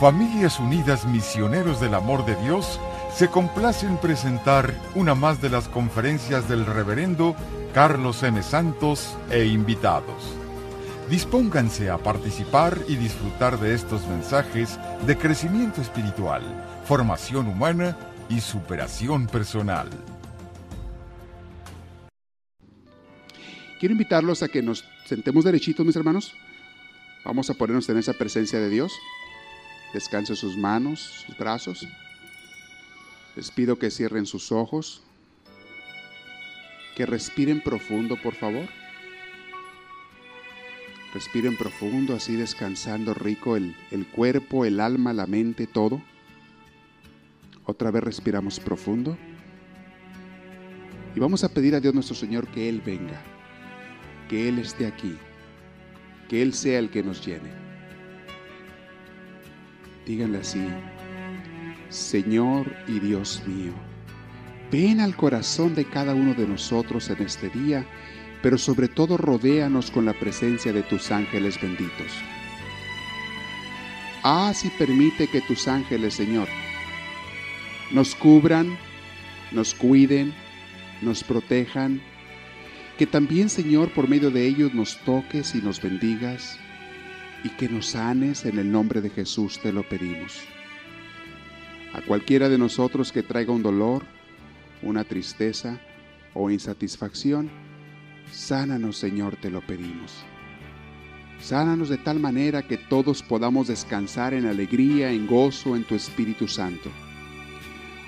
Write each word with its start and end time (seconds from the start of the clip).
Familias 0.00 0.60
Unidas 0.60 1.06
Misioneros 1.06 1.80
del 1.80 1.94
Amor 1.94 2.26
de 2.26 2.36
Dios 2.36 2.78
se 3.14 3.28
complace 3.28 3.86
en 3.86 3.96
presentar 3.96 4.74
una 4.94 5.14
más 5.14 5.40
de 5.40 5.48
las 5.48 5.68
conferencias 5.68 6.50
del 6.50 6.66
reverendo 6.66 7.34
Carlos 7.72 8.22
M. 8.22 8.42
Santos 8.42 9.16
e 9.30 9.46
invitados. 9.46 10.34
Dispónganse 11.08 11.88
a 11.88 11.96
participar 11.96 12.78
y 12.88 12.96
disfrutar 12.96 13.58
de 13.58 13.72
estos 13.72 14.06
mensajes 14.06 14.78
de 15.06 15.16
crecimiento 15.16 15.80
espiritual, 15.80 16.42
formación 16.84 17.46
humana 17.46 17.96
y 18.28 18.40
superación 18.40 19.26
personal. 19.26 19.88
Quiero 23.80 23.92
invitarlos 23.92 24.42
a 24.42 24.48
que 24.48 24.60
nos 24.60 24.84
sentemos 25.06 25.44
derechitos, 25.44 25.86
mis 25.86 25.96
hermanos. 25.96 26.34
Vamos 27.24 27.48
a 27.48 27.54
ponernos 27.54 27.88
en 27.88 27.96
esa 27.96 28.12
presencia 28.12 28.60
de 28.60 28.68
Dios. 28.68 28.92
Descanse 29.92 30.36
sus 30.36 30.56
manos, 30.56 31.00
sus 31.26 31.36
brazos. 31.36 31.86
Les 33.34 33.50
pido 33.50 33.78
que 33.78 33.90
cierren 33.90 34.26
sus 34.26 34.52
ojos. 34.52 35.02
Que 36.94 37.06
respiren 37.06 37.60
profundo, 37.60 38.16
por 38.20 38.34
favor. 38.34 38.68
Respiren 41.14 41.56
profundo, 41.56 42.14
así 42.14 42.36
descansando 42.36 43.14
rico 43.14 43.56
el, 43.56 43.74
el 43.90 44.06
cuerpo, 44.06 44.64
el 44.64 44.80
alma, 44.80 45.12
la 45.12 45.26
mente, 45.26 45.66
todo. 45.66 46.02
Otra 47.64 47.90
vez 47.90 48.02
respiramos 48.02 48.60
profundo. 48.60 49.16
Y 51.14 51.20
vamos 51.20 51.42
a 51.44 51.48
pedir 51.48 51.74
a 51.74 51.80
Dios 51.80 51.94
nuestro 51.94 52.14
Señor 52.14 52.46
que 52.48 52.68
Él 52.68 52.82
venga, 52.84 53.20
que 54.28 54.48
Él 54.48 54.58
esté 54.58 54.86
aquí, 54.86 55.16
que 56.28 56.42
Él 56.42 56.52
sea 56.52 56.78
el 56.78 56.90
que 56.90 57.02
nos 57.02 57.24
llene. 57.24 57.65
Díganle 60.06 60.38
así, 60.38 60.64
Señor 61.88 62.72
y 62.86 63.00
Dios 63.00 63.42
mío, 63.44 63.72
ven 64.70 65.00
al 65.00 65.16
corazón 65.16 65.74
de 65.74 65.84
cada 65.84 66.14
uno 66.14 66.32
de 66.32 66.46
nosotros 66.46 67.10
en 67.10 67.22
este 67.22 67.48
día, 67.50 67.84
pero 68.40 68.56
sobre 68.56 68.86
todo 68.86 69.16
rodéanos 69.16 69.90
con 69.90 70.04
la 70.04 70.12
presencia 70.12 70.72
de 70.72 70.84
tus 70.84 71.10
ángeles 71.10 71.60
benditos. 71.60 72.12
Haz 74.22 74.64
y 74.64 74.70
permite 74.70 75.26
que 75.26 75.40
tus 75.40 75.66
ángeles, 75.66 76.14
Señor, 76.14 76.46
nos 77.90 78.14
cubran, 78.14 78.78
nos 79.50 79.74
cuiden, 79.74 80.32
nos 81.02 81.24
protejan, 81.24 82.00
que 82.96 83.06
también, 83.06 83.48
Señor, 83.48 83.90
por 83.90 84.08
medio 84.08 84.30
de 84.30 84.46
ellos 84.46 84.72
nos 84.72 84.98
toques 84.98 85.56
y 85.56 85.58
nos 85.62 85.82
bendigas 85.82 86.60
y 87.44 87.50
que 87.50 87.68
nos 87.68 87.86
sanes 87.86 88.44
en 88.44 88.58
el 88.58 88.70
nombre 88.70 89.00
de 89.00 89.10
Jesús, 89.10 89.60
te 89.60 89.72
lo 89.72 89.82
pedimos. 89.88 90.40
A 91.92 92.02
cualquiera 92.02 92.48
de 92.48 92.58
nosotros 92.58 93.12
que 93.12 93.22
traiga 93.22 93.52
un 93.52 93.62
dolor, 93.62 94.04
una 94.82 95.04
tristeza 95.04 95.78
o 96.34 96.50
insatisfacción, 96.50 97.50
sánanos 98.30 98.98
Señor, 98.98 99.36
te 99.36 99.50
lo 99.50 99.60
pedimos. 99.60 100.24
Sánanos 101.40 101.88
de 101.88 101.98
tal 101.98 102.18
manera 102.18 102.66
que 102.66 102.76
todos 102.76 103.22
podamos 103.22 103.68
descansar 103.68 104.34
en 104.34 104.46
alegría, 104.46 105.10
en 105.10 105.26
gozo, 105.26 105.76
en 105.76 105.84
tu 105.84 105.94
Espíritu 105.94 106.48
Santo. 106.48 106.90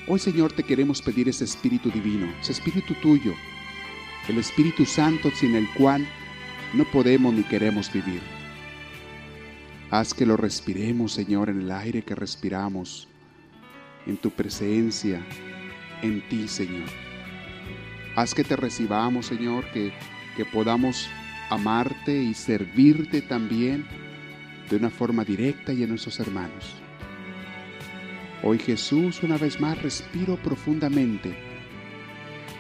Hoy 0.07 0.19
Señor 0.19 0.53
te 0.53 0.63
queremos 0.63 1.03
pedir 1.03 1.29
ese 1.29 1.45
Espíritu 1.45 1.91
Divino, 1.91 2.27
ese 2.41 2.53
Espíritu 2.53 2.95
tuyo, 2.95 3.35
el 4.29 4.39
Espíritu 4.39 4.87
Santo 4.87 5.31
sin 5.31 5.55
el 5.55 5.69
cual 5.75 6.07
no 6.75 6.85
podemos 6.91 7.35
ni 7.35 7.43
queremos 7.43 7.93
vivir. 7.93 8.38
Haz 9.91 10.13
que 10.13 10.27
lo 10.27 10.37
respiremos, 10.37 11.13
Señor, 11.13 11.49
en 11.49 11.63
el 11.63 11.73
aire 11.73 12.03
que 12.03 12.15
respiramos, 12.15 13.09
en 14.07 14.19
tu 14.19 14.31
presencia, 14.31 15.25
en 16.03 16.29
ti, 16.29 16.47
Señor. 16.47 16.89
Haz 18.15 18.35
que 18.35 18.45
te 18.45 18.55
recibamos, 18.55 19.25
Señor, 19.27 19.65
que, 19.73 19.95
que 20.37 20.45
podamos 20.45 21.09
amarte 21.49 22.23
y 22.23 22.35
servirte 22.35 23.23
también 23.23 23.87
de 24.69 24.77
una 24.77 24.91
forma 24.91 25.25
directa 25.25 25.73
y 25.73 25.83
en 25.85 25.89
nuestros 25.89 26.21
hermanos. 26.21 26.75
Hoy 28.43 28.59
Jesús, 28.59 29.23
una 29.23 29.39
vez 29.39 29.59
más, 29.59 29.81
respiro 29.81 30.37
profundamente. 30.37 31.35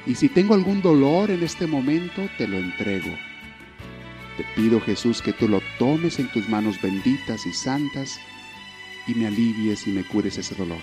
Y 0.06 0.14
si 0.14 0.30
tengo 0.30 0.54
algún 0.54 0.80
dolor 0.80 1.30
en 1.30 1.42
este 1.42 1.66
momento, 1.66 2.26
te 2.38 2.48
lo 2.48 2.56
entrego 2.56 3.27
te 4.38 4.44
pido 4.54 4.80
Jesús 4.80 5.20
que 5.20 5.32
tú 5.32 5.48
lo 5.48 5.60
tomes 5.80 6.20
en 6.20 6.28
tus 6.28 6.48
manos 6.48 6.80
benditas 6.80 7.44
y 7.44 7.52
santas 7.52 8.20
y 9.08 9.14
me 9.14 9.26
alivies 9.26 9.88
y 9.88 9.90
me 9.90 10.04
cures 10.04 10.38
ese 10.38 10.54
dolor. 10.54 10.78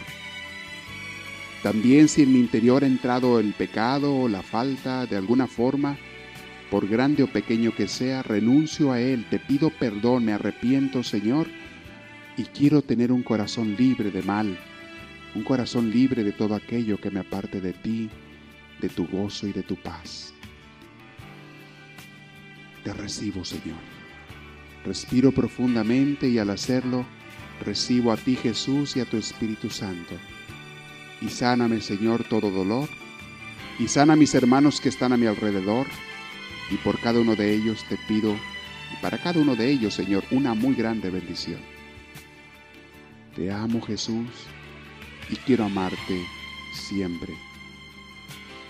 También 1.63 2.09
si 2.09 2.23
en 2.23 2.33
mi 2.33 2.39
interior 2.39 2.83
ha 2.83 2.87
entrado 2.87 3.39
el 3.39 3.53
pecado 3.53 4.13
o 4.13 4.27
la 4.27 4.43
falta 4.43 5.05
de 5.05 5.15
alguna 5.15 5.47
forma, 5.47 5.97
por 6.69 6.85
grande 6.85 7.23
o 7.23 7.27
pequeño 7.27 7.73
que 7.73 7.87
sea, 7.87 8.23
renuncio 8.23 8.91
a 8.91 8.99
él, 8.99 9.25
te 9.29 9.39
pido 9.39 9.69
perdón, 9.69 10.25
me 10.25 10.33
arrepiento 10.33 11.01
Señor 11.01 11.47
y 12.35 12.43
quiero 12.43 12.81
tener 12.81 13.13
un 13.13 13.23
corazón 13.23 13.77
libre 13.77 14.11
de 14.11 14.21
mal, 14.21 14.59
un 15.33 15.43
corazón 15.43 15.91
libre 15.91 16.25
de 16.25 16.33
todo 16.33 16.55
aquello 16.55 16.99
que 16.99 17.09
me 17.09 17.21
aparte 17.21 17.61
de 17.61 17.71
ti, 17.71 18.09
de 18.81 18.89
tu 18.89 19.07
gozo 19.07 19.47
y 19.47 19.53
de 19.53 19.63
tu 19.63 19.77
paz. 19.77 20.34
Te 22.85 22.93
recibo, 22.93 23.43
Señor. 23.43 23.79
Respiro 24.85 25.31
profundamente 25.31 26.29
y 26.29 26.37
al 26.37 26.51
hacerlo, 26.51 27.03
recibo 27.65 28.11
a 28.11 28.15
ti, 28.15 28.35
Jesús, 28.35 28.95
y 28.95 28.99
a 28.99 29.05
tu 29.05 29.17
Espíritu 29.17 29.71
Santo. 29.71 30.13
Y 31.19 31.29
sáname, 31.29 31.81
Señor, 31.81 32.23
todo 32.25 32.51
dolor. 32.51 32.87
Y 33.79 33.87
sana 33.87 34.13
a 34.13 34.15
mis 34.15 34.35
hermanos 34.35 34.79
que 34.79 34.89
están 34.89 35.13
a 35.13 35.17
mi 35.17 35.25
alrededor. 35.25 35.87
Y 36.69 36.75
por 36.77 36.99
cada 36.99 37.19
uno 37.19 37.35
de 37.35 37.55
ellos 37.55 37.83
te 37.89 37.97
pido, 38.07 38.35
y 38.35 39.01
para 39.01 39.17
cada 39.17 39.39
uno 39.39 39.55
de 39.55 39.67
ellos, 39.67 39.95
Señor, 39.95 40.23
una 40.29 40.53
muy 40.53 40.75
grande 40.75 41.09
bendición. 41.09 41.61
Te 43.35 43.51
amo, 43.51 43.81
Jesús, 43.81 44.29
y 45.31 45.35
quiero 45.37 45.65
amarte 45.65 46.23
siempre. 46.87 47.33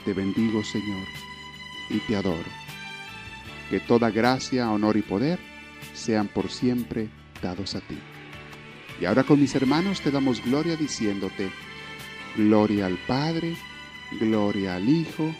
Te 0.05 0.13
bendigo, 0.13 0.63
Señor, 0.63 1.05
y 1.89 1.99
te 2.07 2.15
adoro 2.15 2.64
que 3.69 3.79
toda 3.79 4.11
gracia, 4.11 4.71
honor 4.71 4.97
y 4.97 5.01
poder 5.01 5.39
sean 5.93 6.27
por 6.27 6.49
siempre 6.49 7.09
dados 7.41 7.75
a 7.75 7.81
ti. 7.81 7.97
Y 8.99 9.05
ahora 9.05 9.23
con 9.23 9.39
mis 9.39 9.55
hermanos 9.55 10.01
te 10.01 10.11
damos 10.11 10.43
gloria 10.43 10.75
diciéndote, 10.75 11.49
gloria 12.37 12.85
al 12.85 12.97
Padre, 13.07 13.55
gloria 14.19 14.75
al 14.75 14.87
Hijo 14.87 15.33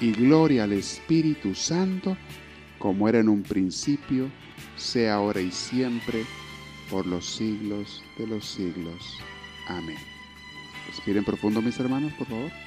y 0.00 0.12
gloria 0.12 0.64
al 0.64 0.72
Espíritu 0.72 1.54
Santo, 1.54 2.16
como 2.78 3.08
era 3.08 3.20
en 3.20 3.28
un 3.28 3.42
principio, 3.42 4.30
sea 4.76 5.14
ahora 5.14 5.40
y 5.40 5.50
siempre, 5.50 6.24
por 6.90 7.06
los 7.06 7.26
siglos 7.26 8.02
de 8.18 8.26
los 8.26 8.44
siglos. 8.44 9.18
Amén. 9.68 9.98
Respiren 10.88 11.24
profundo 11.24 11.60
mis 11.60 11.78
hermanos, 11.78 12.12
por 12.14 12.26
favor. 12.28 12.65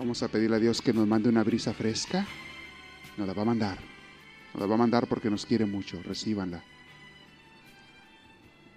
Vamos 0.00 0.22
a 0.22 0.28
pedirle 0.28 0.56
a 0.56 0.58
Dios 0.58 0.80
que 0.80 0.94
nos 0.94 1.06
mande 1.06 1.28
una 1.28 1.44
brisa 1.44 1.74
fresca. 1.74 2.26
Nos 3.18 3.28
la 3.28 3.34
va 3.34 3.42
a 3.42 3.44
mandar. 3.44 3.78
Nos 4.54 4.62
la 4.62 4.66
va 4.66 4.74
a 4.76 4.78
mandar 4.78 5.06
porque 5.06 5.28
nos 5.28 5.44
quiere 5.44 5.66
mucho. 5.66 6.02
Recíbanla. 6.02 6.64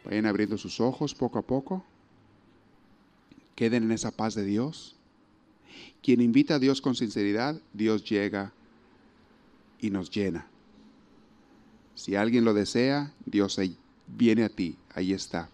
Vayan 0.03 0.25
abriendo 0.25 0.57
sus 0.57 0.81
ojos 0.81 1.15
poco 1.15 1.39
a 1.39 1.41
poco. 1.41 1.81
Queden 3.55 3.83
en 3.83 3.93
esa 3.93 4.11
paz 4.11 4.35
de 4.35 4.43
Dios. 4.43 4.97
Quien 6.01 6.19
invita 6.19 6.55
a 6.55 6.59
Dios 6.59 6.81
con 6.81 6.93
sinceridad, 6.93 7.57
Dios 7.71 8.03
llega 8.03 8.51
y 9.79 9.91
nos 9.91 10.11
llena. 10.11 10.45
Si 11.95 12.17
alguien 12.17 12.43
lo 12.43 12.53
desea, 12.53 13.13
Dios 13.25 13.57
viene 14.07 14.43
a 14.43 14.49
ti. 14.49 14.75
Ahí 14.93 15.13
está. 15.13 15.47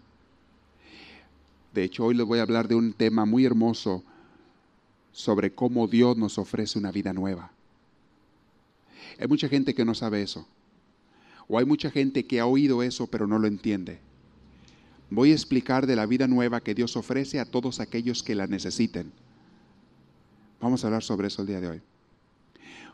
De 1.75 1.83
hecho, 1.83 2.05
hoy 2.05 2.15
les 2.15 2.25
voy 2.25 2.39
a 2.39 2.41
hablar 2.41 2.67
de 2.67 2.73
un 2.73 2.91
tema 2.91 3.25
muy 3.25 3.45
hermoso 3.45 4.03
sobre 5.11 5.53
cómo 5.53 5.87
Dios 5.87 6.17
nos 6.17 6.37
ofrece 6.37 6.79
una 6.79 6.91
vida 6.91 7.13
nueva. 7.13 7.51
Hay 9.19 9.27
mucha 9.27 9.49
gente 9.49 9.73
que 9.73 9.85
no 9.85 9.93
sabe 9.93 10.21
eso. 10.21 10.47
O 11.47 11.57
hay 11.57 11.65
mucha 11.65 11.89
gente 11.89 12.25
que 12.25 12.39
ha 12.39 12.45
oído 12.45 12.83
eso 12.83 13.07
pero 13.07 13.27
no 13.27 13.39
lo 13.39 13.47
entiende. 13.47 13.99
Voy 15.09 15.31
a 15.31 15.33
explicar 15.33 15.87
de 15.87 15.95
la 15.95 16.05
vida 16.05 16.27
nueva 16.27 16.61
que 16.61 16.75
Dios 16.75 16.95
ofrece 16.95 17.39
a 17.39 17.45
todos 17.45 17.79
aquellos 17.79 18.21
que 18.21 18.35
la 18.35 18.47
necesiten. 18.47 19.11
Vamos 20.61 20.83
a 20.83 20.87
hablar 20.87 21.03
sobre 21.03 21.27
eso 21.27 21.41
el 21.41 21.47
día 21.47 21.59
de 21.59 21.67
hoy. 21.67 21.81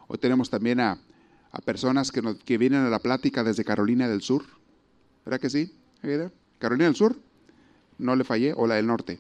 Hoy 0.08 0.18
tenemos 0.18 0.50
también 0.50 0.80
a, 0.80 1.00
personas 1.66 2.12
que, 2.12 2.22
que 2.46 2.58
vienen 2.58 2.82
a 2.82 2.90
la 2.90 3.00
plática 3.00 3.44
desde 3.44 3.66
Carolina 3.66 4.08
del 4.08 4.22
Sur. 4.22 4.46
¿Verdad 5.26 5.42
que 5.42 5.50
sí? 5.50 5.74
¿Carolina 6.60 6.86
del 6.86 6.96
Sur? 6.96 7.18
No 7.98 8.16
le 8.16 8.24
fallé. 8.24 8.54
O 8.56 8.68
la 8.68 8.76
del 8.76 8.88
Norte. 8.88 9.20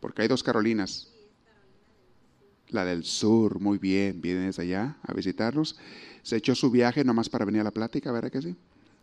Porque 0.00 0.22
hay 0.22 0.28
dos 0.28 0.42
Carolinas. 0.42 1.13
La 2.74 2.84
del 2.84 3.04
sur, 3.04 3.60
muy 3.60 3.78
bien, 3.78 4.20
viene 4.20 4.46
desde 4.46 4.62
allá 4.62 4.96
a 5.04 5.14
visitarnos. 5.14 5.78
Se 6.24 6.34
echó 6.34 6.56
su 6.56 6.72
viaje 6.72 7.04
nomás 7.04 7.28
para 7.28 7.44
venir 7.44 7.60
a 7.60 7.64
la 7.64 7.70
plática, 7.70 8.10
¿verdad 8.10 8.32
que 8.32 8.42
sí? 8.42 8.56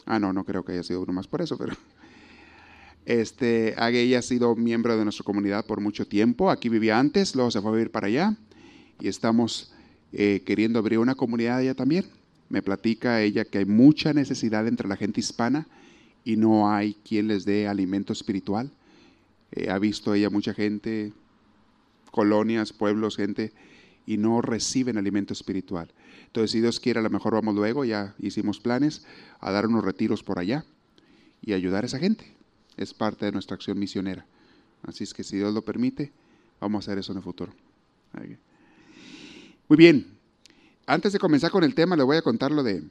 Ah, 0.06 0.19
no, 0.19 0.33
no 0.33 0.44
creo 0.44 0.65
que 0.65 0.73
haya 0.73 0.83
sido 0.83 1.00
uno 1.00 1.13
más 1.13 1.25
por 1.25 1.41
eso, 1.41 1.57
pero... 1.57 1.73
Este, 3.06 3.73
ella 3.81 4.19
ha 4.19 4.21
sido 4.21 4.57
miembro 4.57 4.97
de 4.97 5.06
nuestra 5.06 5.23
comunidad 5.23 5.65
por 5.65 5.79
mucho 5.79 6.06
tiempo. 6.06 6.51
Aquí 6.51 6.68
vivía 6.68 7.00
antes, 7.00 7.33
luego 7.33 7.50
se 7.50 7.62
fue 7.62 7.71
a 7.71 7.73
vivir 7.75 7.91
para 7.91 8.07
allá. 8.07 8.35
Y 9.00 9.07
estamos 9.07 9.71
eh, 10.12 10.44
queriendo 10.45 10.77
abrir 10.77 11.00
una 11.00 11.15
comunidad 11.15 11.59
allá 11.59 11.74
también. 11.74 12.06
Me 12.50 12.62
platica 12.62 13.21
ella 13.21 13.45
que 13.45 13.59
hay 13.59 13.65
mucha 13.65 14.12
necesidad 14.12 14.67
entre 14.67 14.89
la 14.89 14.97
gente 14.97 15.21
hispana 15.21 15.65
y 16.25 16.35
no 16.35 16.69
hay 16.69 16.95
quien 17.07 17.29
les 17.29 17.45
dé 17.45 17.69
alimento 17.69 18.12
espiritual. 18.12 18.69
Eh, 19.53 19.69
ha 19.69 19.79
visto 19.79 20.13
ella 20.13 20.29
mucha 20.29 20.53
gente, 20.53 21.13
colonias, 22.11 22.73
pueblos, 22.73 23.17
gente, 23.17 23.51
y 24.05 24.17
no 24.17 24.41
reciben 24.41 24.97
alimento 24.97 25.33
espiritual. 25.33 25.91
Entonces, 26.27 26.51
si 26.51 26.61
Dios 26.61 26.79
quiere, 26.79 26.99
a 26.99 27.03
lo 27.03 27.09
mejor 27.09 27.33
vamos 27.33 27.55
luego, 27.55 27.85
ya 27.85 28.15
hicimos 28.19 28.59
planes, 28.59 29.05
a 29.39 29.51
dar 29.51 29.67
unos 29.67 29.83
retiros 29.83 30.23
por 30.23 30.39
allá 30.39 30.65
y 31.41 31.53
ayudar 31.53 31.83
a 31.83 31.87
esa 31.87 31.99
gente. 31.99 32.25
Es 32.77 32.93
parte 32.93 33.25
de 33.25 33.31
nuestra 33.31 33.55
acción 33.55 33.79
misionera. 33.79 34.25
Así 34.83 35.03
es 35.03 35.13
que 35.13 35.23
si 35.23 35.37
Dios 35.37 35.53
lo 35.53 35.61
permite, 35.63 36.11
vamos 36.59 36.87
a 36.87 36.91
hacer 36.91 36.99
eso 36.99 37.11
en 37.11 37.17
el 37.17 37.23
futuro. 37.23 37.53
Muy 39.67 39.77
bien. 39.77 40.17
Antes 40.85 41.13
de 41.13 41.19
comenzar 41.19 41.51
con 41.51 41.63
el 41.63 41.75
tema, 41.75 41.95
le 41.95 42.03
voy 42.03 42.17
a 42.17 42.21
contar 42.21 42.51
lo 42.51 42.63
de 42.63 42.83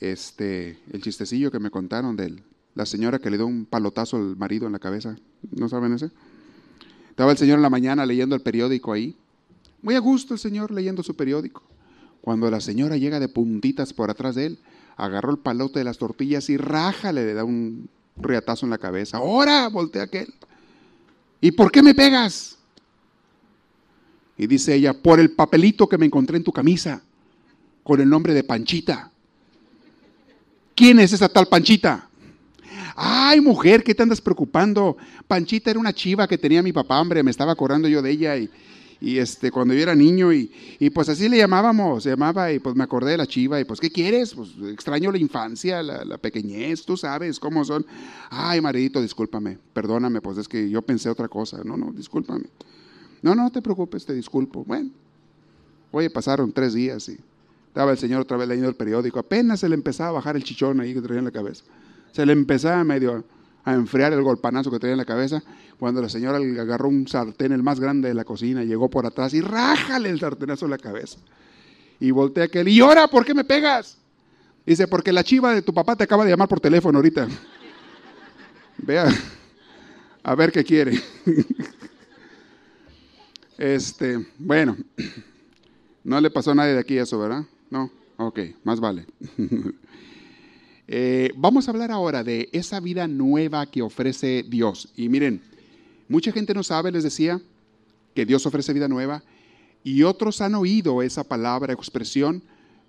este, 0.00 0.78
el 0.90 1.02
chistecillo 1.02 1.50
que 1.50 1.60
me 1.60 1.70
contaron 1.70 2.16
de 2.16 2.42
la 2.74 2.86
señora 2.86 3.18
que 3.18 3.30
le 3.30 3.36
dio 3.36 3.46
un 3.46 3.66
palotazo 3.66 4.16
al 4.16 4.36
marido 4.36 4.66
en 4.66 4.72
la 4.72 4.78
cabeza. 4.78 5.16
¿No 5.50 5.68
saben 5.68 5.92
ese? 5.92 6.10
Estaba 7.22 7.30
el 7.30 7.38
señor 7.38 7.58
en 7.58 7.62
la 7.62 7.70
mañana 7.70 8.04
leyendo 8.04 8.34
el 8.34 8.42
periódico 8.42 8.92
ahí. 8.92 9.14
Muy 9.80 9.94
a 9.94 10.00
gusto 10.00 10.34
el 10.34 10.40
señor 10.40 10.72
leyendo 10.72 11.04
su 11.04 11.14
periódico. 11.14 11.62
Cuando 12.20 12.50
la 12.50 12.60
señora 12.60 12.96
llega 12.96 13.20
de 13.20 13.28
puntitas 13.28 13.92
por 13.92 14.10
atrás 14.10 14.34
de 14.34 14.46
él, 14.46 14.58
agarró 14.96 15.30
el 15.30 15.38
palote 15.38 15.78
de 15.78 15.84
las 15.84 15.98
tortillas 15.98 16.50
y 16.50 16.56
rájale, 16.56 17.24
le 17.24 17.34
da 17.34 17.44
un 17.44 17.88
riatazo 18.16 18.66
en 18.66 18.70
la 18.70 18.78
cabeza. 18.78 19.18
Ahora, 19.18 19.68
voltea 19.68 20.02
aquel. 20.02 20.34
¿Y 21.40 21.52
por 21.52 21.70
qué 21.70 21.80
me 21.80 21.94
pegas? 21.94 22.58
Y 24.36 24.48
dice 24.48 24.74
ella, 24.74 24.92
por 24.92 25.20
el 25.20 25.30
papelito 25.30 25.88
que 25.88 25.98
me 25.98 26.06
encontré 26.06 26.38
en 26.38 26.42
tu 26.42 26.52
camisa, 26.52 27.04
con 27.84 28.00
el 28.00 28.08
nombre 28.08 28.34
de 28.34 28.42
Panchita. 28.42 29.12
¿Quién 30.74 30.98
es 30.98 31.12
esa 31.12 31.28
tal 31.28 31.46
Panchita? 31.46 32.08
Ay, 32.96 33.40
mujer, 33.40 33.82
¿qué 33.82 33.94
te 33.94 34.02
andas 34.02 34.20
preocupando? 34.20 34.96
Panchita 35.26 35.70
era 35.70 35.80
una 35.80 35.92
chiva 35.92 36.28
que 36.28 36.38
tenía 36.38 36.62
mi 36.62 36.72
papá, 36.72 37.00
hombre, 37.00 37.22
me 37.22 37.30
estaba 37.30 37.52
acordando 37.52 37.88
yo 37.88 38.02
de 38.02 38.10
ella 38.10 38.36
y, 38.36 38.50
y 39.00 39.18
este, 39.18 39.50
cuando 39.50 39.74
yo 39.74 39.80
era 39.80 39.94
niño 39.94 40.32
y, 40.32 40.50
y, 40.78 40.90
pues 40.90 41.08
así 41.08 41.28
le 41.28 41.38
llamábamos, 41.38 42.04
se 42.04 42.10
llamaba 42.10 42.52
y 42.52 42.58
pues 42.58 42.76
me 42.76 42.84
acordé 42.84 43.12
de 43.12 43.16
la 43.16 43.26
chiva 43.26 43.60
y 43.60 43.64
pues 43.64 43.80
¿qué 43.80 43.90
quieres? 43.90 44.34
Pues 44.34 44.50
extraño 44.70 45.10
la 45.10 45.18
infancia, 45.18 45.82
la, 45.82 46.18
pequeñez, 46.18 46.84
tú 46.84 46.96
sabes 46.96 47.40
cómo 47.40 47.64
son. 47.64 47.84
Ay, 48.30 48.60
maridito, 48.60 49.02
discúlpame, 49.02 49.58
perdóname, 49.72 50.20
pues 50.20 50.38
es 50.38 50.46
que 50.46 50.70
yo 50.70 50.82
pensé 50.82 51.08
otra 51.08 51.28
cosa. 51.28 51.62
No, 51.64 51.76
no, 51.76 51.92
discúlpame. 51.92 52.44
No, 53.22 53.34
no 53.34 53.50
te 53.50 53.60
preocupes, 53.60 54.06
te 54.06 54.14
disculpo. 54.14 54.64
Bueno, 54.64 54.90
oye, 55.90 56.10
pasaron 56.10 56.52
tres 56.52 56.74
días 56.74 57.08
y 57.08 57.18
estaba 57.66 57.90
el 57.90 57.98
señor 57.98 58.20
otra 58.20 58.36
vez 58.36 58.46
leyendo 58.46 58.68
el 58.68 58.76
periódico. 58.76 59.18
Apenas 59.18 59.60
se 59.60 59.68
le 59.68 59.74
empezaba 59.74 60.10
a 60.10 60.12
bajar 60.12 60.36
el 60.36 60.44
chichón 60.44 60.80
ahí 60.80 60.94
que 60.94 61.00
traía 61.00 61.18
en 61.18 61.24
la 61.24 61.32
cabeza. 61.32 61.64
Se 62.12 62.24
le 62.24 62.32
empezaba 62.32 62.84
medio 62.84 63.24
a 63.64 63.74
enfriar 63.74 64.12
el 64.12 64.22
golpanazo 64.22 64.70
que 64.70 64.78
traía 64.78 64.92
en 64.92 64.98
la 64.98 65.04
cabeza 65.04 65.42
cuando 65.78 66.00
la 66.00 66.08
señora 66.08 66.38
le 66.38 66.60
agarró 66.60 66.88
un 66.88 67.08
sartén, 67.08 67.50
el 67.50 67.62
más 67.64 67.80
grande 67.80 68.06
de 68.06 68.14
la 68.14 68.24
cocina, 68.24 68.62
llegó 68.62 68.88
por 68.88 69.04
atrás 69.04 69.34
y 69.34 69.40
rájale 69.40 70.10
el 70.10 70.20
sartenazo 70.20 70.66
en 70.66 70.70
la 70.70 70.78
cabeza. 70.78 71.18
Y 71.98 72.12
voltea 72.12 72.44
aquel, 72.44 72.68
¿y 72.68 72.80
ahora 72.80 73.08
por 73.08 73.24
qué 73.24 73.34
me 73.34 73.42
pegas? 73.42 73.98
Dice, 74.64 74.86
porque 74.86 75.12
la 75.12 75.24
chiva 75.24 75.52
de 75.52 75.62
tu 75.62 75.74
papá 75.74 75.96
te 75.96 76.04
acaba 76.04 76.24
de 76.24 76.30
llamar 76.30 76.48
por 76.48 76.60
teléfono 76.60 76.98
ahorita. 76.98 77.26
Vea, 78.78 79.08
a 80.22 80.34
ver 80.36 80.52
qué 80.52 80.62
quiere. 80.62 81.00
Este, 83.58 84.26
bueno, 84.38 84.76
no 86.04 86.20
le 86.20 86.30
pasó 86.30 86.50
a 86.50 86.54
nadie 86.54 86.72
de 86.72 86.80
aquí 86.80 86.98
eso, 86.98 87.18
¿verdad? 87.18 87.44
No, 87.70 87.90
ok, 88.16 88.40
más 88.64 88.80
vale. 88.80 89.06
Eh, 90.94 91.32
vamos 91.36 91.66
a 91.66 91.70
hablar 91.70 91.90
ahora 91.90 92.22
de 92.22 92.50
esa 92.52 92.78
vida 92.78 93.08
nueva 93.08 93.64
que 93.64 93.80
ofrece 93.80 94.44
Dios. 94.46 94.92
Y 94.94 95.08
miren, 95.08 95.40
mucha 96.06 96.32
gente 96.32 96.52
no 96.52 96.62
sabe, 96.62 96.92
les 96.92 97.02
decía, 97.02 97.40
que 98.14 98.26
Dios 98.26 98.44
ofrece 98.44 98.74
vida 98.74 98.88
nueva, 98.88 99.22
y 99.82 100.02
otros 100.02 100.42
han 100.42 100.54
oído 100.54 101.00
esa 101.00 101.24
palabra, 101.24 101.72
expresión, 101.72 102.42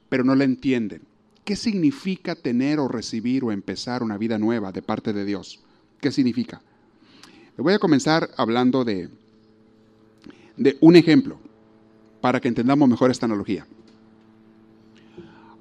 pero 0.10 0.26
no 0.26 0.36
la 0.36 0.44
entienden. 0.44 1.04
¿Qué 1.46 1.56
significa 1.56 2.36
tener 2.36 2.78
o 2.78 2.90
recibir 2.90 3.46
o 3.46 3.54
empezar 3.54 4.04
una 4.04 4.18
vida 4.18 4.38
nueva 4.38 4.74
de 4.74 4.82
parte 4.82 5.14
de 5.14 5.24
Dios? 5.24 5.62
¿Qué 6.02 6.12
significa? 6.12 6.62
Voy 7.56 7.74
a 7.74 7.80
comenzar 7.80 8.32
hablando 8.36 8.84
de, 8.84 9.08
de 10.58 10.78
un 10.82 10.98
ejemplo 10.98 11.40
para 12.20 12.42
que 12.42 12.50
entendamos 12.50 12.90
mejor 12.90 13.12
esta 13.12 13.28
analogía. 13.28 13.66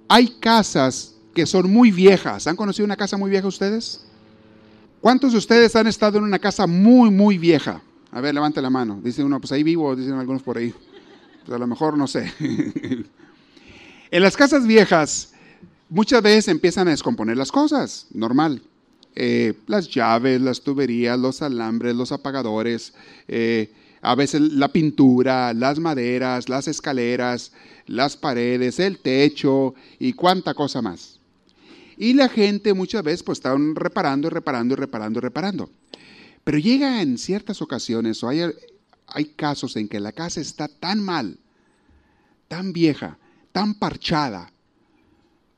Hay 0.09 0.27
casas 0.41 1.12
que 1.35 1.47
son 1.47 1.71
muy 1.71 1.91
viejas. 1.91 2.47
¿Han 2.47 2.57
conocido 2.57 2.85
una 2.85 2.97
casa 2.97 3.17
muy 3.17 3.31
vieja 3.31 3.47
ustedes? 3.47 4.05
¿Cuántos 5.01 5.33
de 5.33 5.39
ustedes 5.39 5.75
han 5.75 5.87
estado 5.87 6.19
en 6.19 6.25
una 6.25 6.39
casa 6.39 6.67
muy, 6.67 7.11
muy 7.11 7.39
vieja? 7.39 7.83
A 8.13 8.21
ver, 8.21 8.35
levante 8.35 8.61
la 8.63 8.71
mano. 8.71 9.01
Dice 9.03 9.25
uno, 9.25 9.41
pues 9.41 9.51
ahí 9.53 9.63
vivo, 9.63 9.97
dicen 9.97 10.15
algunos 10.15 10.43
por 10.43 10.59
ahí. 10.59 10.73
Pues 11.45 11.57
a 11.57 11.59
lo 11.59 11.67
mejor 11.67 11.97
no 11.97 12.07
sé. 12.07 12.33
en 14.11 14.23
las 14.23 14.37
casas 14.37 14.67
viejas, 14.67 15.33
muchas 15.89 16.23
veces 16.23 16.49
empiezan 16.49 16.89
a 16.89 16.93
descomponer 16.93 17.37
las 17.37 17.51
cosas, 17.51 18.07
normal. 18.13 18.63
Eh, 19.15 19.55
las 19.67 19.89
llaves, 19.91 20.41
las 20.41 20.61
tuberías, 20.61 21.19
los 21.19 21.43
alambres, 21.43 21.95
los 21.95 22.13
apagadores, 22.13 22.95
eh, 23.29 23.71
a 24.01 24.15
veces 24.15 24.41
la 24.41 24.69
pintura, 24.69 25.53
las 25.53 25.79
maderas, 25.79 26.49
las 26.49 26.67
escaleras, 26.69 27.53
las 27.87 28.17
paredes, 28.17 28.81
el 28.81 28.99
techo 28.99 29.75
y 29.99 30.13
cuánta 30.15 30.55
cosa 30.55 30.81
más. 30.81 31.12
Y 31.97 32.15
la 32.15 32.29
gente 32.29 32.75
muchas 32.75 33.03
veces 33.03 33.23
pues 33.23 33.39
están 33.39 33.75
reparando 33.75 34.29
y 34.29 34.31
reparando 34.31 34.75
y 34.75 34.77
reparando 34.77 35.19
y 35.19 35.23
reparando. 35.23 35.71
Pero 36.45 36.59
llega 36.59 37.03
en 37.03 37.19
ciertas 37.19 37.63
ocasiones 37.63 38.23
o 38.23 38.29
hay, 38.29 38.43
hay 39.07 39.25
casos 39.27 39.77
en 39.77 39.89
que 39.89 40.01
la 40.01 40.13
casa 40.13 40.41
está 40.41 40.69
tan 40.69 41.01
mal, 41.03 41.39
tan 42.49 42.73
vieja, 42.73 43.19
tan 43.53 43.75
parchada, 43.75 44.53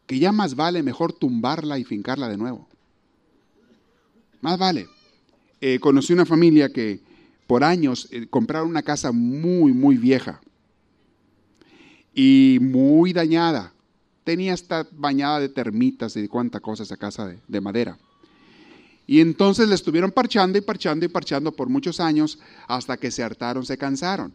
que 0.06 0.18
ya 0.18 0.32
más 0.32 0.54
vale 0.54 0.82
mejor 0.82 1.12
tumbarla 1.12 1.78
y 1.78 1.84
fincarla 1.84 2.28
de 2.28 2.36
nuevo. 2.36 2.68
Más 4.40 4.58
vale. 4.58 4.88
Eh, 5.60 5.78
conocí 5.78 6.12
una 6.12 6.26
familia 6.26 6.70
que 6.70 7.00
por 7.46 7.64
años 7.64 8.08
eh, 8.10 8.26
compraron 8.28 8.68
una 8.68 8.82
casa 8.82 9.12
muy, 9.12 9.72
muy 9.72 9.96
vieja 9.96 10.40
y 12.14 12.58
muy 12.60 13.12
dañada. 13.12 13.73
Tenía 14.24 14.54
esta 14.54 14.86
bañada 14.92 15.40
de 15.40 15.48
termitas 15.48 16.16
y 16.16 16.22
de 16.22 16.28
cuánta 16.28 16.60
cosa 16.60 16.82
esa 16.82 16.96
casa 16.96 17.26
de, 17.26 17.38
de 17.46 17.60
madera. 17.60 17.98
Y 19.06 19.20
entonces 19.20 19.68
le 19.68 19.74
estuvieron 19.74 20.10
parchando 20.10 20.56
y 20.58 20.62
parchando 20.62 21.04
y 21.04 21.08
parchando 21.08 21.52
por 21.52 21.68
muchos 21.68 22.00
años 22.00 22.38
hasta 22.66 22.96
que 22.96 23.10
se 23.10 23.22
hartaron, 23.22 23.66
se 23.66 23.76
cansaron. 23.76 24.32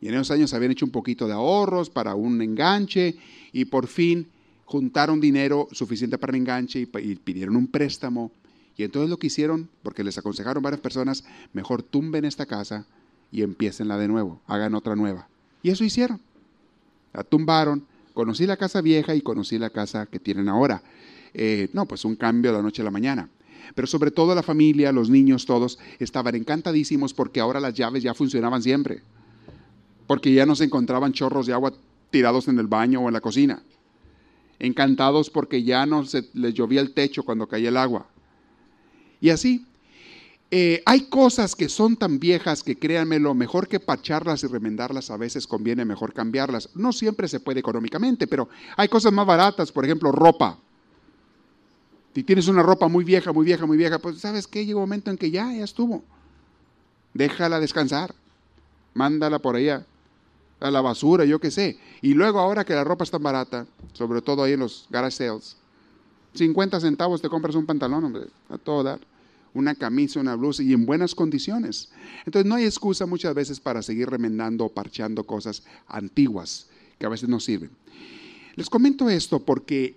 Y 0.00 0.08
en 0.08 0.14
esos 0.14 0.30
años 0.30 0.52
habían 0.52 0.72
hecho 0.72 0.84
un 0.84 0.92
poquito 0.92 1.26
de 1.26 1.32
ahorros 1.32 1.88
para 1.88 2.14
un 2.14 2.40
enganche 2.42 3.16
y 3.52 3.64
por 3.64 3.86
fin 3.86 4.28
juntaron 4.66 5.20
dinero 5.20 5.68
suficiente 5.72 6.18
para 6.18 6.32
el 6.32 6.36
enganche 6.36 6.80
y 6.80 7.14
pidieron 7.16 7.56
un 7.56 7.66
préstamo 7.66 8.30
y 8.76 8.82
entonces 8.82 9.10
lo 9.10 9.18
que 9.18 9.28
hicieron, 9.28 9.68
porque 9.82 10.02
les 10.02 10.18
aconsejaron 10.18 10.62
varias 10.62 10.80
personas, 10.80 11.24
mejor 11.52 11.82
tumben 11.82 12.24
esta 12.24 12.46
casa 12.46 12.86
y 13.30 13.42
empiecenla 13.42 13.96
de 13.98 14.08
nuevo, 14.08 14.40
hagan 14.46 14.74
otra 14.74 14.96
nueva. 14.96 15.28
Y 15.62 15.70
eso 15.70 15.84
hicieron. 15.84 16.20
La 17.12 17.22
tumbaron, 17.22 17.86
conocí 18.14 18.46
la 18.46 18.56
casa 18.56 18.80
vieja 18.80 19.14
y 19.14 19.20
conocí 19.20 19.58
la 19.58 19.70
casa 19.70 20.06
que 20.06 20.18
tienen 20.18 20.48
ahora. 20.48 20.82
Eh, 21.34 21.68
no, 21.72 21.86
pues 21.86 22.04
un 22.04 22.16
cambio 22.16 22.52
de 22.52 22.56
la 22.56 22.62
noche 22.62 22.80
a 22.80 22.84
la 22.84 22.90
mañana. 22.90 23.28
Pero 23.74 23.86
sobre 23.86 24.10
todo 24.10 24.34
la 24.34 24.42
familia, 24.42 24.92
los 24.92 25.10
niños, 25.10 25.46
todos 25.46 25.78
estaban 25.98 26.34
encantadísimos 26.34 27.12
porque 27.12 27.40
ahora 27.40 27.60
las 27.60 27.74
llaves 27.74 28.02
ya 28.02 28.14
funcionaban 28.14 28.62
siempre. 28.62 29.02
Porque 30.06 30.32
ya 30.32 30.46
no 30.46 30.54
se 30.54 30.64
encontraban 30.64 31.12
chorros 31.12 31.46
de 31.46 31.52
agua 31.52 31.72
tirados 32.10 32.46
en 32.48 32.58
el 32.58 32.68
baño 32.68 33.00
o 33.00 33.08
en 33.08 33.14
la 33.14 33.20
cocina. 33.20 33.62
Encantados 34.58 35.30
porque 35.30 35.64
ya 35.64 35.84
no 35.84 36.04
se 36.04 36.28
les 36.34 36.54
llovía 36.54 36.80
el 36.80 36.92
techo 36.92 37.24
cuando 37.24 37.48
caía 37.48 37.70
el 37.70 37.76
agua. 37.76 38.06
Y 39.20 39.30
así, 39.30 39.66
eh, 40.56 40.84
hay 40.86 41.06
cosas 41.06 41.56
que 41.56 41.68
son 41.68 41.96
tan 41.96 42.20
viejas 42.20 42.62
que 42.62 42.78
créanme, 42.78 43.18
lo 43.18 43.34
mejor 43.34 43.66
que 43.66 43.80
pacharlas 43.80 44.44
y 44.44 44.46
remendarlas 44.46 45.10
a 45.10 45.16
veces 45.16 45.48
conviene 45.48 45.84
mejor 45.84 46.12
cambiarlas. 46.12 46.68
No 46.76 46.92
siempre 46.92 47.26
se 47.26 47.40
puede 47.40 47.58
económicamente, 47.58 48.28
pero 48.28 48.48
hay 48.76 48.86
cosas 48.86 49.12
más 49.12 49.26
baratas, 49.26 49.72
por 49.72 49.84
ejemplo, 49.84 50.12
ropa. 50.12 50.56
Si 52.14 52.22
tienes 52.22 52.46
una 52.46 52.62
ropa 52.62 52.86
muy 52.86 53.02
vieja, 53.02 53.32
muy 53.32 53.44
vieja, 53.44 53.66
muy 53.66 53.76
vieja, 53.76 53.98
pues 53.98 54.20
sabes 54.20 54.46
que 54.46 54.64
llega 54.64 54.78
un 54.78 54.84
momento 54.84 55.10
en 55.10 55.18
que 55.18 55.28
ya, 55.28 55.52
ya 55.52 55.64
estuvo. 55.64 56.04
Déjala 57.14 57.58
descansar. 57.58 58.14
Mándala 58.94 59.40
por 59.40 59.56
allá 59.56 59.84
a 60.60 60.70
la 60.70 60.80
basura, 60.80 61.24
yo 61.24 61.40
qué 61.40 61.50
sé. 61.50 61.80
Y 62.00 62.14
luego 62.14 62.38
ahora 62.38 62.64
que 62.64 62.74
la 62.74 62.84
ropa 62.84 63.02
es 63.02 63.10
tan 63.10 63.24
barata, 63.24 63.66
sobre 63.92 64.22
todo 64.22 64.44
ahí 64.44 64.52
en 64.52 64.60
los 64.60 64.86
garage 64.88 65.16
sales, 65.16 65.56
50 66.34 66.78
centavos 66.78 67.20
te 67.20 67.28
compras 67.28 67.56
un 67.56 67.66
pantalón, 67.66 68.04
hombre, 68.04 68.26
a 68.48 68.56
todo 68.56 68.84
dar. 68.84 69.00
Una 69.54 69.74
camisa, 69.74 70.20
una 70.20 70.34
blusa 70.34 70.62
y 70.62 70.72
en 70.72 70.84
buenas 70.84 71.14
condiciones. 71.14 71.90
Entonces 72.26 72.48
no 72.48 72.56
hay 72.56 72.64
excusa 72.64 73.06
muchas 73.06 73.34
veces 73.34 73.60
para 73.60 73.82
seguir 73.82 74.10
remendando 74.10 74.64
o 74.64 74.72
parcheando 74.72 75.24
cosas 75.24 75.62
antiguas 75.86 76.68
que 76.98 77.06
a 77.06 77.08
veces 77.08 77.28
no 77.28 77.40
sirven. 77.40 77.70
Les 78.56 78.68
comento 78.68 79.08
esto 79.08 79.44
porque 79.44 79.96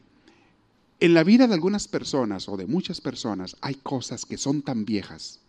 en 1.00 1.14
la 1.14 1.24
vida 1.24 1.48
de 1.48 1.54
algunas 1.54 1.88
personas 1.88 2.50
o 2.50 2.58
de 2.58 2.66
muchas 2.66 3.02
personas 3.02 3.56
hay 3.62 3.76
cosas 3.76 4.26
que 4.26 4.38
son 4.38 4.62
tan 4.62 4.86
viejas, 4.86 5.40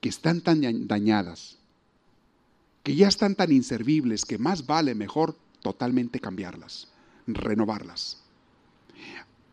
que 0.00 0.08
están 0.08 0.40
tan 0.40 0.88
dañadas, 0.88 1.58
que 2.82 2.96
ya 2.96 3.08
están 3.08 3.34
tan 3.34 3.52
inservibles 3.52 4.24
que 4.24 4.38
más 4.38 4.66
vale 4.66 4.94
mejor 4.94 5.36
totalmente 5.62 6.18
cambiarlas, 6.18 6.88
renovarlas. 7.26 8.22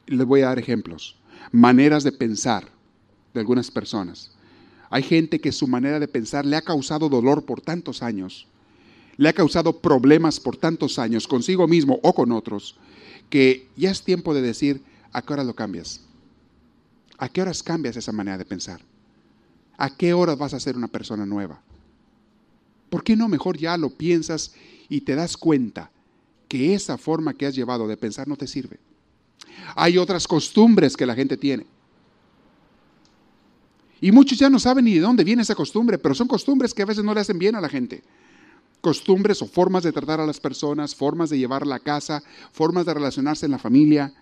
Les 0.07 0.25
voy 0.25 0.41
a 0.41 0.47
dar 0.47 0.59
ejemplos, 0.59 1.15
maneras 1.51 2.03
de 2.03 2.11
pensar 2.11 2.69
de 3.37 3.41
algunas 3.41 3.69
personas. 3.71 4.31
Hay 4.89 5.03
gente 5.03 5.39
que 5.39 5.51
su 5.51 5.67
manera 5.67 5.99
de 5.99 6.07
pensar 6.07 6.45
le 6.45 6.55
ha 6.55 6.61
causado 6.61 7.07
dolor 7.07 7.45
por 7.45 7.61
tantos 7.61 8.01
años, 8.01 8.47
le 9.15 9.29
ha 9.29 9.33
causado 9.33 9.79
problemas 9.79 10.39
por 10.39 10.57
tantos 10.57 10.97
años 10.97 11.27
consigo 11.27 11.67
mismo 11.67 11.99
o 12.03 12.13
con 12.13 12.31
otros, 12.31 12.75
que 13.29 13.67
ya 13.75 13.91
es 13.91 14.03
tiempo 14.03 14.33
de 14.33 14.41
decir, 14.41 14.81
¿a 15.11 15.21
qué 15.21 15.33
hora 15.33 15.43
lo 15.43 15.55
cambias? 15.55 16.01
¿A 17.17 17.29
qué 17.29 17.41
horas 17.41 17.61
cambias 17.61 17.95
esa 17.95 18.11
manera 18.11 18.37
de 18.37 18.45
pensar? 18.45 18.81
¿A 19.77 19.95
qué 19.95 20.13
horas 20.13 20.37
vas 20.37 20.53
a 20.53 20.59
ser 20.59 20.75
una 20.75 20.87
persona 20.87 21.25
nueva? 21.25 21.61
¿Por 22.89 23.03
qué 23.03 23.15
no 23.15 23.27
mejor 23.27 23.57
ya 23.57 23.77
lo 23.77 23.89
piensas 23.89 24.53
y 24.89 25.01
te 25.01 25.15
das 25.15 25.37
cuenta 25.37 25.91
que 26.47 26.73
esa 26.73 26.97
forma 26.97 27.33
que 27.33 27.45
has 27.45 27.55
llevado 27.55 27.87
de 27.87 27.97
pensar 27.97 28.27
no 28.27 28.35
te 28.35 28.47
sirve? 28.47 28.79
Hay 29.75 29.97
otras 29.97 30.27
costumbres 30.27 30.95
que 30.95 31.05
la 31.05 31.15
gente 31.15 31.37
tiene. 31.37 31.65
Y 33.99 34.11
muchos 34.11 34.37
ya 34.37 34.49
no 34.49 34.59
saben 34.59 34.85
ni 34.85 34.93
de 34.93 35.01
dónde 35.01 35.23
viene 35.23 35.41
esa 35.41 35.55
costumbre, 35.55 35.97
pero 35.97 36.13
son 36.13 36.27
costumbres 36.27 36.73
que 36.73 36.83
a 36.83 36.85
veces 36.85 37.03
no 37.03 37.13
le 37.13 37.21
hacen 37.21 37.39
bien 37.39 37.55
a 37.55 37.61
la 37.61 37.69
gente 37.69 38.03
costumbres 38.81 39.41
o 39.41 39.47
formas 39.47 39.83
de 39.83 39.91
tratar 39.91 40.19
a 40.21 40.25
las 40.25 40.39
personas, 40.39 40.95
formas 40.95 41.29
de 41.29 41.37
llevar 41.37 41.65
la 41.67 41.79
casa, 41.79 42.23
formas 42.51 42.85
de 42.85 42.93
relacionarse 42.93 43.45
en 43.45 43.51
la 43.51 43.59
familia. 43.59 44.13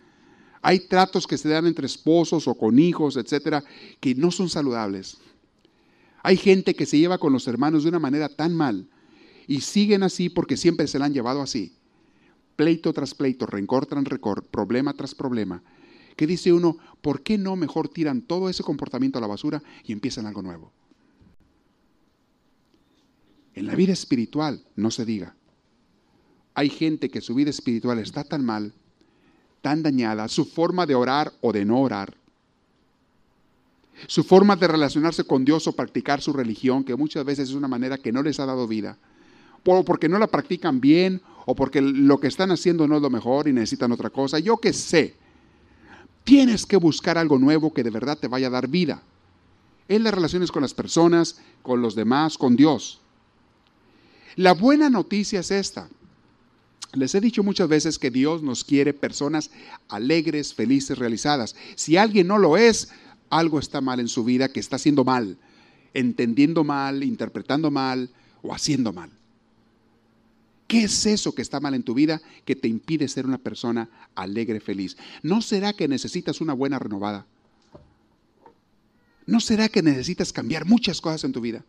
Hay 0.61 0.79
tratos 0.87 1.27
que 1.27 1.37
se 1.37 1.49
dan 1.49 1.67
entre 1.67 1.85
esposos 1.85 2.47
o 2.47 2.55
con 2.55 2.79
hijos, 2.79 3.17
etcétera, 3.17 3.63
que 3.99 4.15
no 4.15 4.31
son 4.31 4.49
saludables. 4.49 5.17
Hay 6.23 6.37
gente 6.37 6.75
que 6.75 6.87
se 6.87 6.97
lleva 6.97 7.19
con 7.19 7.33
los 7.33 7.47
hermanos 7.47 7.83
de 7.83 7.89
una 7.89 7.99
manera 7.99 8.29
tan 8.29 8.55
mal 8.55 8.87
y 9.45 9.61
siguen 9.61 10.01
así 10.01 10.29
porque 10.29 10.57
siempre 10.57 10.87
se 10.87 10.97
la 10.97 11.05
han 11.05 11.13
llevado 11.13 11.41
así. 11.41 11.75
Pleito 12.55 12.93
tras 12.93 13.13
pleito, 13.13 13.45
rencor 13.45 13.85
tras 13.85 14.03
rencor, 14.03 14.43
problema 14.45 14.93
tras 14.93 15.13
problema. 15.13 15.61
Que 16.15 16.27
dice 16.27 16.53
uno, 16.53 16.77
¿por 17.01 17.21
qué 17.21 17.37
no 17.37 17.55
mejor 17.55 17.89
tiran 17.89 18.21
todo 18.21 18.49
ese 18.49 18.63
comportamiento 18.63 19.17
a 19.17 19.21
la 19.21 19.27
basura 19.27 19.61
y 19.83 19.91
empiezan 19.91 20.25
algo 20.25 20.41
nuevo? 20.41 20.71
En 23.53 23.67
la 23.67 23.75
vida 23.75 23.93
espiritual, 23.93 24.63
no 24.75 24.91
se 24.91 25.05
diga. 25.05 25.35
Hay 26.53 26.69
gente 26.69 27.09
que 27.09 27.21
su 27.21 27.35
vida 27.35 27.49
espiritual 27.49 27.99
está 27.99 28.23
tan 28.23 28.45
mal, 28.45 28.73
tan 29.61 29.81
dañada, 29.81 30.27
su 30.27 30.45
forma 30.45 30.85
de 30.85 30.95
orar 30.95 31.33
o 31.41 31.51
de 31.51 31.65
no 31.65 31.81
orar, 31.81 32.17
su 34.07 34.23
forma 34.23 34.55
de 34.55 34.67
relacionarse 34.67 35.23
con 35.23 35.45
Dios 35.45 35.67
o 35.67 35.73
practicar 35.73 36.21
su 36.21 36.33
religión, 36.33 36.83
que 36.83 36.95
muchas 36.95 37.25
veces 37.25 37.49
es 37.49 37.55
una 37.55 37.67
manera 37.67 37.97
que 37.97 38.11
no 38.11 38.21
les 38.21 38.39
ha 38.39 38.45
dado 38.45 38.67
vida, 38.67 38.97
o 39.65 39.83
porque 39.83 40.09
no 40.09 40.19
la 40.19 40.27
practican 40.27 40.79
bien, 40.79 41.21
o 41.45 41.55
porque 41.55 41.81
lo 41.81 42.19
que 42.19 42.27
están 42.27 42.51
haciendo 42.51 42.87
no 42.87 42.97
es 42.97 43.01
lo 43.01 43.09
mejor 43.09 43.47
y 43.47 43.53
necesitan 43.53 43.91
otra 43.91 44.09
cosa, 44.09 44.39
yo 44.39 44.57
qué 44.57 44.73
sé. 44.73 45.15
Tienes 46.25 46.65
que 46.65 46.75
buscar 46.75 47.17
algo 47.17 47.37
nuevo 47.37 47.73
que 47.73 47.83
de 47.83 47.91
verdad 47.91 48.17
te 48.17 48.27
vaya 48.27 48.47
a 48.47 48.49
dar 48.49 48.67
vida. 48.67 49.01
En 49.87 50.03
las 50.03 50.13
relaciones 50.13 50.51
con 50.51 50.63
las 50.63 50.73
personas, 50.73 51.39
con 51.61 51.81
los 51.81 51.95
demás, 51.95 52.37
con 52.37 52.55
Dios. 52.55 52.99
La 54.35 54.53
buena 54.53 54.89
noticia 54.89 55.39
es 55.39 55.51
esta. 55.51 55.87
Les 56.93 57.13
he 57.13 57.21
dicho 57.21 57.43
muchas 57.43 57.69
veces 57.69 57.99
que 57.99 58.09
Dios 58.09 58.41
nos 58.41 58.63
quiere 58.63 58.93
personas 58.93 59.51
alegres, 59.87 60.53
felices, 60.53 60.97
realizadas. 60.97 61.55
Si 61.75 61.95
alguien 61.95 62.27
no 62.27 62.39
lo 62.39 62.57
es, 62.57 62.89
algo 63.29 63.59
está 63.59 63.79
mal 63.79 63.99
en 63.99 64.07
su 64.07 64.23
vida 64.23 64.49
que 64.49 64.59
está 64.59 64.77
haciendo 64.77 65.03
mal, 65.03 65.37
entendiendo 65.93 66.63
mal, 66.63 67.03
interpretando 67.03 67.69
mal 67.69 68.09
o 68.41 68.53
haciendo 68.53 68.93
mal. 68.93 69.11
¿Qué 70.67 70.83
es 70.83 71.05
eso 71.05 71.35
que 71.35 71.41
está 71.41 71.59
mal 71.59 71.73
en 71.73 71.83
tu 71.83 71.93
vida 71.93 72.21
que 72.43 72.55
te 72.55 72.67
impide 72.67 73.07
ser 73.07 73.25
una 73.25 73.37
persona 73.37 73.89
alegre, 74.15 74.59
feliz? 74.59 74.97
¿No 75.21 75.41
será 75.41 75.73
que 75.73 75.87
necesitas 75.87 76.41
una 76.41 76.53
buena 76.53 76.79
renovada? 76.79 77.27
¿No 79.27 79.39
será 79.39 79.69
que 79.69 79.81
necesitas 79.81 80.33
cambiar 80.33 80.65
muchas 80.65 81.01
cosas 81.01 81.23
en 81.23 81.31
tu 81.31 81.41
vida? 81.41 81.63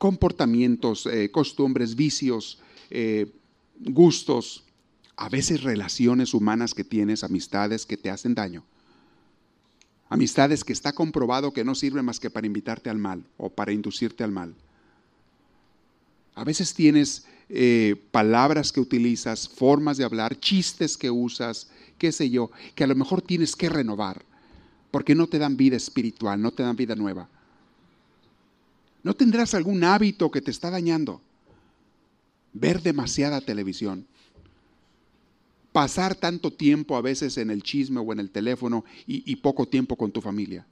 comportamientos, 0.00 1.04
eh, 1.04 1.30
costumbres, 1.30 1.94
vicios, 1.94 2.58
eh, 2.88 3.30
gustos, 3.80 4.64
a 5.14 5.28
veces 5.28 5.62
relaciones 5.62 6.32
humanas 6.32 6.72
que 6.72 6.84
tienes, 6.84 7.22
amistades 7.22 7.84
que 7.84 7.98
te 7.98 8.08
hacen 8.08 8.34
daño. 8.34 8.64
Amistades 10.08 10.64
que 10.64 10.72
está 10.72 10.94
comprobado 10.94 11.52
que 11.52 11.64
no 11.64 11.74
sirven 11.74 12.06
más 12.06 12.18
que 12.18 12.30
para 12.30 12.46
invitarte 12.46 12.88
al 12.88 12.96
mal 12.96 13.26
o 13.36 13.50
para 13.50 13.72
inducirte 13.72 14.24
al 14.24 14.32
mal. 14.32 14.54
A 16.40 16.44
veces 16.44 16.72
tienes 16.72 17.26
eh, 17.50 18.02
palabras 18.12 18.72
que 18.72 18.80
utilizas, 18.80 19.46
formas 19.46 19.98
de 19.98 20.04
hablar, 20.04 20.40
chistes 20.40 20.96
que 20.96 21.10
usas, 21.10 21.68
qué 21.98 22.12
sé 22.12 22.30
yo, 22.30 22.50
que 22.74 22.82
a 22.82 22.86
lo 22.86 22.94
mejor 22.94 23.20
tienes 23.20 23.54
que 23.54 23.68
renovar, 23.68 24.24
porque 24.90 25.14
no 25.14 25.26
te 25.26 25.38
dan 25.38 25.58
vida 25.58 25.76
espiritual, 25.76 26.40
no 26.40 26.50
te 26.50 26.62
dan 26.62 26.76
vida 26.76 26.96
nueva. 26.96 27.28
¿No 29.02 29.12
tendrás 29.12 29.52
algún 29.52 29.84
hábito 29.84 30.30
que 30.30 30.40
te 30.40 30.50
está 30.50 30.70
dañando? 30.70 31.20
Ver 32.54 32.80
demasiada 32.80 33.42
televisión. 33.42 34.06
Pasar 35.72 36.14
tanto 36.14 36.50
tiempo 36.50 36.96
a 36.96 37.02
veces 37.02 37.36
en 37.36 37.50
el 37.50 37.62
chisme 37.62 38.00
o 38.00 38.12
en 38.14 38.18
el 38.18 38.30
teléfono 38.30 38.86
y, 39.06 39.36
poco 39.36 39.68
tiempo 39.68 39.94
con 39.94 40.10
tu 40.10 40.22
familia. 40.22 40.66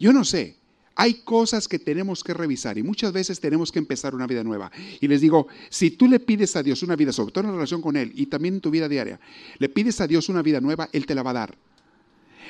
Yo 0.00 0.12
no 0.12 0.24
sé, 0.24 0.63
hay 0.96 1.14
cosas 1.14 1.66
que 1.66 1.78
tenemos 1.78 2.22
que 2.22 2.34
revisar 2.34 2.78
y 2.78 2.82
muchas 2.82 3.12
veces 3.12 3.40
tenemos 3.40 3.72
que 3.72 3.78
empezar 3.78 4.14
una 4.14 4.26
vida 4.26 4.44
nueva. 4.44 4.70
Y 5.00 5.08
les 5.08 5.20
digo, 5.20 5.48
si 5.68 5.90
tú 5.90 6.06
le 6.06 6.20
pides 6.20 6.54
a 6.56 6.62
Dios 6.62 6.82
una 6.82 6.96
vida, 6.96 7.12
sobre 7.12 7.32
todo 7.32 7.44
en 7.44 7.54
relación 7.54 7.82
con 7.82 7.96
Él 7.96 8.12
y 8.14 8.26
también 8.26 8.54
en 8.54 8.60
tu 8.60 8.70
vida 8.70 8.88
diaria, 8.88 9.18
le 9.58 9.68
pides 9.68 10.00
a 10.00 10.06
Dios 10.06 10.28
una 10.28 10.42
vida 10.42 10.60
nueva, 10.60 10.88
Él 10.92 11.06
te 11.06 11.14
la 11.14 11.22
va 11.22 11.30
a 11.30 11.34
dar. 11.34 11.58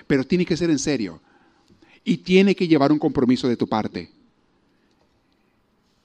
Pero 0.06 0.26
tiene 0.26 0.44
que 0.44 0.56
ser 0.56 0.70
en 0.70 0.78
serio 0.78 1.20
y 2.04 2.18
tiene 2.18 2.54
que 2.54 2.68
llevar 2.68 2.92
un 2.92 2.98
compromiso 2.98 3.48
de 3.48 3.56
tu 3.56 3.66
parte. 3.66 4.10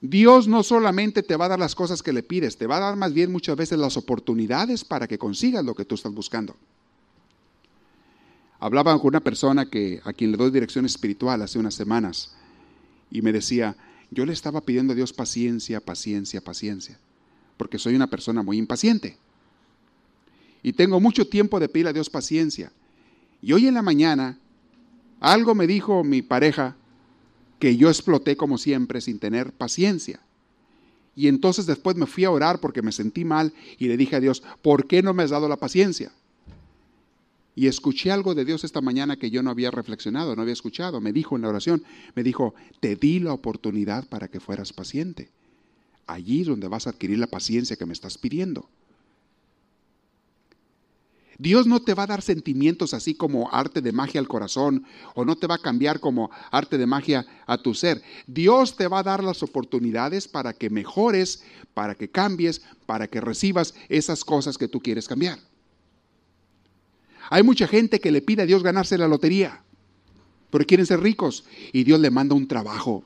Dios 0.00 0.48
no 0.48 0.62
solamente 0.62 1.22
te 1.22 1.36
va 1.36 1.44
a 1.44 1.48
dar 1.48 1.58
las 1.58 1.74
cosas 1.74 2.02
que 2.02 2.14
le 2.14 2.22
pides, 2.22 2.56
te 2.56 2.66
va 2.66 2.78
a 2.78 2.80
dar 2.80 2.96
más 2.96 3.12
bien 3.12 3.30
muchas 3.30 3.54
veces 3.54 3.78
las 3.78 3.98
oportunidades 3.98 4.82
para 4.82 5.06
que 5.06 5.18
consigas 5.18 5.62
lo 5.62 5.74
que 5.74 5.84
tú 5.84 5.94
estás 5.94 6.14
buscando. 6.14 6.56
Hablaba 8.60 8.96
con 8.98 9.08
una 9.08 9.20
persona 9.20 9.66
que, 9.66 10.00
a 10.04 10.12
quien 10.12 10.32
le 10.32 10.36
doy 10.36 10.50
dirección 10.50 10.84
espiritual 10.84 11.40
hace 11.42 11.58
unas 11.58 11.74
semanas 11.74 12.34
y 13.10 13.22
me 13.22 13.32
decía, 13.32 13.74
yo 14.10 14.26
le 14.26 14.34
estaba 14.34 14.60
pidiendo 14.60 14.92
a 14.92 14.96
Dios 14.96 15.12
paciencia, 15.12 15.80
paciencia, 15.80 16.42
paciencia, 16.42 16.98
porque 17.56 17.78
soy 17.78 17.94
una 17.94 18.08
persona 18.08 18.42
muy 18.42 18.58
impaciente. 18.58 19.16
Y 20.62 20.74
tengo 20.74 21.00
mucho 21.00 21.26
tiempo 21.26 21.58
de 21.58 21.68
pedir 21.68 21.86
a 21.86 21.92
Dios 21.92 22.10
paciencia. 22.10 22.70
Y 23.40 23.54
hoy 23.54 23.66
en 23.66 23.74
la 23.74 23.82
mañana 23.82 24.38
algo 25.20 25.54
me 25.54 25.66
dijo 25.66 26.04
mi 26.04 26.20
pareja 26.20 26.76
que 27.58 27.76
yo 27.76 27.88
exploté 27.88 28.36
como 28.36 28.58
siempre 28.58 29.00
sin 29.00 29.18
tener 29.18 29.52
paciencia. 29.52 30.20
Y 31.16 31.28
entonces 31.28 31.66
después 31.66 31.96
me 31.96 32.06
fui 32.06 32.24
a 32.24 32.30
orar 32.30 32.60
porque 32.60 32.82
me 32.82 32.92
sentí 32.92 33.24
mal 33.24 33.52
y 33.78 33.88
le 33.88 33.96
dije 33.96 34.16
a 34.16 34.20
Dios, 34.20 34.42
¿por 34.62 34.86
qué 34.86 35.02
no 35.02 35.14
me 35.14 35.22
has 35.22 35.30
dado 35.30 35.48
la 35.48 35.56
paciencia? 35.56 36.12
Y 37.54 37.66
escuché 37.66 38.10
algo 38.10 38.34
de 38.34 38.44
Dios 38.44 38.64
esta 38.64 38.80
mañana 38.80 39.16
que 39.16 39.30
yo 39.30 39.42
no 39.42 39.50
había 39.50 39.70
reflexionado, 39.70 40.36
no 40.36 40.42
había 40.42 40.54
escuchado. 40.54 41.00
Me 41.00 41.12
dijo 41.12 41.36
en 41.36 41.42
la 41.42 41.48
oración, 41.48 41.82
me 42.14 42.22
dijo, 42.22 42.54
te 42.80 42.96
di 42.96 43.18
la 43.18 43.32
oportunidad 43.32 44.08
para 44.08 44.28
que 44.28 44.40
fueras 44.40 44.72
paciente. 44.72 45.30
Allí 46.06 46.42
es 46.42 46.46
donde 46.46 46.68
vas 46.68 46.86
a 46.86 46.90
adquirir 46.90 47.18
la 47.18 47.26
paciencia 47.26 47.76
que 47.76 47.86
me 47.86 47.92
estás 47.92 48.18
pidiendo. 48.18 48.68
Dios 51.40 51.66
no 51.66 51.80
te 51.80 51.94
va 51.94 52.02
a 52.02 52.06
dar 52.06 52.20
sentimientos 52.20 52.92
así 52.92 53.14
como 53.14 53.50
arte 53.50 53.80
de 53.80 53.92
magia 53.92 54.20
al 54.20 54.28
corazón 54.28 54.84
o 55.14 55.24
no 55.24 55.36
te 55.36 55.46
va 55.46 55.54
a 55.54 55.58
cambiar 55.58 55.98
como 55.98 56.30
arte 56.50 56.76
de 56.76 56.84
magia 56.84 57.24
a 57.46 57.56
tu 57.56 57.72
ser. 57.72 58.02
Dios 58.26 58.76
te 58.76 58.88
va 58.88 58.98
a 58.98 59.02
dar 59.02 59.24
las 59.24 59.42
oportunidades 59.42 60.28
para 60.28 60.52
que 60.52 60.68
mejores, 60.68 61.42
para 61.72 61.94
que 61.94 62.10
cambies, 62.10 62.60
para 62.84 63.08
que 63.08 63.22
recibas 63.22 63.74
esas 63.88 64.22
cosas 64.22 64.58
que 64.58 64.68
tú 64.68 64.80
quieres 64.80 65.08
cambiar. 65.08 65.38
Hay 67.30 67.44
mucha 67.44 67.66
gente 67.66 68.00
que 68.00 68.10
le 68.10 68.20
pide 68.20 68.42
a 68.42 68.46
Dios 68.46 68.62
ganarse 68.62 68.98
la 68.98 69.08
lotería, 69.08 69.62
porque 70.50 70.66
quieren 70.66 70.84
ser 70.84 71.00
ricos 71.00 71.44
y 71.72 71.84
Dios 71.84 72.00
le 72.00 72.10
manda 72.10 72.34
un 72.34 72.46
trabajo. 72.46 73.04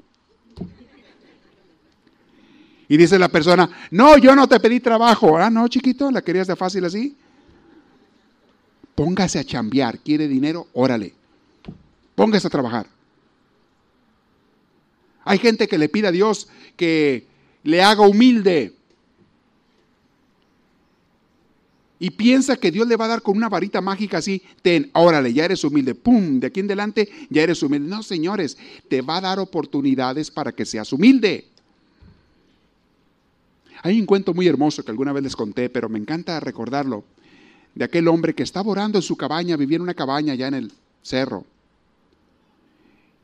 Y 2.89 2.97
dice 2.97 3.19
la 3.19 3.29
persona, 3.29 3.69
no, 3.91 4.19
yo 4.19 4.35
no 4.35 4.49
te 4.49 4.59
pedí 4.61 4.81
trabajo. 4.81 5.39
Ah, 5.39 5.51
no, 5.51 5.69
chiquito, 5.69 6.11
la 6.11 6.23
querías 6.23 6.47
de 6.47 6.57
fácil 6.57 6.85
así. 6.85 7.17
Póngase 8.95 9.39
a 9.39 9.45
chambear. 9.45 9.99
¿Quiere 9.99 10.27
dinero? 10.27 10.69
Órale. 10.73 11.15
Póngase 12.15 12.47
a 12.47 12.51
trabajar. 12.51 12.87
Hay 15.25 15.39
gente 15.39 15.69
que 15.69 15.79
le 15.79 15.89
pide 15.89 16.09
a 16.09 16.13
Dios 16.13 16.49
que 16.77 17.27
le 17.63 17.83
haga 17.83 18.07
humilde. 18.07 18.75
Y 21.99 22.11
piensa 22.11 22.57
que 22.57 22.71
Dios 22.71 22.89
le 22.89 22.97
va 22.97 23.05
a 23.05 23.09
dar 23.09 23.23
con 23.23 23.37
una 23.37 23.49
varita 23.49 23.81
mágica 23.81 24.19
así, 24.19 24.43
ten, 24.63 24.91
órale, 24.95 25.33
ya 25.33 25.45
eres 25.45 25.63
humilde, 25.63 25.95
pum, 25.95 26.41
de 26.41 26.49
aquí 26.49 26.61
en 26.61 26.67
adelante 26.67 27.09
ya 27.31 27.43
eres 27.43 27.63
humilde. 27.63 27.89
No, 27.89 28.03
señores, 28.03 28.59
te 28.89 29.01
va 29.01 29.19
a 29.19 29.21
dar 29.21 29.39
oportunidades 29.39 30.31
para 30.31 30.53
que 30.53 30.67
seas 30.67 30.93
humilde. 30.93 31.47
Hay 33.83 34.01
un 34.01 34.07
cuento 34.07 34.35
muy 34.35 34.49
hermoso 34.49 34.83
que 34.83 34.91
alguna 34.91 35.13
vez 35.13 35.23
les 35.23 35.37
conté, 35.37 35.69
pero 35.69 35.89
me 35.89 35.99
encanta 35.99 36.41
recordarlo, 36.41 37.05
de 37.75 37.85
aquel 37.85 38.09
hombre 38.09 38.35
que 38.35 38.43
estaba 38.43 38.71
orando 38.71 38.99
en 38.99 39.03
su 39.03 39.17
cabaña, 39.17 39.57
vivía 39.57 39.77
en 39.77 39.83
una 39.83 39.95
cabaña 39.95 40.33
allá 40.33 40.49
en 40.49 40.55
el 40.55 40.73
cerro. 41.03 41.45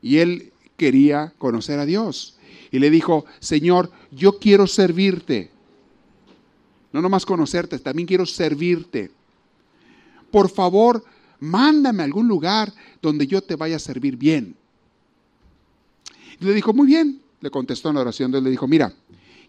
Y 0.02 0.18
él 0.18 0.52
quería 0.76 1.32
conocer 1.38 1.78
a 1.78 1.86
Dios. 1.86 2.36
Y 2.70 2.78
le 2.78 2.90
dijo, 2.90 3.24
Señor, 3.38 3.90
yo 4.10 4.38
quiero 4.38 4.66
servirte. 4.66 5.50
No 6.92 7.00
nomás 7.00 7.24
conocerte, 7.24 7.78
también 7.78 8.06
quiero 8.06 8.26
servirte. 8.26 9.10
Por 10.30 10.48
favor, 10.48 11.04
mándame 11.38 12.02
a 12.02 12.06
algún 12.06 12.28
lugar 12.28 12.72
donde 13.00 13.26
yo 13.26 13.42
te 13.42 13.56
vaya 13.56 13.76
a 13.76 13.80
servir 13.80 14.16
bien. 14.16 14.54
Y 16.40 16.44
le 16.44 16.54
dijo, 16.54 16.72
muy 16.72 16.86
bien, 16.86 17.20
le 17.40 17.50
contestó 17.50 17.88
en 17.90 17.96
la 17.96 18.00
oración. 18.02 18.30
Dios 18.30 18.42
le 18.42 18.50
dijo, 18.50 18.66
mira, 18.66 18.92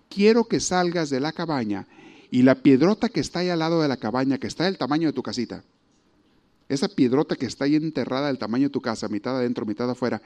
quiero 0.09 0.43
que 0.45 0.59
salgas 0.59 1.09
de 1.09 1.19
la 1.19 1.31
cabaña 1.31 1.87
y 2.29 2.43
la 2.43 2.55
piedrota 2.55 3.09
que 3.09 3.19
está 3.19 3.39
ahí 3.39 3.49
al 3.49 3.59
lado 3.59 3.81
de 3.81 3.87
la 3.87 3.97
cabaña, 3.97 4.37
que 4.37 4.47
está 4.47 4.65
del 4.65 4.77
tamaño 4.77 5.07
de 5.07 5.13
tu 5.13 5.23
casita, 5.23 5.63
esa 6.69 6.87
piedrota 6.87 7.35
que 7.35 7.45
está 7.45 7.65
ahí 7.65 7.75
enterrada 7.75 8.27
del 8.27 8.37
tamaño 8.37 8.67
de 8.67 8.69
tu 8.69 8.79
casa, 8.79 9.09
mitad 9.09 9.35
adentro, 9.37 9.65
mitad 9.65 9.89
afuera, 9.89 10.21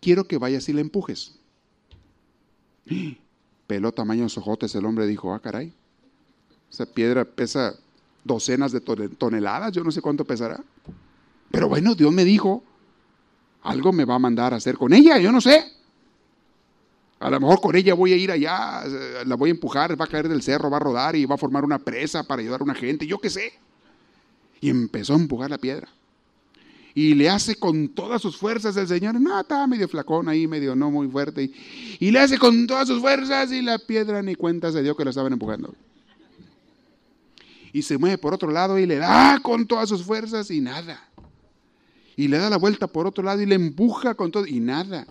quiero 0.00 0.24
que 0.24 0.38
vayas 0.38 0.68
y 0.68 0.72
la 0.72 0.80
empujes. 0.80 1.38
Peló 3.66 3.92
tamaño 3.92 4.26
ojotes, 4.26 4.74
el 4.74 4.86
hombre 4.86 5.06
dijo, 5.06 5.34
ah, 5.34 5.40
caray, 5.40 5.74
esa 6.70 6.86
piedra 6.86 7.24
pesa 7.24 7.74
docenas 8.24 8.72
de 8.72 8.80
toneladas, 8.80 9.72
yo 9.72 9.82
no 9.82 9.90
sé 9.90 10.00
cuánto 10.00 10.24
pesará. 10.24 10.62
Pero 11.50 11.68
bueno, 11.68 11.94
Dios 11.94 12.12
me 12.12 12.24
dijo, 12.24 12.62
algo 13.62 13.92
me 13.92 14.04
va 14.04 14.14
a 14.14 14.18
mandar 14.18 14.54
a 14.54 14.56
hacer 14.56 14.76
con 14.76 14.92
ella, 14.92 15.18
yo 15.18 15.32
no 15.32 15.40
sé. 15.40 15.64
A 17.18 17.28
lo 17.28 17.38
mejor 17.38 17.60
con 17.60 17.76
ella 17.76 17.92
voy 17.94 18.12
a 18.12 18.16
ir 18.16 18.30
allá, 18.30 18.82
la 19.26 19.34
voy 19.36 19.50
a 19.50 19.52
empujar, 19.52 20.00
va 20.00 20.06
a 20.06 20.08
caer 20.08 20.28
del 20.28 20.42
cerro, 20.42 20.70
va 20.70 20.78
a 20.78 20.80
rodar 20.80 21.16
y 21.16 21.26
va 21.26 21.34
a 21.34 21.38
formar 21.38 21.64
una 21.64 21.78
presa 21.78 22.22
para 22.22 22.40
ayudar 22.40 22.60
a 22.60 22.64
una 22.64 22.74
gente, 22.74 23.06
yo 23.06 23.18
qué 23.18 23.28
sé. 23.28 23.52
Y 24.60 24.70
empezó 24.70 25.12
a 25.12 25.16
empujar 25.16 25.50
la 25.50 25.58
piedra. 25.58 25.88
Y 26.94 27.14
le 27.14 27.28
hace 27.28 27.56
con 27.56 27.88
todas 27.88 28.20
sus 28.22 28.36
fuerzas 28.36 28.76
el 28.76 28.88
Señor. 28.88 29.20
No, 29.20 29.38
estaba 29.38 29.66
medio 29.66 29.88
flacón 29.88 30.28
ahí, 30.28 30.46
medio 30.46 30.74
no 30.74 30.90
muy 30.90 31.08
fuerte. 31.08 31.50
Y, 31.98 32.10
le 32.10 32.18
hace 32.18 32.38
con 32.38 32.66
todas 32.66 32.88
sus 32.88 33.00
fuerzas 33.00 33.52
y 33.52 33.62
la 33.62 33.78
piedra 33.78 34.22
ni 34.22 34.34
cuenta 34.34 34.72
se 34.72 34.82
dio 34.82 34.96
que 34.96 35.04
la 35.04 35.10
estaban 35.10 35.32
empujando. 35.32 35.74
Y 37.72 37.82
se 37.82 37.98
mueve 37.98 38.18
por 38.18 38.34
otro 38.34 38.50
lado 38.50 38.78
y 38.78 38.86
le 38.86 38.96
da 38.96 39.40
con 39.42 39.66
todas 39.66 39.88
sus 39.88 40.02
fuerzas 40.02 40.50
y 40.50 40.60
nada. 40.60 41.08
Y 42.16 42.28
le 42.28 42.38
da 42.38 42.50
la 42.50 42.58
vuelta 42.58 42.86
por 42.86 43.06
otro 43.06 43.22
lado 43.24 43.40
y 43.40 43.46
le 43.46 43.54
empuja 43.54 44.14
con 44.14 44.30
todo 44.30 44.46
y 44.46 44.60
nada. 44.60 45.06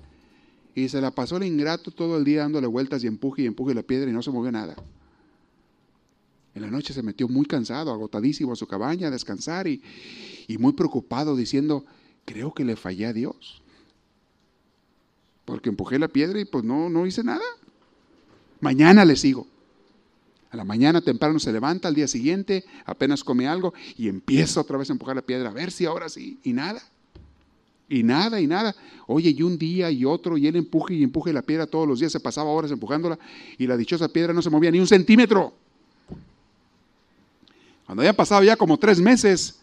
Y 0.75 0.89
se 0.89 1.01
la 1.01 1.11
pasó 1.11 1.37
el 1.37 1.43
ingrato 1.43 1.91
todo 1.91 2.17
el 2.17 2.23
día 2.23 2.41
dándole 2.41 2.67
vueltas 2.67 3.03
y 3.03 3.07
empuje 3.07 3.43
y 3.43 3.45
empuje 3.45 3.73
la 3.73 3.83
piedra 3.83 4.09
y 4.09 4.13
no 4.13 4.21
se 4.21 4.31
movió 4.31 4.51
nada. 4.51 4.75
En 6.55 6.61
la 6.61 6.71
noche 6.71 6.93
se 6.93 7.03
metió 7.03 7.27
muy 7.27 7.45
cansado, 7.45 7.91
agotadísimo 7.91 8.53
a 8.53 8.55
su 8.55 8.67
cabaña 8.67 9.07
a 9.07 9.11
descansar 9.11 9.67
y, 9.67 9.81
muy 10.57 10.73
preocupado 10.73 11.35
diciendo, 11.35 11.85
creo 12.25 12.53
que 12.53 12.65
le 12.65 12.75
fallé 12.75 13.05
a 13.05 13.13
Dios. 13.13 13.61
Porque 15.45 15.69
empujé 15.69 15.99
la 15.99 16.07
piedra 16.07 16.39
y 16.39 16.45
pues 16.45 16.63
no, 16.63 16.89
no 16.89 17.05
hice 17.05 17.23
nada. 17.23 17.45
Mañana 18.59 19.05
le 19.05 19.15
sigo. 19.15 19.47
A 20.51 20.57
la 20.57 20.63
mañana 20.63 21.01
temprano 21.01 21.39
se 21.39 21.51
levanta, 21.51 21.87
al 21.87 21.95
día 21.95 22.07
siguiente 22.07 22.65
apenas 22.85 23.23
come 23.23 23.47
algo 23.47 23.73
y 23.97 24.07
empieza 24.07 24.61
otra 24.61 24.77
vez 24.77 24.89
a 24.89 24.93
empujar 24.93 25.15
la 25.15 25.21
piedra, 25.21 25.49
a 25.49 25.53
ver 25.53 25.71
si 25.71 25.85
ahora 25.85 26.09
sí, 26.09 26.39
y 26.43 26.53
nada. 26.53 26.81
Y 27.87 28.03
nada, 28.03 28.39
y 28.39 28.47
nada. 28.47 28.75
Oye, 29.07 29.29
y 29.29 29.41
un 29.41 29.57
día 29.57 29.89
y 29.91 30.05
otro, 30.05 30.37
y 30.37 30.47
él 30.47 30.55
empuje 30.55 30.93
y 30.93 31.03
empuje 31.03 31.33
la 31.33 31.41
piedra 31.41 31.67
todos 31.67 31.87
los 31.87 31.99
días, 31.99 32.11
se 32.11 32.19
pasaba 32.19 32.49
horas 32.49 32.71
empujándola, 32.71 33.17
y 33.57 33.67
la 33.67 33.77
dichosa 33.77 34.07
piedra 34.07 34.33
no 34.33 34.41
se 34.41 34.49
movía 34.49 34.71
ni 34.71 34.79
un 34.79 34.87
centímetro. 34.87 35.53
Cuando 37.85 38.01
había 38.01 38.13
pasado 38.13 38.43
ya 38.43 38.55
como 38.55 38.77
tres 38.77 38.99
meses, 38.99 39.59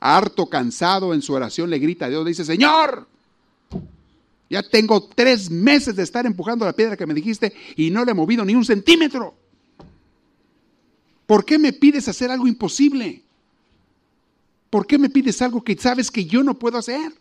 harto, 0.00 0.46
cansado 0.46 1.12
en 1.12 1.20
su 1.20 1.34
oración, 1.34 1.68
le 1.68 1.78
grita 1.78 2.06
a 2.06 2.08
Dios, 2.08 2.24
le 2.24 2.30
dice, 2.30 2.44
Señor, 2.44 3.06
ya 4.50 4.62
tengo 4.62 5.08
tres 5.08 5.50
meses 5.50 5.94
de 5.94 6.02
estar 6.02 6.24
empujando 6.26 6.64
la 6.64 6.72
piedra 6.72 6.96
que 6.96 7.06
me 7.06 7.14
dijiste 7.14 7.52
y 7.76 7.90
no 7.90 8.04
le 8.04 8.12
he 8.12 8.14
movido 8.14 8.44
ni 8.44 8.54
un 8.54 8.64
centímetro. 8.64 9.34
¿Por 11.26 11.44
qué 11.44 11.58
me 11.58 11.74
pides 11.74 12.08
hacer 12.08 12.30
algo 12.30 12.46
imposible? 12.46 13.22
¿Por 14.70 14.86
qué 14.86 14.98
me 14.98 15.10
pides 15.10 15.42
algo 15.42 15.62
que 15.62 15.76
sabes 15.76 16.10
que 16.10 16.24
yo 16.24 16.42
no 16.42 16.58
puedo 16.58 16.78
hacer? 16.78 17.12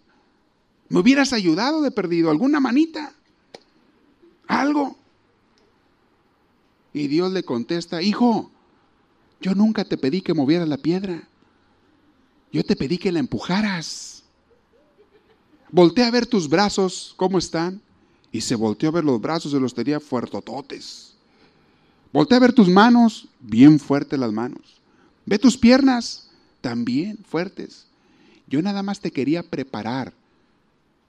Me 0.89 0.99
hubieras 0.99 1.33
ayudado 1.33 1.81
de 1.81 1.91
perdido, 1.91 2.29
alguna 2.29 2.61
manita, 2.61 3.13
algo. 4.47 4.97
Y 6.93 7.07
Dios 7.07 7.31
le 7.33 7.43
contesta, 7.43 8.01
hijo, 8.01 8.49
yo 9.41 9.53
nunca 9.53 9.83
te 9.83 9.97
pedí 9.97 10.21
que 10.21 10.33
movieras 10.33 10.67
la 10.67 10.77
piedra. 10.77 11.27
Yo 12.51 12.63
te 12.63 12.75
pedí 12.75 12.97
que 12.97 13.11
la 13.11 13.19
empujaras. 13.19 14.16
Voltea 15.69 16.07
a 16.07 16.11
ver 16.11 16.25
tus 16.25 16.47
brazos, 16.47 17.13
¿cómo 17.17 17.37
están? 17.37 17.81
Y 18.31 18.41
se 18.41 18.55
volteó 18.55 18.89
a 18.89 18.93
ver 18.93 19.03
los 19.03 19.19
brazos 19.19 19.53
y 19.53 19.59
los 19.59 19.73
tenía 19.73 19.99
fuertototes. 19.99 21.13
Voltea 22.13 22.37
a 22.37 22.41
ver 22.41 22.53
tus 22.53 22.69
manos, 22.69 23.27
bien 23.39 23.79
fuertes 23.79 24.17
las 24.17 24.31
manos. 24.31 24.81
Ve 25.25 25.37
tus 25.37 25.57
piernas, 25.57 26.29
también 26.61 27.17
fuertes. 27.27 27.85
Yo 28.47 28.61
nada 28.61 28.81
más 28.81 29.01
te 29.01 29.11
quería 29.11 29.43
preparar 29.43 30.13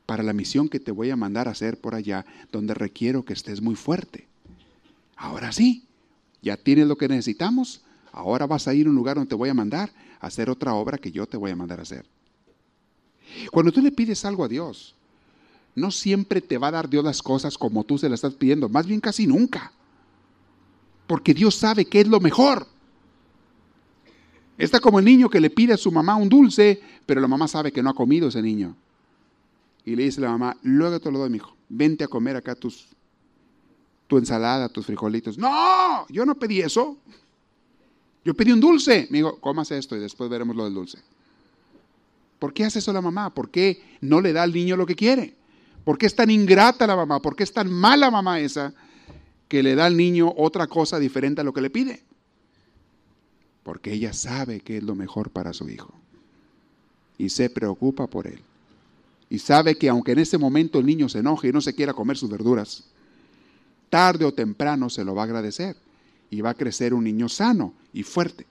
para 0.07 0.23
la 0.23 0.33
misión 0.33 0.69
que 0.69 0.81
te 0.81 0.91
voy 0.91 1.11
a 1.11 1.17
mandar 1.17 1.47
a 1.49 1.53
hacer 1.53 1.79
por 1.81 1.95
allá, 1.95 2.27
donde 2.51 2.75
requiero 2.75 3.25
que 3.25 3.35
estés 3.35 3.63
muy 3.63 3.77
fuerte. 3.77 4.27
Ahora 5.17 5.53
sí, 5.53 5.85
ya 6.43 6.57
tienes 6.57 6.87
lo 6.87 6.97
que 6.97 7.09
necesitamos, 7.09 7.83
ahora 8.11 8.47
vas 8.47 8.67
a 8.67 8.75
ir 8.75 8.87
a 8.87 8.91
un 8.91 8.97
lugar 8.97 9.17
donde 9.17 9.29
te 9.29 9.35
voy 9.35 9.51
a 9.51 9.55
mandar 9.55 9.93
a 10.21 10.27
hacer 10.27 10.51
otra 10.51 10.75
obra 10.75 10.99
que 10.99 11.13
yo 11.13 11.27
te 11.27 11.37
voy 11.37 11.51
a 11.51 11.57
mandar 11.57 11.79
a 11.79 11.83
hacer. 11.83 12.07
Cuando 13.51 13.73
tú 13.73 13.81
le 13.81 13.93
pides 13.93 14.25
algo 14.25 14.45
a 14.45 14.49
Dios, 14.49 14.95
no 15.75 15.91
siempre 15.91 16.41
te 16.41 16.59
va 16.59 16.69
a 16.69 16.73
dar 16.73 16.89
Dios 16.89 17.05
las 17.05 17.23
cosas 17.23 17.57
como 17.57 17.85
tú 17.85 17.99
se 17.99 18.09
las 18.09 18.19
estás 18.19 18.35
pidiendo, 18.35 18.69
más 18.69 18.87
bien 18.87 19.01
casi 19.01 19.27
nunca. 19.27 19.73
Porque 21.07 21.33
Dios 21.33 21.55
sabe 21.55 21.85
que 21.85 22.01
es 22.01 22.09
lo 22.09 22.21
mejor. 22.21 22.67
Está 24.59 24.81
como 24.81 24.99
el 24.99 25.05
niño 25.05 25.31
que 25.31 25.41
le 25.41 25.51
pide 25.51 25.73
a 25.73 25.77
su 25.77 25.93
mamá 25.93 26.17
un 26.17 26.29
dulce, 26.29 26.81
pero 27.07 27.21
la 27.21 27.29
mamá 27.29 27.47
sabe 27.47 27.71
que 27.71 27.83
no 27.83 27.91
ha 27.91 27.95
comido 27.95 28.29
ese 28.29 28.43
niño. 28.43 28.77
Y 29.85 29.95
le 29.95 30.03
dice 30.03 30.21
a 30.21 30.25
la 30.25 30.31
mamá, 30.33 30.57
luego 30.63 31.01
te 31.01 31.11
lo 31.11 31.19
doy, 31.19 31.31
mi 31.31 31.37
hijo, 31.37 31.55
vente 31.69 32.05
a 32.05 32.09
comer 32.09 32.37
acá 32.37 32.55
tus, 32.55 32.89
tu 34.09 34.19
ensalada, 34.19 34.69
tus 34.69 34.85
frijolitos. 34.85 35.39
No, 35.39 36.07
yo 36.09 36.27
no 36.27 36.35
pedí 36.35 36.61
eso. 36.61 36.99
Yo 38.25 38.35
pedí 38.35 38.53
un 38.53 38.61
dulce. 38.61 39.07
Me 39.11 39.19
dijo, 39.19 39.39
comas 39.41 39.71
esto 39.71 39.97
y 39.97 40.01
después 40.01 40.29
veremos 40.29 40.57
lo 40.57 40.65
del 40.65 40.75
dulce. 40.75 40.99
¿Por 42.39 42.53
qué 42.53 42.65
hace 42.65 42.79
eso 42.79 42.93
la 42.93 43.01
mamá? 43.01 43.35
¿Por 43.35 43.51
qué 43.51 43.83
no 44.01 44.21
le 44.21 44.33
da 44.33 44.43
al 44.43 44.53
niño 44.53 44.77
lo 44.77 44.87
que 44.87 44.95
quiere? 44.95 45.35
¿Por 45.85 45.99
qué 45.99 46.07
es 46.07 46.15
tan 46.15 46.31
ingrata 46.31 46.87
la 46.87 46.97
mamá? 46.97 47.21
¿Por 47.21 47.35
qué 47.35 47.43
es 47.43 47.53
tan 47.53 47.73
mala 47.73 48.11
mamá 48.11 48.41
esa 48.41 48.75
que 49.49 49.63
le 49.63 49.75
da 49.75 49.87
al 49.87 49.97
niño 49.97 50.33
otra 50.37 50.67
cosa 50.67 50.99
diferente 50.99 51.41
a 51.41 51.45
lo 51.45 51.53
que 51.53 51.63
le 51.63 51.71
pide? 51.71 52.03
Porque 53.63 53.93
ella 53.93 54.13
sabe 54.13 54.61
que 54.61 54.77
es 54.77 54.83
lo 54.83 54.95
mejor 54.95 55.31
para 55.31 55.53
su 55.53 55.69
hijo. 55.69 55.93
Y 57.17 57.31
se 57.31 57.51
preocupa 57.51 58.07
por 58.07 58.27
él. 58.27 58.41
Y 59.31 59.41
sabe 59.41 59.77
que 59.77 59.89
aunque 59.89 60.13
en 60.13 60.21
ese 60.21 60.39
momento 60.39 60.79
el 60.79 60.87
niño 60.87 61.09
se 61.09 61.19
enoje 61.19 61.49
y 61.49 61.53
no 61.53 61.61
se 61.61 61.75
quiera 61.75 61.93
comer 61.93 62.17
sus 62.17 62.31
verduras, 62.31 62.85
tarde 63.91 64.25
o 64.25 64.33
temprano 64.33 64.89
se 64.89 65.05
lo 65.05 65.15
va 65.15 65.23
a 65.23 65.25
agradecer 65.25 65.77
y 66.31 66.41
va 66.41 66.51
a 66.51 66.55
crecer 66.55 66.95
un 66.95 67.05
niño 67.05 67.29
sano 67.29 67.75
y 67.93 68.03
fuerte. 68.03 68.47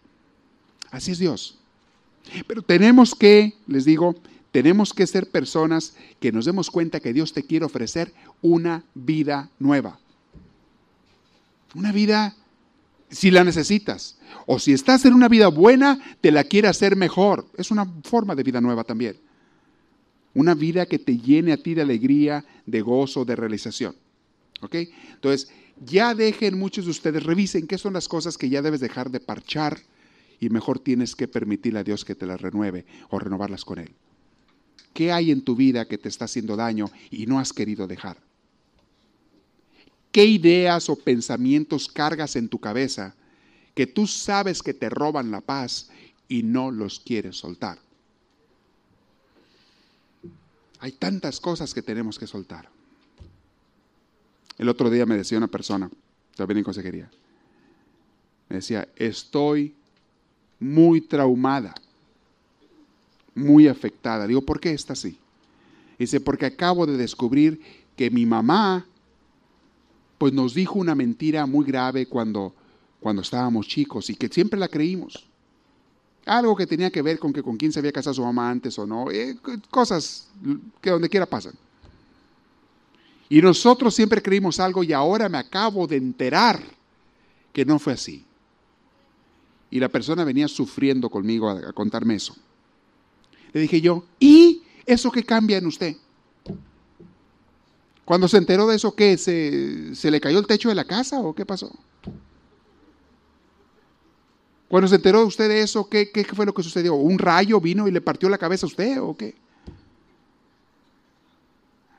Así 0.91 1.11
es 1.11 1.19
Dios. 1.19 1.59
Pero 2.47 2.61
tenemos 2.61 3.15
que, 3.15 3.53
les 3.67 3.85
digo, 3.85 4.15
tenemos 4.51 4.93
que 4.93 5.07
ser 5.07 5.29
personas 5.29 5.95
que 6.19 6.31
nos 6.31 6.45
demos 6.45 6.71
cuenta 6.71 6.99
que 6.99 7.13
Dios 7.13 7.33
te 7.33 7.43
quiere 7.43 7.65
ofrecer 7.65 8.13
una 8.41 8.83
vida 8.93 9.49
nueva. 9.59 9.99
Una 11.75 11.91
vida 11.91 12.35
si 13.09 13.31
la 13.31 13.43
necesitas. 13.43 14.17
O 14.45 14.59
si 14.59 14.73
estás 14.73 15.05
en 15.05 15.13
una 15.13 15.27
vida 15.27 15.47
buena, 15.47 15.99
te 16.21 16.31
la 16.31 16.43
quiere 16.43 16.67
hacer 16.67 16.95
mejor. 16.95 17.47
Es 17.57 17.71
una 17.71 17.85
forma 18.03 18.35
de 18.35 18.43
vida 18.43 18.61
nueva 18.61 18.83
también. 18.83 19.17
Una 20.33 20.53
vida 20.53 20.85
que 20.85 20.99
te 20.99 21.17
llene 21.17 21.53
a 21.53 21.57
ti 21.57 21.73
de 21.73 21.81
alegría, 21.81 22.45
de 22.65 22.81
gozo, 22.81 23.25
de 23.25 23.35
realización. 23.35 23.95
¿Ok? 24.61 24.75
Entonces, 25.13 25.49
ya 25.85 26.15
dejen 26.15 26.57
muchos 26.57 26.85
de 26.85 26.91
ustedes, 26.91 27.23
revisen 27.23 27.67
qué 27.67 27.77
son 27.77 27.93
las 27.93 28.07
cosas 28.07 28.37
que 28.37 28.49
ya 28.49 28.61
debes 28.61 28.79
dejar 28.79 29.11
de 29.11 29.19
parchar 29.19 29.79
y 30.39 30.49
mejor 30.49 30.79
tienes 30.79 31.15
que 31.15 31.27
permitirle 31.27 31.79
a 31.79 31.83
Dios 31.83 32.05
que 32.05 32.15
te 32.15 32.25
las 32.25 32.39
renueve 32.39 32.85
o 33.09 33.19
renovarlas 33.19 33.65
con 33.65 33.79
Él. 33.79 33.93
¿Qué 34.93 35.11
hay 35.11 35.31
en 35.31 35.41
tu 35.41 35.55
vida 35.55 35.87
que 35.87 35.97
te 35.97 36.09
está 36.09 36.25
haciendo 36.25 36.55
daño 36.55 36.89
y 37.11 37.25
no 37.25 37.39
has 37.39 37.53
querido 37.53 37.87
dejar? 37.87 38.17
¿Qué 40.11 40.25
ideas 40.25 40.89
o 40.89 40.95
pensamientos 40.95 41.87
cargas 41.87 42.35
en 42.35 42.49
tu 42.49 42.59
cabeza 42.59 43.15
que 43.75 43.85
tú 43.85 44.07
sabes 44.07 44.63
que 44.63 44.73
te 44.73 44.89
roban 44.89 45.29
la 45.29 45.41
paz 45.41 45.89
y 46.27 46.43
no 46.43 46.71
los 46.71 46.99
quieres 46.99 47.37
soltar? 47.37 47.77
Hay 50.79 50.93
tantas 50.93 51.39
cosas 51.39 51.73
que 51.73 51.81
tenemos 51.81 52.17
que 52.17 52.27
soltar. 52.27 52.69
El 54.57 54.69
otro 54.69 54.89
día 54.89 55.05
me 55.05 55.17
decía 55.17 55.37
una 55.37 55.47
persona, 55.47 55.89
también 56.35 56.59
en 56.59 56.63
consejería, 56.63 57.09
me 58.49 58.57
decía, 58.57 58.87
estoy 58.95 59.75
muy 60.59 61.01
traumada, 61.01 61.75
muy 63.35 63.67
afectada. 63.67 64.27
Digo, 64.27 64.41
¿por 64.41 64.59
qué 64.59 64.71
está 64.71 64.93
así? 64.93 65.17
Dice, 65.97 66.19
porque 66.19 66.45
acabo 66.45 66.85
de 66.85 66.97
descubrir 66.97 67.59
que 67.95 68.11
mi 68.11 68.25
mamá, 68.25 68.85
pues 70.17 70.33
nos 70.33 70.53
dijo 70.53 70.79
una 70.79 70.95
mentira 70.95 71.45
muy 71.45 71.65
grave 71.65 72.05
cuando, 72.05 72.53
cuando 72.99 73.21
estábamos 73.21 73.67
chicos 73.67 74.09
y 74.09 74.15
que 74.15 74.27
siempre 74.27 74.59
la 74.59 74.67
creímos. 74.67 75.25
Algo 76.25 76.55
que 76.55 76.67
tenía 76.67 76.91
que 76.91 77.01
ver 77.01 77.19
con 77.19 77.31
que 77.31 77.41
con 77.41 77.57
quién 77.57 77.71
se 77.71 77.79
había 77.79 77.91
casado 77.91 78.15
su 78.15 78.23
mamá 78.23 78.49
antes 78.49 78.77
o 78.77 78.85
no, 78.85 79.09
eh, 79.09 79.37
cosas 79.69 80.27
que 80.81 80.89
donde 80.89 81.09
quiera 81.09 81.25
pasan. 81.25 81.53
Y 83.29 83.41
nosotros 83.41 83.95
siempre 83.95 84.21
creímos 84.21 84.59
algo 84.59 84.83
y 84.83 84.93
ahora 84.93 85.29
me 85.29 85.37
acabo 85.37 85.87
de 85.87 85.97
enterar 85.97 86.61
que 87.51 87.65
no 87.65 87.79
fue 87.79 87.93
así. 87.93 88.26
Y 89.69 89.79
la 89.79 89.89
persona 89.89 90.23
venía 90.23 90.47
sufriendo 90.47 91.09
conmigo 91.09 91.49
a, 91.49 91.73
contarme 91.73 92.15
eso. 92.15 92.35
Le 93.53 93.61
dije 93.61 93.81
yo, 93.81 94.05
¿y 94.19 94.63
eso 94.85 95.11
qué 95.11 95.23
cambia 95.23 95.57
en 95.57 95.67
usted? 95.67 95.95
Cuando 98.05 98.27
se 98.27 98.37
enteró 98.37 98.67
de 98.67 98.77
eso, 98.77 98.95
¿qué? 98.95 99.17
¿Se, 99.17 99.93
¿Se, 99.93 100.09
le 100.09 100.21
cayó 100.21 100.39
el 100.39 100.47
techo 100.47 100.69
de 100.69 100.75
la 100.75 100.85
casa 100.85 101.19
o 101.19 101.35
qué 101.35 101.45
pasó? 101.45 101.77
Cuando 104.69 104.87
se 104.87 104.95
enteró 104.95 105.25
usted 105.25 105.47
de 105.47 105.61
eso, 105.61 105.89
¿qué, 105.89 106.11
¿qué, 106.11 106.23
fue 106.25 106.45
lo 106.45 106.53
que 106.53 106.63
sucedió? 106.63 106.95
¿Un 106.95 107.19
rayo 107.19 107.59
vino 107.59 107.87
y 107.87 107.91
le 107.91 108.01
partió 108.01 108.29
la 108.29 108.37
cabeza 108.37 108.65
a 108.65 108.69
usted 108.69 109.01
o 109.01 109.15
qué? 109.15 109.35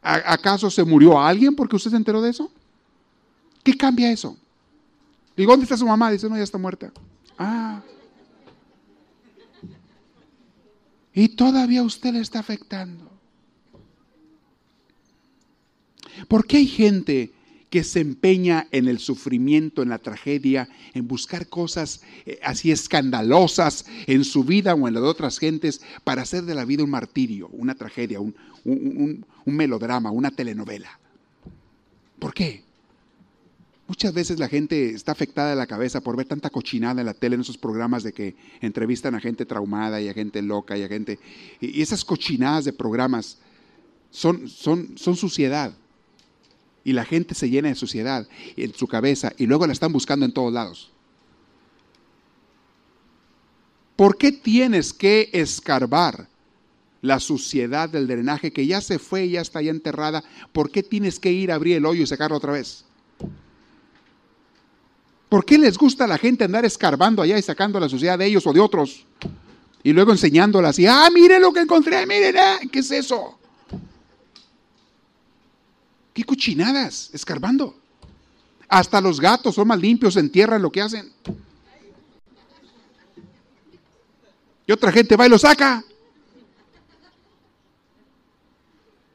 ¿Acaso 0.03 0.71
se 0.71 0.85
murió 0.85 1.21
alguien 1.21 1.55
porque 1.55 1.77
usted 1.77 1.91
se 1.91 1.97
enteró 1.97 2.23
de 2.23 2.31
eso? 2.31 2.51
¿Qué 3.63 3.77
cambia 3.77 4.11
eso? 4.11 4.37
Digo, 5.37 5.53
¿dónde 5.53 5.65
está 5.65 5.77
su 5.77 5.87
mamá? 5.87 6.11
Dice, 6.11 6.29
no, 6.29 6.37
ya 6.37 6.43
está 6.43 6.57
muerta. 6.57 6.91
Ah. 7.39 7.83
Y 11.15 11.29
todavía 11.29 11.83
usted 11.83 12.13
le 12.13 12.21
está 12.21 12.41
afectando. 12.41 13.11
¿Por 16.27 16.47
qué 16.47 16.59
hay 16.59 16.67
gente 16.67 17.33
que 17.71 17.85
se 17.85 18.01
empeña 18.01 18.67
en 18.73 18.89
el 18.89 18.99
sufrimiento, 18.99 19.83
en 19.83 19.91
la 19.91 19.99
tragedia, 19.99 20.69
en 20.95 21.07
buscar 21.07 21.49
cosas 21.49 22.03
eh, 22.25 22.41
así 22.43 22.73
escandalosas 22.73 23.85
en 24.07 24.25
su 24.25 24.43
vida 24.43 24.75
o 24.75 24.89
en 24.89 24.95
la 24.95 25.01
de 25.01 25.07
otras 25.07 25.39
gentes 25.39 25.83
para 26.03 26.23
hacer 26.23 26.45
de 26.45 26.55
la 26.55 26.65
vida 26.65 26.83
un 26.83 26.91
martirio, 26.91 27.49
una 27.49 27.75
tragedia, 27.75 28.21
un, 28.21 28.35
un 28.65 29.25
melodrama, 29.57 30.11
una 30.11 30.31
telenovela? 30.31 30.99
¿Por 32.19 32.33
qué? 32.33 32.68
Muchas 33.89 34.13
veces 34.13 34.39
la 34.39 34.49
gente 34.49 34.91
está 34.91 35.13
afectada 35.13 35.49
de 35.49 35.57
la 35.57 35.67
cabeza 35.67 36.03
por 36.03 36.15
ver 36.15 36.27
tanta 36.27 36.51
cochinada 36.51 37.01
en 37.01 37.07
la 37.07 37.15
tele, 37.15 37.37
en 37.37 37.41
esos 37.41 37.57
programas 37.57 38.03
de 38.03 38.13
que 38.13 38.37
entrevistan 38.61 39.15
a 39.15 39.21
gente 39.21 39.47
traumada 39.47 39.99
y 39.99 40.09
a 40.09 40.13
gente 40.13 40.43
loca 40.43 40.77
y 40.77 40.83
a 40.83 40.89
gente... 40.89 41.19
Y 41.59 41.81
esas 41.81 42.05
cochinadas 42.05 42.67
de 42.67 42.75
programas 42.75 43.39
son, 44.11 44.47
son, 44.47 44.99
son 44.99 45.17
suciedad. 45.17 45.73
Y 46.85 46.93
la 46.93 47.07
gente 47.07 47.35
se 47.35 47.49
llena 47.49 47.69
de 47.69 47.75
suciedad 47.77 48.29
en 48.57 48.75
su 48.75 48.87
cabeza 48.87 49.33
y 49.39 49.47
luego 49.47 49.67
la 49.67 49.73
están 49.73 49.93
buscando 49.93 50.27
en 50.27 50.33
todos 50.33 50.53
lados. 50.53 50.93
¿Por 53.97 54.19
qué 54.19 54.33
tienes 54.33 54.93
que 54.93 55.31
escarbar 55.33 56.29
la 57.01 57.21
suciedad 57.21 57.89
del 57.89 58.07
drenaje 58.07 58.53
que 58.53 58.67
ya 58.67 58.83
se 58.83 58.99
fue 58.99 59.25
y 59.25 59.31
ya 59.31 59.41
está 59.41 59.63
ya 59.63 59.71
enterrada? 59.71 60.23
¿Por 60.53 60.71
qué 60.71 60.83
tienes 60.83 61.19
que 61.19 61.33
ir 61.33 61.51
a 61.51 61.55
abrir 61.55 61.77
el 61.77 61.87
hoyo 61.87 62.03
y 62.03 62.07
sacarlo 62.07 62.37
otra 62.37 62.53
vez? 62.53 62.85
¿Por 65.29 65.45
qué 65.45 65.59
les 65.59 65.77
gusta 65.77 66.05
a 66.05 66.07
la 66.07 66.19
gente 66.19 66.45
andar 66.45 66.65
escarbando 66.65 67.21
allá 67.23 67.39
y 67.39 67.43
sacando 67.43 67.79
la 67.79 67.89
suciedad 67.89 68.19
de 68.19 68.27
ellos 68.27 68.47
o 68.47 68.53
de 68.53 68.61
otros? 68.61 69.05
Y 69.83 69.93
luego 69.93 70.13
enseñándolas 70.13 70.79
y, 70.79 70.87
ah, 70.87 71.09
mire 71.13 71.39
lo 71.39 71.53
que 71.53 71.61
encontré, 71.61 72.07
miren, 72.07 72.37
ah, 72.39 72.59
¿qué 72.71 72.79
es 72.79 72.91
eso? 72.91 73.39
¿Qué 76.15 76.25
cochinadas? 76.25 77.11
Escarbando. 77.13 77.77
Hasta 78.69 79.01
los 79.01 79.21
gatos 79.21 79.55
son 79.55 79.69
más 79.69 79.79
limpios, 79.79 80.17
entierran 80.17 80.61
lo 80.61 80.71
que 80.71 80.83
hacen. 80.83 81.13
Y 84.67 84.73
otra 84.73 84.93
gente 84.93 85.17
va 85.17 85.27
y 85.27 85.31
lo 85.31 85.39
saca. 85.39 85.85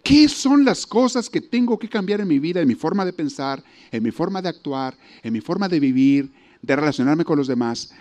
¿Qué 0.04 0.28
son 0.28 0.66
las 0.66 0.86
cosas 0.86 1.30
que 1.30 1.39
tengo 1.39 1.80
que 1.80 1.88
cambiar 1.88 2.20
en 2.20 2.28
mi 2.28 2.38
vida, 2.38 2.60
en 2.60 2.68
mi 2.68 2.76
forma 2.76 3.06
de 3.06 3.13
pensar, 3.13 3.63
en 3.89 4.04
mi 4.04 4.12
forma 4.12 4.42
de 4.42 4.50
actuar, 4.50 4.98
en 5.24 5.32
mi 5.32 5.39
forma 5.39 5.70
de 5.70 5.80
vivir, 5.80 6.30
de 6.62 6.76
relacionarme 6.76 7.24
con 7.24 7.38
los 7.38 7.48
demás? 7.48 7.94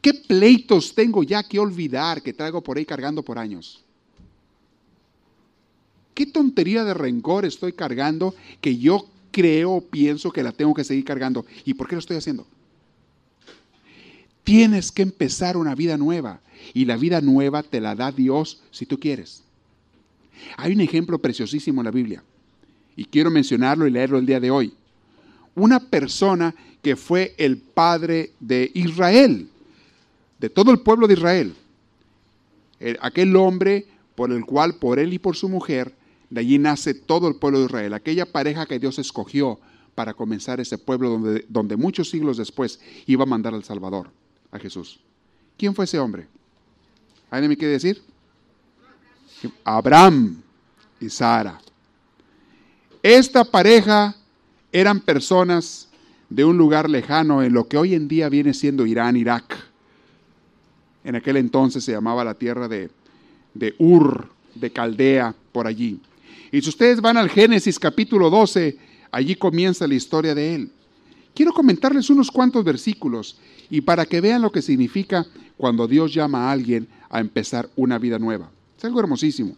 ¿Qué 0.00 0.12
pleitos 0.12 0.92
tengo 0.92 1.22
ya 1.22 1.44
que 1.44 1.60
olvidar 1.60 2.20
que 2.20 2.32
traigo 2.32 2.60
por 2.60 2.76
ahí 2.76 2.84
cargando 2.84 3.22
por 3.22 3.38
años? 3.38 3.84
¿Qué 6.14 6.26
tontería 6.26 6.82
de 6.82 6.94
rencor 6.94 7.44
estoy 7.44 7.72
cargando 7.72 8.34
que 8.60 8.76
yo 8.76 9.06
creo 9.30 9.80
pienso 9.82 10.32
que 10.32 10.42
la 10.42 10.50
tengo 10.50 10.74
que 10.74 10.82
seguir 10.82 11.04
cargando? 11.04 11.46
¿Y 11.64 11.74
por 11.74 11.86
qué 11.86 11.94
lo 11.94 12.00
estoy 12.00 12.16
haciendo? 12.16 12.44
Tienes 14.42 14.90
que 14.90 15.02
empezar 15.02 15.56
una 15.56 15.76
vida 15.76 15.96
nueva 15.96 16.40
y 16.74 16.86
la 16.86 16.96
vida 16.96 17.20
nueva 17.20 17.62
te 17.62 17.80
la 17.80 17.94
da 17.94 18.10
Dios 18.10 18.62
si 18.72 18.86
tú 18.86 18.98
quieres. 18.98 19.45
Hay 20.56 20.72
un 20.72 20.80
ejemplo 20.80 21.18
preciosísimo 21.18 21.80
en 21.80 21.84
la 21.86 21.90
Biblia 21.90 22.22
y 22.96 23.04
quiero 23.04 23.30
mencionarlo 23.30 23.86
y 23.86 23.90
leerlo 23.90 24.18
el 24.18 24.26
día 24.26 24.40
de 24.40 24.50
hoy. 24.50 24.72
Una 25.54 25.80
persona 25.80 26.54
que 26.82 26.96
fue 26.96 27.34
el 27.38 27.58
padre 27.58 28.32
de 28.40 28.70
Israel, 28.74 29.48
de 30.38 30.50
todo 30.50 30.70
el 30.70 30.80
pueblo 30.80 31.06
de 31.06 31.14
Israel. 31.14 31.54
Aquel 33.00 33.34
hombre 33.36 33.86
por 34.14 34.32
el 34.32 34.44
cual, 34.44 34.76
por 34.76 34.98
él 34.98 35.12
y 35.12 35.18
por 35.18 35.36
su 35.36 35.48
mujer, 35.48 35.94
de 36.30 36.40
allí 36.40 36.58
nace 36.58 36.94
todo 36.94 37.28
el 37.28 37.36
pueblo 37.36 37.60
de 37.60 37.66
Israel. 37.66 37.94
Aquella 37.94 38.26
pareja 38.26 38.66
que 38.66 38.78
Dios 38.78 38.98
escogió 38.98 39.58
para 39.94 40.14
comenzar 40.14 40.60
ese 40.60 40.78
pueblo 40.78 41.10
donde, 41.10 41.44
donde 41.48 41.76
muchos 41.76 42.10
siglos 42.10 42.36
después 42.36 42.80
iba 43.06 43.22
a 43.22 43.26
mandar 43.26 43.54
al 43.54 43.64
Salvador, 43.64 44.10
a 44.50 44.58
Jesús. 44.58 45.00
¿Quién 45.56 45.74
fue 45.74 45.86
ese 45.86 45.98
hombre? 45.98 46.26
¿Alguien 47.30 47.50
me 47.50 47.56
quiere 47.56 47.72
decir? 47.72 48.02
Abraham 49.64 50.42
y 51.00 51.08
Sara. 51.10 51.60
Esta 53.02 53.44
pareja 53.44 54.14
eran 54.72 55.00
personas 55.00 55.88
de 56.28 56.44
un 56.44 56.58
lugar 56.58 56.90
lejano 56.90 57.42
en 57.42 57.52
lo 57.52 57.68
que 57.68 57.76
hoy 57.76 57.94
en 57.94 58.08
día 58.08 58.28
viene 58.28 58.52
siendo 58.52 58.86
Irán, 58.86 59.16
Irak. 59.16 59.56
En 61.04 61.14
aquel 61.14 61.36
entonces 61.36 61.84
se 61.84 61.92
llamaba 61.92 62.24
la 62.24 62.34
tierra 62.34 62.66
de, 62.66 62.90
de 63.54 63.74
Ur, 63.78 64.28
de 64.54 64.70
Caldea, 64.70 65.34
por 65.52 65.66
allí. 65.66 66.00
Y 66.50 66.60
si 66.62 66.68
ustedes 66.68 67.00
van 67.00 67.16
al 67.16 67.30
Génesis 67.30 67.78
capítulo 67.78 68.28
12, 68.28 68.76
allí 69.12 69.36
comienza 69.36 69.86
la 69.86 69.94
historia 69.94 70.34
de 70.34 70.54
él. 70.54 70.70
Quiero 71.34 71.52
comentarles 71.52 72.10
unos 72.10 72.30
cuantos 72.30 72.64
versículos 72.64 73.38
y 73.68 73.82
para 73.82 74.06
que 74.06 74.20
vean 74.20 74.42
lo 74.42 74.50
que 74.50 74.62
significa 74.62 75.26
cuando 75.56 75.86
Dios 75.86 76.12
llama 76.12 76.48
a 76.48 76.52
alguien 76.52 76.88
a 77.10 77.20
empezar 77.20 77.68
una 77.76 77.98
vida 77.98 78.18
nueva. 78.18 78.50
Es 78.76 78.84
algo 78.84 79.00
hermosísimo. 79.00 79.54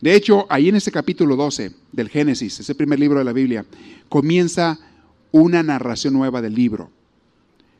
De 0.00 0.14
hecho, 0.14 0.46
ahí 0.48 0.68
en 0.68 0.76
ese 0.76 0.92
capítulo 0.92 1.36
12 1.36 1.72
del 1.92 2.08
Génesis, 2.08 2.60
ese 2.60 2.74
primer 2.74 2.98
libro 2.98 3.18
de 3.18 3.24
la 3.24 3.32
Biblia, 3.32 3.64
comienza 4.08 4.78
una 5.32 5.62
narración 5.62 6.14
nueva 6.14 6.42
del 6.42 6.54
libro. 6.54 6.90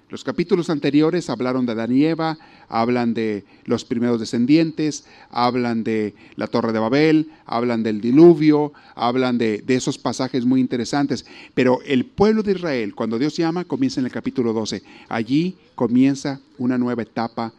Los 0.09 0.22
capítulos 0.22 0.70
anteriores 0.70 1.29
hablaron 1.31 1.66
de 1.66 1.72
Adán 1.72 1.90
y 1.90 2.05
Eva, 2.05 2.38
hablan 2.68 3.12
de 3.12 3.44
los 3.64 3.85
primeros 3.85 4.20
descendientes, 4.20 5.05
hablan 5.31 5.83
de 5.83 6.14
la 6.37 6.46
Torre 6.46 6.72
de 6.72 6.79
Babel, 6.79 7.33
hablan 7.44 7.83
del 7.83 8.00
diluvio, 8.00 8.72
hablan 8.94 9.37
de, 9.37 9.62
de, 9.66 9.74
esos 9.74 9.98
pasajes 9.98 10.44
muy 10.44 10.61
interesantes. 10.61 11.26
Pero 11.55 11.81
el 11.85 12.07
pueblo 12.07 12.44
de 12.44 12.52
Israel, 12.52 12.94
cuando 12.94 13.18
Dios 13.18 13.37
llama, 13.37 13.64
comienza 13.64 13.98
en 13.98 14.07
el 14.07 14.12
capítulo 14.12 14.52
12. 14.52 14.83
Allí 15.09 15.57
comienza 15.74 16.40
una 16.57 16.79
nueva 16.79 17.02
etapa 17.02 17.52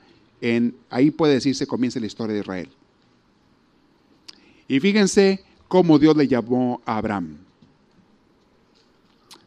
ahí 0.89 1.11
puede 1.11 1.35
decirse 1.35 1.65
comienza 1.67 1.99
la 1.99 2.05
historia 2.05 2.33
de 2.33 2.41
Israel. 2.41 2.69
Y 4.67 4.79
fíjense 4.79 5.43
cómo 5.67 5.97
Dios 5.97 6.15
le 6.15 6.27
llamó 6.27 6.81
a 6.85 6.97
Abraham. 6.97 7.37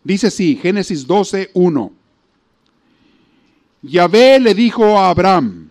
Dice 0.03 0.29
así, 0.29 0.57
Génesis 0.57 1.07
12, 1.07 1.51
1. 1.53 1.93
Yahvé 3.83 4.41
le 4.41 4.55
dijo 4.55 4.99
a 4.99 5.11
Abraham, 5.11 5.69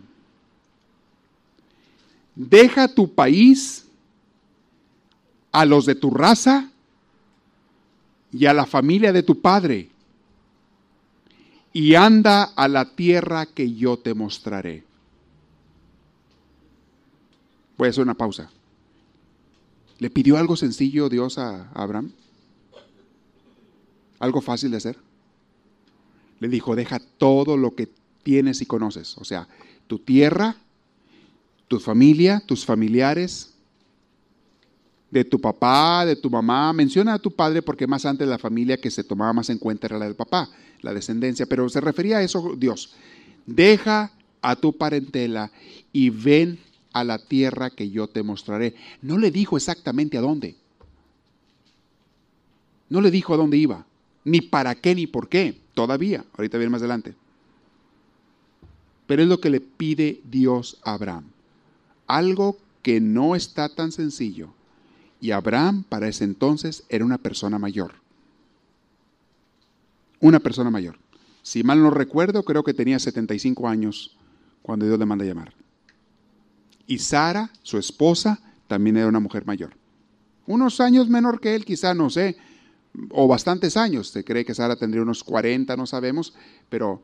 deja 2.35 2.87
tu 2.87 3.13
país 3.13 3.85
a 5.51 5.65
los 5.65 5.85
de 5.85 5.95
tu 5.95 6.09
raza 6.09 6.69
y 8.31 8.45
a 8.45 8.53
la 8.53 8.65
familia 8.65 9.11
de 9.11 9.23
tu 9.23 9.41
padre 9.41 9.89
y 11.73 11.95
anda 11.95 12.43
a 12.43 12.67
la 12.67 12.95
tierra 12.95 13.45
que 13.45 13.73
yo 13.73 13.97
te 13.97 14.13
mostraré. 14.13 14.88
Voy 17.79 17.87
a 17.87 17.91
hacer 17.91 18.03
una 18.03 18.13
pausa. 18.13 18.51
¿Le 19.99 20.09
pidió 20.09 20.37
algo 20.37 20.57
sencillo 20.57 21.07
Dios 21.07 21.37
a 21.37 21.69
Abraham? 21.73 22.11
¿Algo 24.19 24.41
fácil 24.41 24.71
de 24.71 24.77
hacer? 24.77 24.97
Le 26.41 26.49
dijo, 26.49 26.75
deja 26.75 26.99
todo 26.99 27.55
lo 27.55 27.75
que 27.75 27.87
tienes 28.21 28.61
y 28.61 28.65
conoces, 28.65 29.17
o 29.17 29.23
sea, 29.23 29.47
tu 29.87 29.97
tierra, 29.97 30.57
tu 31.69 31.79
familia, 31.79 32.43
tus 32.45 32.65
familiares, 32.65 33.53
de 35.09 35.23
tu 35.23 35.39
papá, 35.39 36.05
de 36.05 36.17
tu 36.17 36.29
mamá. 36.29 36.73
Menciona 36.73 37.13
a 37.13 37.19
tu 37.19 37.31
padre 37.31 37.61
porque 37.61 37.87
más 37.87 38.05
antes 38.05 38.27
la 38.27 38.37
familia 38.37 38.75
que 38.75 38.91
se 38.91 39.05
tomaba 39.05 39.31
más 39.31 39.49
en 39.49 39.57
cuenta 39.57 39.87
era 39.87 39.99
la 39.99 40.05
del 40.05 40.15
papá, 40.15 40.49
la 40.81 40.93
descendencia, 40.93 41.45
pero 41.45 41.69
se 41.69 41.79
refería 41.79 42.17
a 42.17 42.23
eso 42.23 42.57
Dios. 42.57 42.93
Deja 43.45 44.11
a 44.41 44.57
tu 44.57 44.75
parentela 44.75 45.49
y 45.93 46.09
ven 46.09 46.59
a 46.99 47.03
la 47.03 47.19
tierra 47.19 47.69
que 47.69 47.89
yo 47.89 48.07
te 48.07 48.23
mostraré. 48.23 48.75
No 49.01 49.17
le 49.17 49.31
dijo 49.31 49.57
exactamente 49.57 50.17
a 50.17 50.21
dónde. 50.21 50.55
No 52.89 53.01
le 53.01 53.11
dijo 53.11 53.33
a 53.33 53.37
dónde 53.37 53.57
iba, 53.57 53.85
ni 54.23 54.41
para 54.41 54.75
qué 54.75 54.95
ni 54.95 55.07
por 55.07 55.29
qué, 55.29 55.59
todavía. 55.73 56.25
Ahorita 56.37 56.57
viene 56.57 56.71
más 56.71 56.81
adelante. 56.81 57.15
Pero 59.07 59.23
es 59.23 59.27
lo 59.27 59.39
que 59.39 59.49
le 59.49 59.61
pide 59.61 60.21
Dios 60.23 60.79
a 60.83 60.93
Abraham. 60.93 61.25
Algo 62.07 62.57
que 62.81 62.99
no 62.99 63.35
está 63.35 63.69
tan 63.69 63.91
sencillo. 63.91 64.53
Y 65.21 65.31
Abraham 65.31 65.83
para 65.83 66.07
ese 66.07 66.23
entonces 66.23 66.83
era 66.89 67.05
una 67.05 67.17
persona 67.17 67.59
mayor. 67.59 67.93
Una 70.19 70.39
persona 70.39 70.69
mayor. 70.69 70.97
Si 71.41 71.63
mal 71.63 71.81
no 71.81 71.89
recuerdo, 71.89 72.43
creo 72.43 72.63
que 72.63 72.73
tenía 72.73 72.99
75 72.99 73.67
años 73.67 74.15
cuando 74.61 74.85
Dios 74.85 74.99
le 74.99 75.05
manda 75.05 75.25
a 75.25 75.27
llamar. 75.27 75.53
Y 76.89 76.97
Sara, 76.97 77.51
su 77.61 77.77
esposa, 77.77 78.39
también 78.67 78.97
era 78.97 79.05
una 79.05 79.19
mujer 79.19 79.45
mayor. 79.45 79.75
Unos 80.47 80.79
años 80.79 81.07
menor 81.07 81.39
que 81.39 81.53
él, 81.53 81.63
quizá, 81.63 81.93
no 81.93 82.09
sé, 82.09 82.35
o 83.11 83.27
bastantes 83.27 83.77
años. 83.77 84.09
Se 84.09 84.23
cree 84.23 84.43
que 84.43 84.55
Sara 84.55 84.75
tendría 84.75 85.03
unos 85.03 85.23
40, 85.23 85.77
no 85.77 85.85
sabemos, 85.85 86.33
pero 86.67 87.03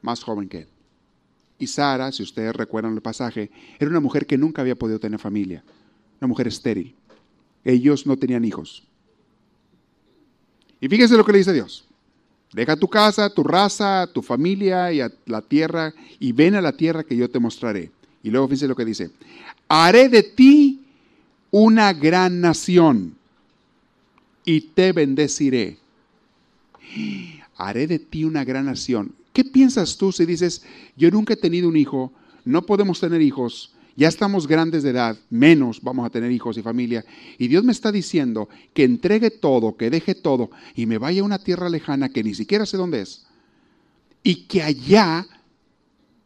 más 0.00 0.22
joven 0.22 0.48
que 0.48 0.58
él. 0.58 0.68
Y 1.58 1.66
Sara, 1.66 2.12
si 2.12 2.22
ustedes 2.22 2.54
recuerdan 2.54 2.94
el 2.94 3.02
pasaje, 3.02 3.50
era 3.80 3.90
una 3.90 3.98
mujer 3.98 4.26
que 4.26 4.38
nunca 4.38 4.62
había 4.62 4.76
podido 4.76 5.00
tener 5.00 5.18
familia, 5.18 5.64
una 6.20 6.28
mujer 6.28 6.46
estéril. 6.46 6.94
Ellos 7.64 8.06
no 8.06 8.16
tenían 8.16 8.44
hijos. 8.44 8.86
Y 10.80 10.88
fíjense 10.88 11.16
lo 11.16 11.24
que 11.24 11.32
le 11.32 11.38
dice 11.38 11.52
Dios. 11.52 11.84
Deja 12.52 12.76
tu 12.76 12.86
casa, 12.86 13.28
tu 13.28 13.42
raza, 13.42 14.08
tu 14.12 14.22
familia 14.22 14.92
y 14.92 15.00
a 15.00 15.10
la 15.26 15.42
tierra 15.42 15.92
y 16.20 16.30
ven 16.30 16.54
a 16.54 16.60
la 16.60 16.76
tierra 16.76 17.02
que 17.02 17.16
yo 17.16 17.28
te 17.28 17.40
mostraré. 17.40 17.90
Y 18.22 18.30
luego 18.30 18.48
fíjense 18.48 18.68
lo 18.68 18.76
que 18.76 18.84
dice, 18.84 19.10
haré 19.68 20.08
de 20.08 20.22
ti 20.22 20.80
una 21.50 21.92
gran 21.92 22.40
nación 22.40 23.14
y 24.44 24.60
te 24.60 24.92
bendeciré. 24.92 25.78
Haré 27.56 27.86
de 27.86 27.98
ti 27.98 28.24
una 28.24 28.44
gran 28.44 28.66
nación. 28.66 29.14
¿Qué 29.32 29.44
piensas 29.44 29.96
tú 29.96 30.12
si 30.12 30.26
dices, 30.26 30.62
yo 30.96 31.10
nunca 31.10 31.34
he 31.34 31.36
tenido 31.36 31.68
un 31.68 31.76
hijo, 31.76 32.12
no 32.44 32.62
podemos 32.62 32.98
tener 32.98 33.22
hijos, 33.22 33.74
ya 33.96 34.08
estamos 34.08 34.46
grandes 34.46 34.82
de 34.82 34.90
edad, 34.90 35.16
menos 35.28 35.80
vamos 35.82 36.06
a 36.06 36.10
tener 36.10 36.32
hijos 36.32 36.56
y 36.56 36.62
familia, 36.62 37.04
y 37.38 37.48
Dios 37.48 37.62
me 37.64 37.72
está 37.72 37.92
diciendo 37.92 38.48
que 38.72 38.84
entregue 38.84 39.30
todo, 39.30 39.76
que 39.76 39.90
deje 39.90 40.14
todo 40.14 40.50
y 40.74 40.86
me 40.86 40.98
vaya 40.98 41.20
a 41.20 41.24
una 41.24 41.38
tierra 41.38 41.68
lejana 41.68 42.08
que 42.08 42.24
ni 42.24 42.34
siquiera 42.34 42.66
sé 42.66 42.76
dónde 42.76 43.02
es, 43.02 43.26
y 44.22 44.46
que 44.46 44.62
allá 44.62 45.26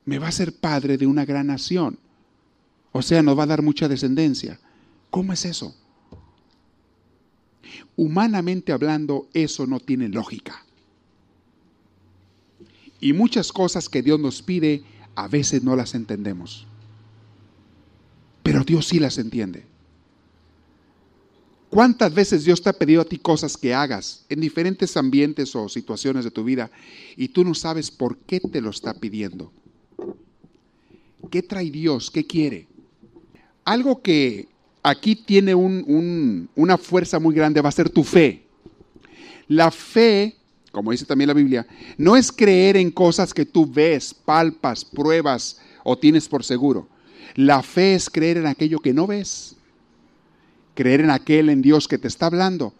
me 0.04 0.18
va 0.18 0.28
a 0.28 0.32
ser 0.32 0.52
padre 0.52 0.98
de 0.98 1.06
una 1.06 1.24
gran 1.24 1.46
nación. 1.46 1.98
O 2.92 3.02
sea, 3.02 3.22
nos 3.22 3.38
va 3.38 3.44
a 3.44 3.46
dar 3.46 3.62
mucha 3.62 3.88
descendencia. 3.88 4.60
¿Cómo 5.10 5.32
es 5.32 5.44
eso? 5.44 5.74
Humanamente 7.96 8.72
hablando, 8.72 9.28
eso 9.32 9.66
no 9.66 9.80
tiene 9.80 10.08
lógica. 10.08 10.64
Y 13.00 13.12
muchas 13.12 13.52
cosas 13.52 13.88
que 13.88 14.02
Dios 14.02 14.20
nos 14.20 14.42
pide, 14.42 14.84
a 15.14 15.28
veces 15.28 15.62
no 15.62 15.76
las 15.76 15.94
entendemos. 15.94 16.66
Pero 18.42 18.64
Dios 18.64 18.86
sí 18.86 18.98
las 18.98 19.18
entiende. 19.18 19.66
¿Cuántas 21.70 22.14
veces 22.14 22.44
Dios 22.44 22.62
te 22.62 22.70
ha 22.70 22.72
pedido 22.72 23.02
a 23.02 23.04
ti 23.04 23.18
cosas 23.18 23.56
que 23.56 23.74
hagas 23.74 24.24
en 24.28 24.40
diferentes 24.40 24.96
ambientes 24.96 25.56
o 25.56 25.68
situaciones 25.68 26.24
de 26.24 26.30
tu 26.30 26.44
vida 26.44 26.70
y 27.16 27.28
tú 27.28 27.44
no 27.44 27.54
sabes 27.54 27.90
por 27.90 28.16
qué 28.18 28.38
te 28.38 28.60
lo 28.60 28.70
está 28.70 28.94
pidiendo? 28.94 29.52
¿Qué 31.30 31.42
trae 31.42 31.70
Dios? 31.70 32.10
¿Qué 32.10 32.26
quiere? 32.26 32.66
Algo 33.64 34.02
que 34.02 34.48
aquí 34.82 35.16
tiene 35.16 35.54
una 35.54 36.78
fuerza 36.78 37.18
muy 37.18 37.34
grande 37.34 37.60
va 37.60 37.68
a 37.68 37.72
ser 37.72 37.88
tu 37.88 38.04
fe. 38.04 38.42
La 39.48 39.70
fe, 39.70 40.36
como 40.72 40.90
dice 40.90 41.04
también 41.04 41.28
la 41.28 41.34
Biblia, 41.34 41.66
no 41.96 42.16
es 42.16 42.32
creer 42.32 42.76
en 42.76 42.90
cosas 42.90 43.32
que 43.34 43.44
tú 43.44 43.66
ves, 43.66 44.14
palpas, 44.14 44.84
pruebas 44.84 45.60
o 45.82 45.98
tienes 45.98 46.28
por 46.28 46.44
seguro. 46.44 46.88
La 47.34 47.62
fe 47.62 47.94
es 47.94 48.10
creer 48.10 48.38
en 48.38 48.46
aquello 48.46 48.78
que 48.78 48.94
no 48.94 49.06
ves. 49.06 49.56
Creer 50.74 51.00
en 51.00 51.10
aquel 51.10 51.50
en 51.50 51.62
Dios 51.62 51.88
que 51.88 51.98
te 51.98 52.08
está 52.08 52.26
hablando, 52.26 52.74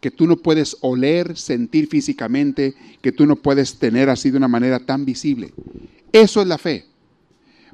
que 0.00 0.10
tú 0.10 0.26
no 0.26 0.36
puedes 0.36 0.76
oler, 0.80 1.36
sentir 1.36 1.88
físicamente, 1.88 2.74
que 3.00 3.12
tú 3.12 3.26
no 3.26 3.36
puedes 3.36 3.78
tener 3.78 4.08
así 4.10 4.30
de 4.30 4.36
una 4.36 4.48
manera 4.48 4.78
tan 4.78 5.04
visible. 5.04 5.52
Eso 6.12 6.40
es 6.40 6.46
la 6.46 6.58
fe. 6.58 6.86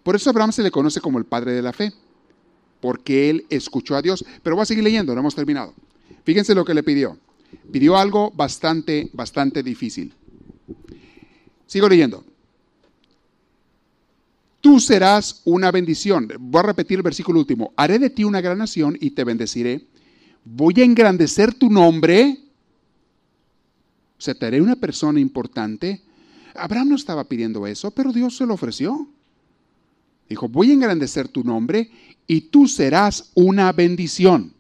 Por 0.03 0.17
eso 0.17 0.31
Abraham 0.31 0.53
se 0.53 0.63
le 0.63 0.71
conoce 0.71 1.01
como 1.01 1.19
el 1.19 1.25
padre 1.25 1.53
de 1.53 1.63
la 1.63 1.73
fe, 1.73 1.93
porque 2.81 3.31
él 3.31 3.47
escuchó 3.51 3.97
a 3.97 4.03
Dios. 4.03 4.25
Pero 4.43 4.57
voy 4.57 4.63
a 4.63 4.67
seguir 4.67 4.85
leyendo, 4.85 5.15
no 5.15 5.21
hemos 5.21 5.35
terminado. 5.35 5.75
Fíjense 6.25 6.55
lo 6.55 6.65
que 6.65 6.75
le 6.75 6.83
pidió. 6.83 7.19
Pidió 7.73 7.97
algo 7.97 8.31
bastante, 8.31 9.11
bastante 9.13 9.63
difícil. 9.63 10.15
Sigo 11.67 11.89
leyendo. 11.89 12.25
Tú 14.61 14.81
serás 14.81 15.43
una 15.45 15.71
bendición. 15.71 16.29
Voy 16.41 16.61
a 16.61 16.67
repetir 16.67 16.99
el 16.99 17.03
versículo 17.03 17.39
último. 17.39 17.73
Haré 17.77 17.99
de 17.99 18.11
ti 18.11 18.25
una 18.25 18.41
gran 18.41 18.59
nación 18.59 18.97
y 19.01 19.11
te 19.11 19.25
bendeciré. 19.25 19.87
Voy 20.45 20.75
a 20.79 20.85
engrandecer 20.85 21.55
tu 21.55 21.71
nombre. 21.71 22.39
O 24.19 24.21
sea, 24.21 24.35
te 24.35 24.47
haré 24.47 24.61
una 24.61 24.77
persona 24.77 25.21
importante. 25.21 26.03
Abraham 26.55 26.89
no 26.89 26.97
estaba 26.97 27.25
pidiendo 27.25 27.67
eso, 27.67 27.91
pero 27.93 28.13
Dios 28.13 28.37
se 28.37 28.47
lo 28.47 28.55
ofreció. 28.55 29.09
Dijo, 30.29 30.49
voy 30.49 30.71
a 30.71 30.75
engrandecer 30.75 31.29
tu 31.29 31.43
nombre 31.43 31.91
y 32.27 32.43
tú 32.43 32.69
serás 32.69 33.31
una 33.35 33.73
bendición. 33.73 34.53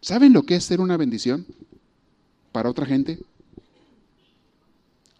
¿Saben 0.00 0.32
lo 0.32 0.44
que 0.44 0.56
es 0.56 0.64
ser 0.64 0.80
una 0.80 0.96
bendición 0.96 1.46
para 2.52 2.70
otra 2.70 2.86
gente? 2.86 3.18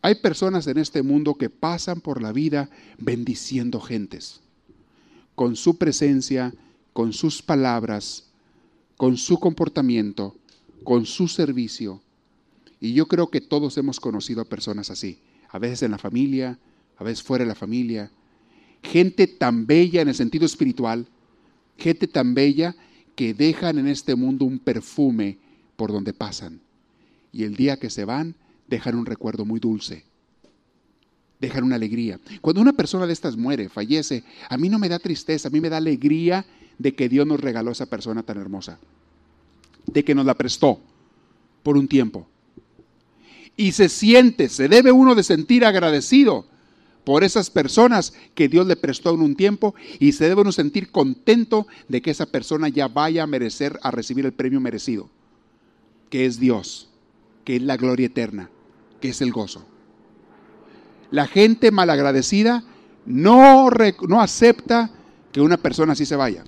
Hay 0.01 0.15
personas 0.15 0.67
en 0.69 0.79
este 0.79 1.03
mundo 1.03 1.35
que 1.35 1.51
pasan 1.51 2.01
por 2.01 2.23
la 2.23 2.33
vida 2.33 2.71
bendiciendo 2.99 3.81
gentes, 3.81 4.41
con 5.35 5.57
su 5.57 5.77
presencia, 5.77 6.55
con 6.93 7.13
sus 7.13 7.43
palabras, 7.43 8.31
con 8.97 9.17
su 9.17 9.39
comportamiento, 9.39 10.37
con 10.85 11.05
su 11.05 11.29
servicio. 11.29 12.01
Y 12.81 12.93
yo 12.93 13.07
creo 13.07 13.29
que 13.29 13.41
todos 13.41 13.77
hemos 13.79 13.99
conocido 13.99 14.41
a 14.41 14.45
personas 14.45 14.91
así, 14.91 15.19
a 15.49 15.59
veces 15.59 15.83
en 15.83 15.91
la 15.91 15.99
familia, 15.99 16.59
a 16.97 17.05
veces 17.05 17.23
fuera 17.23 17.45
de 17.45 17.49
la 17.49 17.55
familia, 17.55 18.11
gente 18.87 19.27
tan 19.27 19.67
bella 19.67 20.01
en 20.01 20.09
el 20.09 20.15
sentido 20.15 20.47
espiritual, 20.47 21.07
gente 21.77 22.07
tan 22.07 22.35
bella 22.35 22.75
que 23.15 23.35
dejan 23.35 23.79
en 23.79 23.89
este 23.89 24.15
mundo 24.15 24.45
un 24.45 24.59
perfume 24.59 25.39
por 25.77 25.93
donde 25.93 26.13
pasan. 26.13 26.61
Y 27.33 27.45
el 27.45 27.57
día 27.57 27.79
que 27.79 27.91
se 27.91 28.05
van, 28.05 28.35
dejan 28.69 28.95
un 28.95 29.07
recuerdo 29.07 29.45
muy 29.45 29.61
dulce. 29.61 30.05
Dejan 31.41 31.65
una 31.65 31.77
alegría. 31.77 32.19
Cuando 32.41 32.63
una 32.63 32.73
persona 32.73 33.07
de 33.07 33.13
estas 33.13 33.37
muere, 33.37 33.69
fallece, 33.69 34.25
a 34.49 34.57
mí 34.57 34.69
no 34.69 34.79
me 34.79 34.89
da 34.89 34.99
tristeza, 34.99 35.49
a 35.49 35.51
mí 35.51 35.61
me 35.61 35.69
da 35.69 35.77
alegría 35.77 36.47
de 36.79 36.95
que 36.95 37.09
Dios 37.09 37.27
nos 37.27 37.41
regaló 37.41 37.71
a 37.71 37.73
esa 37.73 37.87
persona 37.87 38.23
tan 38.23 38.39
hermosa, 38.39 38.79
de 39.87 40.05
que 40.05 40.15
nos 40.15 40.25
la 40.25 40.35
prestó 40.35 40.81
por 41.63 41.77
un 41.77 41.89
tiempo. 41.89 42.27
Y 43.57 43.73
se 43.73 43.89
siente, 43.89 44.49
se 44.49 44.69
debe 44.69 44.93
uno 44.93 45.15
de 45.15 45.23
sentir 45.23 45.65
agradecido 45.65 46.47
por 47.07 47.23
esas 47.23 47.51
personas 47.51 48.15
que 48.35 48.49
Dios 48.49 48.67
le 48.67 48.75
prestó 48.75 49.15
en 49.15 49.21
un 49.21 49.37
tiempo 49.37 49.77
y 50.01 50.11
se 50.11 50.29
debe 50.29 50.41
uno 50.41 50.51
sentir 50.51 50.91
contento 50.91 51.69
de 51.87 52.03
que 52.03 52.11
esa 52.11 52.27
persona 52.27 52.69
ya 52.69 52.89
vaya 52.89 53.23
a 53.23 53.27
merecer, 53.29 53.79
a 53.85 53.93
recibir 53.93 54.27
el 54.27 54.33
premio 54.33 54.61
merecido, 54.61 55.09
que 56.11 56.27
es 56.27 56.41
Dios, 56.41 56.91
que 57.45 57.55
es 57.55 57.63
la 57.63 57.77
gloria 57.77 58.07
eterna, 58.07 58.51
que 59.01 59.11
es 59.11 59.21
el 59.21 59.31
gozo. 59.31 59.65
La 61.13 61.29
gente 61.29 61.71
malagradecida 61.71 62.65
no, 63.05 63.71
no 64.09 64.21
acepta 64.21 64.91
que 65.31 65.41
una 65.41 65.59
persona 65.59 65.93
así 65.93 66.07
se 66.07 66.17
vaya. 66.17 66.43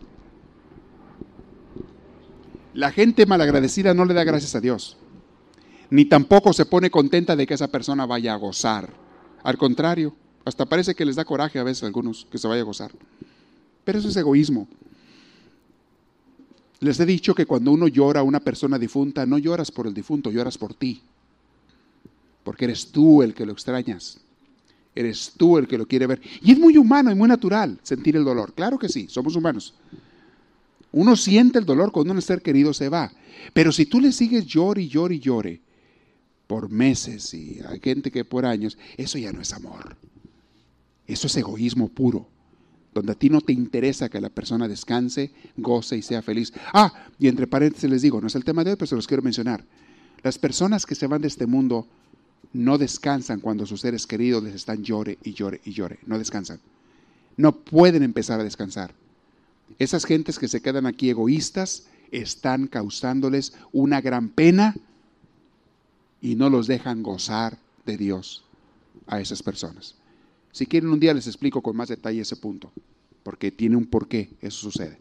La 2.74 2.90
gente 2.90 3.26
malagradecida 3.26 3.94
no 3.94 4.04
le 4.04 4.14
da 4.14 4.24
gracias 4.24 4.56
a 4.56 4.60
Dios, 4.60 4.96
ni 5.88 6.04
tampoco 6.06 6.52
se 6.52 6.66
pone 6.66 6.90
contenta 6.90 7.36
de 7.36 7.46
que 7.46 7.54
esa 7.54 7.68
persona 7.68 8.06
vaya 8.06 8.34
a 8.34 8.38
gozar. 8.38 8.92
Al 9.44 9.56
contrario, 9.56 10.16
hasta 10.48 10.66
parece 10.66 10.94
que 10.94 11.04
les 11.04 11.16
da 11.16 11.24
coraje 11.24 11.58
a 11.58 11.64
veces 11.64 11.82
a 11.82 11.86
algunos 11.86 12.26
que 12.30 12.38
se 12.38 12.48
vaya 12.48 12.62
a 12.62 12.64
gozar. 12.64 12.92
Pero 13.84 13.98
eso 13.98 14.08
es 14.08 14.16
egoísmo. 14.16 14.66
Les 16.80 16.98
he 17.00 17.06
dicho 17.06 17.34
que 17.34 17.46
cuando 17.46 17.72
uno 17.72 17.88
llora 17.88 18.20
a 18.20 18.22
una 18.22 18.40
persona 18.40 18.78
difunta, 18.78 19.26
no 19.26 19.38
lloras 19.38 19.70
por 19.70 19.86
el 19.86 19.94
difunto, 19.94 20.30
lloras 20.30 20.56
por 20.56 20.74
ti. 20.74 21.02
Porque 22.44 22.66
eres 22.66 22.86
tú 22.86 23.22
el 23.22 23.34
que 23.34 23.44
lo 23.44 23.52
extrañas. 23.52 24.20
Eres 24.94 25.32
tú 25.36 25.58
el 25.58 25.66
que 25.66 25.78
lo 25.78 25.86
quiere 25.86 26.06
ver. 26.06 26.20
Y 26.42 26.52
es 26.52 26.58
muy 26.58 26.76
humano 26.76 27.10
y 27.10 27.14
muy 27.14 27.28
natural 27.28 27.78
sentir 27.82 28.16
el 28.16 28.24
dolor. 28.24 28.52
Claro 28.54 28.78
que 28.78 28.88
sí, 28.88 29.06
somos 29.08 29.36
humanos. 29.36 29.74
Uno 30.92 31.16
siente 31.16 31.58
el 31.58 31.66
dolor 31.66 31.92
cuando 31.92 32.12
un 32.14 32.22
ser 32.22 32.42
querido 32.42 32.72
se 32.72 32.88
va. 32.88 33.12
Pero 33.52 33.72
si 33.72 33.86
tú 33.86 34.00
le 34.00 34.12
sigues 34.12 34.46
llore 34.46 34.82
y 34.82 34.88
llore 34.88 35.16
y 35.16 35.20
llore 35.20 35.60
por 36.46 36.70
meses 36.70 37.34
y 37.34 37.60
hay 37.68 37.78
gente 37.80 38.10
que 38.10 38.24
por 38.24 38.46
años, 38.46 38.78
eso 38.96 39.18
ya 39.18 39.32
no 39.32 39.40
es 39.40 39.52
amor. 39.52 39.96
Eso 41.08 41.26
es 41.26 41.36
egoísmo 41.36 41.88
puro 41.88 42.28
donde 42.94 43.12
a 43.12 43.14
ti 43.14 43.28
no 43.30 43.40
te 43.40 43.52
interesa 43.52 44.08
que 44.08 44.20
la 44.20 44.28
persona 44.28 44.66
descanse, 44.66 45.30
goce 45.56 45.96
y 45.96 46.02
sea 46.02 46.22
feliz. 46.22 46.52
Ah, 46.72 46.92
y 47.18 47.28
entre 47.28 47.46
paréntesis 47.46 47.88
les 47.88 48.02
digo, 48.02 48.20
no 48.20 48.26
es 48.26 48.34
el 48.34 48.44
tema 48.44 48.64
de 48.64 48.70
hoy, 48.70 48.76
pero 48.76 48.86
se 48.86 48.96
los 48.96 49.06
quiero 49.06 49.22
mencionar. 49.22 49.64
Las 50.22 50.38
personas 50.38 50.84
que 50.84 50.94
se 50.94 51.06
van 51.06 51.22
de 51.22 51.28
este 51.28 51.46
mundo 51.46 51.86
no 52.52 52.78
descansan 52.78 53.40
cuando 53.40 53.66
sus 53.66 53.82
seres 53.82 54.06
queridos 54.06 54.42
les 54.42 54.54
están 54.54 54.82
llore 54.82 55.18
y 55.22 55.32
llore 55.32 55.60
y 55.64 55.72
llore, 55.72 55.98
no 56.06 56.18
descansan. 56.18 56.60
No 57.36 57.54
pueden 57.54 58.02
empezar 58.02 58.40
a 58.40 58.44
descansar. 58.44 58.92
Esas 59.78 60.04
gentes 60.04 60.38
que 60.38 60.48
se 60.48 60.60
quedan 60.60 60.86
aquí 60.86 61.10
egoístas 61.10 61.86
están 62.10 62.66
causándoles 62.66 63.52
una 63.70 64.00
gran 64.00 64.28
pena 64.30 64.74
y 66.20 66.34
no 66.34 66.50
los 66.50 66.66
dejan 66.66 67.02
gozar 67.02 67.58
de 67.86 67.96
Dios 67.96 68.44
a 69.06 69.20
esas 69.20 69.42
personas. 69.42 69.94
Si 70.52 70.66
quieren 70.66 70.90
un 70.90 71.00
día 71.00 71.14
les 71.14 71.26
explico 71.26 71.62
con 71.62 71.76
más 71.76 71.88
detalle 71.88 72.20
ese 72.20 72.36
punto, 72.36 72.72
porque 73.22 73.50
tiene 73.50 73.76
un 73.76 73.86
porqué, 73.86 74.30
eso 74.40 74.70
sucede. 74.70 74.98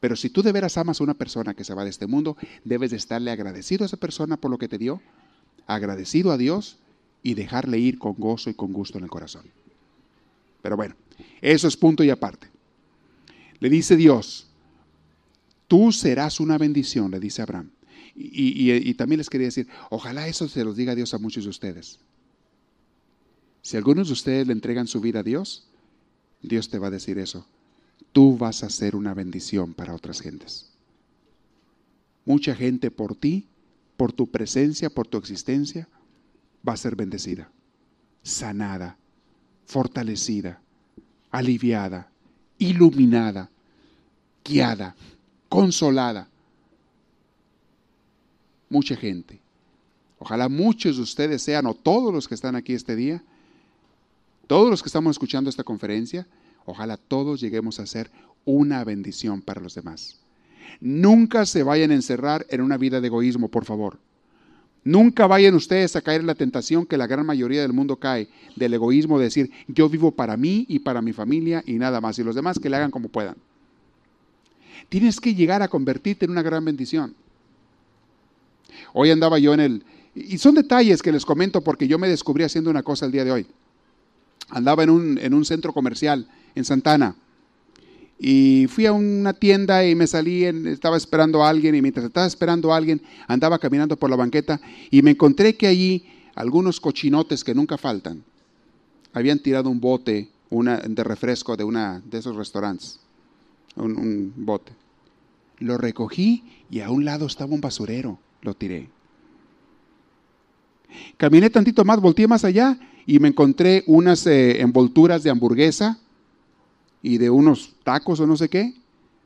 Pero 0.00 0.16
si 0.16 0.30
tú 0.30 0.42
de 0.42 0.52
veras 0.52 0.76
amas 0.78 1.00
a 1.00 1.04
una 1.04 1.14
persona 1.14 1.54
que 1.54 1.64
se 1.64 1.74
va 1.74 1.84
de 1.84 1.90
este 1.90 2.06
mundo, 2.06 2.36
debes 2.64 2.90
de 2.90 2.96
estarle 2.96 3.30
agradecido 3.30 3.84
a 3.84 3.86
esa 3.86 3.96
persona 3.96 4.36
por 4.36 4.50
lo 4.50 4.58
que 4.58 4.68
te 4.68 4.78
dio, 4.78 5.00
agradecido 5.66 6.32
a 6.32 6.36
Dios 6.36 6.78
y 7.22 7.34
dejarle 7.34 7.78
ir 7.78 7.98
con 7.98 8.14
gozo 8.14 8.50
y 8.50 8.54
con 8.54 8.72
gusto 8.72 8.98
en 8.98 9.04
el 9.04 9.10
corazón. 9.10 9.46
Pero 10.60 10.76
bueno, 10.76 10.96
eso 11.40 11.68
es 11.68 11.76
punto 11.76 12.02
y 12.02 12.10
aparte. 12.10 12.48
Le 13.60 13.70
dice 13.70 13.96
Dios, 13.96 14.48
tú 15.68 15.92
serás 15.92 16.40
una 16.40 16.58
bendición, 16.58 17.10
le 17.10 17.20
dice 17.20 17.42
Abraham. 17.42 17.70
Y, 18.14 18.72
y, 18.72 18.94
también 18.94 19.18
les 19.18 19.30
quería 19.30 19.46
decir, 19.46 19.68
ojalá 19.88 20.28
eso 20.28 20.46
se 20.46 20.64
los 20.64 20.76
diga 20.76 20.94
Dios 20.94 21.14
a 21.14 21.18
muchos 21.18 21.44
de 21.44 21.50
ustedes. 21.50 21.98
Si 23.62 23.76
algunos 23.76 24.08
de 24.08 24.12
ustedes 24.12 24.46
le 24.46 24.52
entregan 24.52 24.88
su 24.88 25.00
vida 25.00 25.20
a 25.20 25.22
Dios, 25.22 25.68
Dios 26.42 26.68
te 26.68 26.78
va 26.78 26.88
a 26.88 26.90
decir 26.90 27.18
eso. 27.18 27.46
Tú 28.10 28.36
vas 28.36 28.64
a 28.64 28.70
ser 28.70 28.96
una 28.96 29.14
bendición 29.14 29.72
para 29.72 29.94
otras 29.94 30.20
gentes. 30.20 30.70
Mucha 32.24 32.54
gente 32.54 32.90
por 32.90 33.14
ti, 33.14 33.46
por 33.96 34.12
tu 34.12 34.26
presencia, 34.26 34.90
por 34.90 35.06
tu 35.06 35.16
existencia, 35.16 35.88
va 36.66 36.72
a 36.72 36.76
ser 36.76 36.96
bendecida, 36.96 37.50
sanada, 38.22 38.96
fortalecida, 39.64 40.60
aliviada, 41.30 42.10
iluminada, 42.58 43.48
guiada, 44.44 44.94
consolada. 45.48 46.28
Mucha 48.68 48.96
gente. 48.96 49.40
Ojalá 50.18 50.48
muchos 50.48 50.96
de 50.96 51.02
ustedes 51.02 51.42
sean, 51.42 51.66
o 51.66 51.74
todos 51.74 52.12
los 52.12 52.28
que 52.28 52.34
están 52.34 52.54
aquí 52.54 52.74
este 52.74 52.94
día, 52.96 53.22
todos 54.46 54.70
los 54.70 54.82
que 54.82 54.88
estamos 54.88 55.12
escuchando 55.12 55.50
esta 55.50 55.64
conferencia, 55.64 56.26
ojalá 56.64 56.96
todos 56.96 57.40
lleguemos 57.40 57.80
a 57.80 57.86
ser 57.86 58.10
una 58.44 58.84
bendición 58.84 59.40
para 59.40 59.60
los 59.60 59.74
demás. 59.74 60.18
Nunca 60.80 61.46
se 61.46 61.62
vayan 61.62 61.90
a 61.90 61.94
encerrar 61.94 62.46
en 62.48 62.60
una 62.60 62.76
vida 62.76 63.00
de 63.00 63.06
egoísmo, 63.06 63.48
por 63.48 63.64
favor. 63.64 63.98
Nunca 64.84 65.28
vayan 65.28 65.54
ustedes 65.54 65.94
a 65.94 66.00
caer 66.00 66.22
en 66.22 66.26
la 66.26 66.34
tentación 66.34 66.86
que 66.86 66.96
la 66.96 67.06
gran 67.06 67.24
mayoría 67.24 67.62
del 67.62 67.72
mundo 67.72 67.96
cae, 67.96 68.28
del 68.56 68.74
egoísmo 68.74 69.18
de 69.18 69.26
decir, 69.26 69.50
yo 69.68 69.88
vivo 69.88 70.10
para 70.10 70.36
mí 70.36 70.66
y 70.68 70.80
para 70.80 71.00
mi 71.00 71.12
familia 71.12 71.62
y 71.64 71.74
nada 71.74 72.00
más, 72.00 72.18
y 72.18 72.24
los 72.24 72.34
demás 72.34 72.58
que 72.58 72.68
le 72.68 72.76
hagan 72.76 72.90
como 72.90 73.08
puedan. 73.08 73.36
Tienes 74.88 75.20
que 75.20 75.34
llegar 75.34 75.62
a 75.62 75.68
convertirte 75.68 76.24
en 76.24 76.32
una 76.32 76.42
gran 76.42 76.64
bendición. 76.64 77.14
Hoy 78.92 79.10
andaba 79.10 79.38
yo 79.38 79.54
en 79.54 79.60
el... 79.60 79.84
Y 80.14 80.36
son 80.38 80.56
detalles 80.56 81.00
que 81.00 81.12
les 81.12 81.24
comento 81.24 81.62
porque 81.62 81.86
yo 81.86 81.98
me 81.98 82.08
descubrí 82.08 82.42
haciendo 82.42 82.68
una 82.68 82.82
cosa 82.82 83.06
el 83.06 83.12
día 83.12 83.24
de 83.24 83.32
hoy 83.32 83.46
andaba 84.52 84.84
en 84.84 84.90
un, 84.90 85.18
en 85.18 85.34
un 85.34 85.44
centro 85.44 85.72
comercial 85.72 86.28
en 86.54 86.64
Santana. 86.64 87.16
Y 88.18 88.66
fui 88.68 88.86
a 88.86 88.92
una 88.92 89.32
tienda 89.32 89.84
y 89.84 89.96
me 89.96 90.06
salí, 90.06 90.44
estaba 90.44 90.96
esperando 90.96 91.42
a 91.42 91.48
alguien 91.48 91.74
y 91.74 91.82
mientras 91.82 92.06
estaba 92.06 92.26
esperando 92.26 92.72
a 92.72 92.76
alguien 92.76 93.02
andaba 93.26 93.58
caminando 93.58 93.96
por 93.96 94.10
la 94.10 94.16
banqueta 94.16 94.60
y 94.90 95.02
me 95.02 95.10
encontré 95.10 95.56
que 95.56 95.66
allí 95.66 96.04
algunos 96.36 96.80
cochinotes 96.80 97.42
que 97.42 97.54
nunca 97.54 97.78
faltan 97.78 98.22
habían 99.12 99.40
tirado 99.40 99.70
un 99.70 99.80
bote 99.80 100.30
una, 100.50 100.76
de 100.76 101.02
refresco 101.02 101.56
de 101.56 101.64
una 101.64 102.00
de 102.04 102.18
esos 102.18 102.36
restaurantes, 102.36 103.00
un, 103.74 103.96
un 103.96 104.32
bote. 104.36 104.72
Lo 105.58 105.78
recogí 105.78 106.44
y 106.70 106.80
a 106.80 106.90
un 106.90 107.04
lado 107.04 107.26
estaba 107.26 107.54
un 107.54 107.60
basurero, 107.60 108.18
lo 108.42 108.54
tiré. 108.54 108.88
Caminé 111.16 111.50
tantito 111.50 111.84
más, 111.84 112.00
volteé 112.00 112.28
más 112.28 112.44
allá 112.44 112.78
y 113.06 113.18
me 113.18 113.28
encontré 113.28 113.84
unas 113.86 114.26
eh, 114.26 114.60
envolturas 114.60 115.22
de 115.22 115.30
hamburguesa 115.30 115.98
y 117.02 117.18
de 117.18 117.30
unos 117.30 117.74
tacos 117.82 118.20
o 118.20 118.26
no 118.26 118.36
sé 118.36 118.48
qué. 118.48 118.74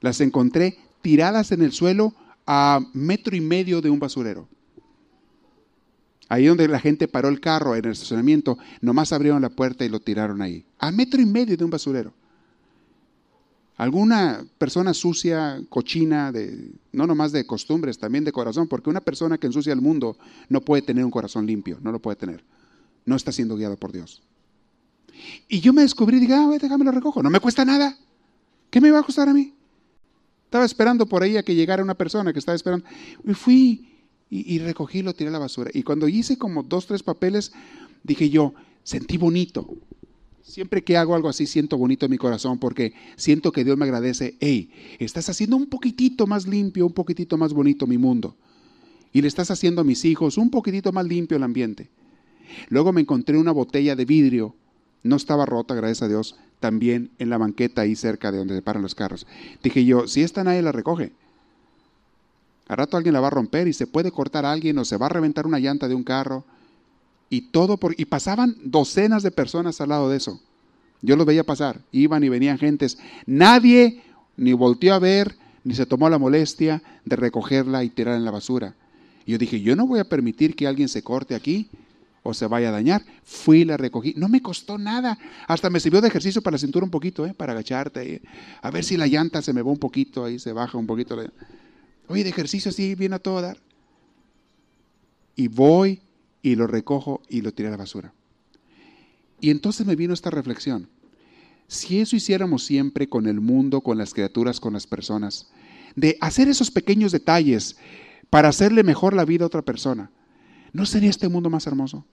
Las 0.00 0.20
encontré 0.20 0.78
tiradas 1.02 1.52
en 1.52 1.62
el 1.62 1.72
suelo 1.72 2.14
a 2.46 2.80
metro 2.92 3.36
y 3.36 3.40
medio 3.40 3.80
de 3.80 3.90
un 3.90 3.98
basurero. 3.98 4.48
Ahí 6.28 6.46
donde 6.46 6.66
la 6.66 6.80
gente 6.80 7.06
paró 7.06 7.28
el 7.28 7.40
carro 7.40 7.76
en 7.76 7.84
el 7.84 7.92
estacionamiento, 7.92 8.58
nomás 8.80 9.12
abrieron 9.12 9.42
la 9.42 9.50
puerta 9.50 9.84
y 9.84 9.88
lo 9.88 10.00
tiraron 10.00 10.42
ahí. 10.42 10.64
A 10.78 10.90
metro 10.90 11.20
y 11.20 11.26
medio 11.26 11.56
de 11.56 11.64
un 11.64 11.70
basurero. 11.70 12.12
Alguna 13.76 14.44
persona 14.56 14.94
sucia, 14.94 15.60
cochina, 15.68 16.32
de, 16.32 16.70
no 16.92 17.06
nomás 17.06 17.30
de 17.30 17.46
costumbres, 17.46 17.98
también 17.98 18.24
de 18.24 18.32
corazón, 18.32 18.66
porque 18.68 18.88
una 18.88 19.02
persona 19.02 19.36
que 19.36 19.46
ensucia 19.46 19.72
el 19.72 19.82
mundo 19.82 20.16
no 20.48 20.62
puede 20.62 20.82
tener 20.82 21.04
un 21.04 21.10
corazón 21.10 21.46
limpio, 21.46 21.78
no 21.82 21.92
lo 21.92 22.00
puede 22.00 22.16
tener 22.16 22.42
no 23.06 23.16
está 23.16 23.32
siendo 23.32 23.56
guiado 23.56 23.76
por 23.76 23.92
Dios. 23.92 24.22
Y 25.48 25.60
yo 25.60 25.72
me 25.72 25.82
descubrí 25.82 26.18
y 26.18 26.20
dije, 26.20 26.34
ah, 26.34 26.50
déjame 26.60 26.84
lo 26.84 26.92
recojo, 26.92 27.22
no 27.22 27.30
me 27.30 27.40
cuesta 27.40 27.64
nada. 27.64 27.96
¿Qué 28.70 28.80
me 28.80 28.90
va 28.90 28.98
a 28.98 29.02
costar 29.02 29.28
a 29.28 29.32
mí? 29.32 29.54
Estaba 30.44 30.64
esperando 30.64 31.06
por 31.06 31.22
ahí 31.22 31.36
a 31.36 31.42
que 31.42 31.54
llegara 31.54 31.82
una 31.82 31.94
persona 31.94 32.32
que 32.32 32.38
estaba 32.38 32.56
esperando. 32.56 32.86
Y 33.24 33.34
fui 33.34 33.88
y, 34.28 34.58
recogí, 34.58 35.02
lo 35.02 35.14
tiré 35.14 35.28
a 35.28 35.32
la 35.32 35.38
basura. 35.38 35.70
Y 35.72 35.82
cuando 35.82 36.08
hice 36.08 36.36
como 36.36 36.62
dos, 36.62 36.86
tres 36.86 37.02
papeles, 37.02 37.52
dije 38.02 38.28
yo, 38.28 38.54
sentí 38.82 39.16
bonito. 39.16 39.68
Siempre 40.42 40.82
que 40.82 40.96
hago 40.96 41.14
algo 41.14 41.28
así, 41.28 41.46
siento 41.46 41.76
bonito 41.76 42.06
en 42.06 42.10
mi 42.10 42.18
corazón 42.18 42.58
porque 42.58 42.92
siento 43.16 43.52
que 43.52 43.64
Dios 43.64 43.76
me 43.76 43.84
agradece, 43.84 44.36
hey, 44.40 44.70
estás 44.98 45.28
haciendo 45.28 45.56
un 45.56 45.66
poquitito 45.66 46.26
más 46.26 46.46
limpio, 46.46 46.86
un 46.86 46.92
poquitito 46.92 47.36
más 47.36 47.52
bonito 47.52 47.86
mi 47.86 47.98
mundo. 47.98 48.36
Y 49.12 49.22
le 49.22 49.28
estás 49.28 49.50
haciendo 49.50 49.80
a 49.80 49.84
mis 49.84 50.04
hijos 50.04 50.38
un 50.38 50.50
poquitito 50.50 50.92
más 50.92 51.06
limpio 51.06 51.36
el 51.36 51.42
ambiente. 51.42 51.88
Luego 52.68 52.92
me 52.92 53.00
encontré 53.00 53.38
una 53.38 53.52
botella 53.52 53.96
de 53.96 54.04
vidrio, 54.04 54.54
no 55.02 55.16
estaba 55.16 55.46
rota, 55.46 55.74
gracias 55.74 56.02
a 56.02 56.08
Dios, 56.08 56.36
también 56.60 57.10
en 57.18 57.30
la 57.30 57.38
banqueta 57.38 57.82
ahí 57.82 57.96
cerca 57.96 58.32
de 58.32 58.38
donde 58.38 58.54
se 58.54 58.62
paran 58.62 58.82
los 58.82 58.94
carros. 58.94 59.26
Dije 59.62 59.84
yo, 59.84 60.08
si 60.08 60.22
esta 60.22 60.44
nadie 60.44 60.62
la 60.62 60.72
recoge, 60.72 61.12
a 62.68 62.74
rato 62.74 62.96
alguien 62.96 63.12
la 63.12 63.20
va 63.20 63.28
a 63.28 63.30
romper 63.30 63.68
y 63.68 63.72
se 63.72 63.86
puede 63.86 64.10
cortar 64.10 64.44
a 64.44 64.52
alguien 64.52 64.78
o 64.78 64.84
se 64.84 64.96
va 64.96 65.06
a 65.06 65.10
reventar 65.10 65.46
una 65.46 65.60
llanta 65.60 65.86
de 65.86 65.94
un 65.94 66.02
carro. 66.02 66.44
Y 67.28 67.42
todo 67.42 67.76
por, 67.76 67.94
y 67.98 68.04
pasaban 68.04 68.56
docenas 68.64 69.22
de 69.22 69.30
personas 69.30 69.80
al 69.80 69.90
lado 69.90 70.08
de 70.10 70.16
eso. 70.16 70.40
Yo 71.02 71.16
los 71.16 71.26
veía 71.26 71.44
pasar, 71.44 71.80
iban 71.92 72.24
y 72.24 72.28
venían 72.28 72.58
gentes. 72.58 72.98
Nadie 73.26 74.02
ni 74.36 74.52
volteó 74.52 74.94
a 74.94 74.98
ver, 74.98 75.36
ni 75.62 75.74
se 75.74 75.86
tomó 75.86 76.08
la 76.08 76.18
molestia 76.18 76.82
de 77.04 77.16
recogerla 77.16 77.84
y 77.84 77.90
tirar 77.90 78.16
en 78.16 78.24
la 78.24 78.30
basura. 78.30 78.74
Y 79.24 79.32
yo 79.32 79.38
dije, 79.38 79.60
yo 79.60 79.76
no 79.76 79.86
voy 79.86 80.00
a 80.00 80.08
permitir 80.08 80.54
que 80.54 80.66
alguien 80.66 80.88
se 80.88 81.02
corte 81.02 81.34
aquí 81.34 81.68
o 82.26 82.34
se 82.34 82.46
vaya 82.46 82.68
a 82.68 82.72
dañar. 82.72 83.04
Fui 83.22 83.60
y 83.60 83.64
la 83.64 83.76
recogí. 83.76 84.14
No 84.16 84.28
me 84.28 84.42
costó 84.42 84.78
nada. 84.78 85.18
Hasta 85.46 85.70
me 85.70 85.80
sirvió 85.80 86.00
de 86.00 86.08
ejercicio 86.08 86.42
para 86.42 86.54
la 86.54 86.58
cintura 86.58 86.84
un 86.84 86.90
poquito, 86.90 87.24
¿eh? 87.24 87.34
para 87.34 87.52
agacharte. 87.52 88.22
A 88.62 88.70
ver 88.70 88.84
si 88.84 88.96
la 88.96 89.06
llanta 89.06 89.42
se 89.42 89.52
me 89.52 89.62
va 89.62 89.70
un 89.70 89.78
poquito, 89.78 90.24
ahí 90.24 90.38
se 90.38 90.52
baja 90.52 90.76
un 90.76 90.86
poquito. 90.86 91.16
Oye, 92.08 92.24
de 92.24 92.30
ejercicio 92.30 92.70
así 92.70 92.94
viene 92.94 93.14
a 93.14 93.18
todo 93.18 93.40
dar. 93.40 93.58
Y 95.36 95.48
voy 95.48 96.00
y 96.42 96.54
lo 96.56 96.66
recojo 96.66 97.22
y 97.28 97.42
lo 97.42 97.52
tiré 97.52 97.68
a 97.68 97.72
la 97.72 97.76
basura. 97.76 98.12
Y 99.40 99.50
entonces 99.50 99.86
me 99.86 99.96
vino 99.96 100.14
esta 100.14 100.30
reflexión. 100.30 100.88
Si 101.68 102.00
eso 102.00 102.16
hiciéramos 102.16 102.64
siempre 102.64 103.08
con 103.08 103.26
el 103.26 103.40
mundo, 103.40 103.80
con 103.80 103.98
las 103.98 104.14
criaturas, 104.14 104.60
con 104.60 104.72
las 104.72 104.86
personas, 104.86 105.48
de 105.94 106.16
hacer 106.20 106.48
esos 106.48 106.70
pequeños 106.70 107.12
detalles 107.12 107.76
para 108.30 108.48
hacerle 108.48 108.82
mejor 108.82 109.14
la 109.14 109.24
vida 109.24 109.44
a 109.44 109.48
otra 109.48 109.62
persona, 109.62 110.10
¿no 110.72 110.86
sería 110.86 111.10
este 111.10 111.28
mundo 111.28 111.50
más 111.50 111.66
hermoso? 111.66 112.06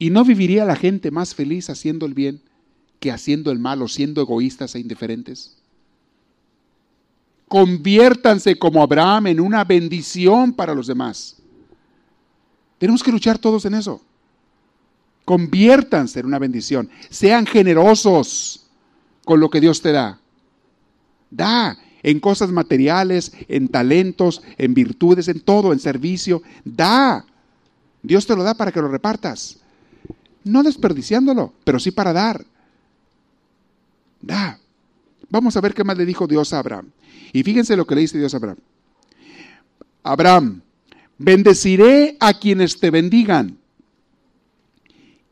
¿Y 0.00 0.08
no 0.08 0.24
viviría 0.24 0.64
la 0.64 0.76
gente 0.76 1.10
más 1.10 1.34
feliz 1.34 1.68
haciendo 1.68 2.06
el 2.06 2.14
bien 2.14 2.40
que 3.00 3.12
haciendo 3.12 3.52
el 3.52 3.58
mal 3.58 3.82
o 3.82 3.86
siendo 3.86 4.22
egoístas 4.22 4.74
e 4.74 4.80
indiferentes? 4.80 5.58
Conviértanse 7.46 8.58
como 8.58 8.82
Abraham 8.82 9.26
en 9.26 9.40
una 9.40 9.62
bendición 9.62 10.54
para 10.54 10.74
los 10.74 10.86
demás. 10.86 11.36
Tenemos 12.78 13.02
que 13.02 13.12
luchar 13.12 13.38
todos 13.38 13.66
en 13.66 13.74
eso. 13.74 14.00
Conviértanse 15.26 16.20
en 16.20 16.26
una 16.26 16.38
bendición. 16.38 16.88
Sean 17.10 17.44
generosos 17.44 18.68
con 19.26 19.38
lo 19.38 19.50
que 19.50 19.60
Dios 19.60 19.82
te 19.82 19.92
da. 19.92 20.18
Da 21.30 21.76
en 22.02 22.20
cosas 22.20 22.50
materiales, 22.50 23.32
en 23.48 23.68
talentos, 23.68 24.40
en 24.56 24.72
virtudes, 24.72 25.28
en 25.28 25.40
todo, 25.40 25.74
en 25.74 25.78
servicio. 25.78 26.42
Da. 26.64 27.26
Dios 28.02 28.26
te 28.26 28.34
lo 28.34 28.42
da 28.42 28.54
para 28.54 28.72
que 28.72 28.80
lo 28.80 28.88
repartas. 28.88 29.60
No 30.44 30.62
desperdiciándolo, 30.62 31.52
pero 31.64 31.78
sí 31.78 31.90
para 31.90 32.12
dar. 32.12 32.44
Da. 34.20 34.58
Vamos 35.28 35.56
a 35.56 35.60
ver 35.60 35.74
qué 35.74 35.84
más 35.84 35.96
le 35.96 36.06
dijo 36.06 36.26
Dios 36.26 36.52
a 36.52 36.58
Abraham. 36.58 36.90
Y 37.32 37.42
fíjense 37.42 37.76
lo 37.76 37.86
que 37.86 37.94
le 37.94 38.00
dice 38.02 38.18
Dios 38.18 38.34
a 38.34 38.38
Abraham. 38.38 38.58
Abraham, 40.02 40.62
bendeciré 41.18 42.16
a 42.20 42.34
quienes 42.34 42.80
te 42.80 42.90
bendigan 42.90 43.58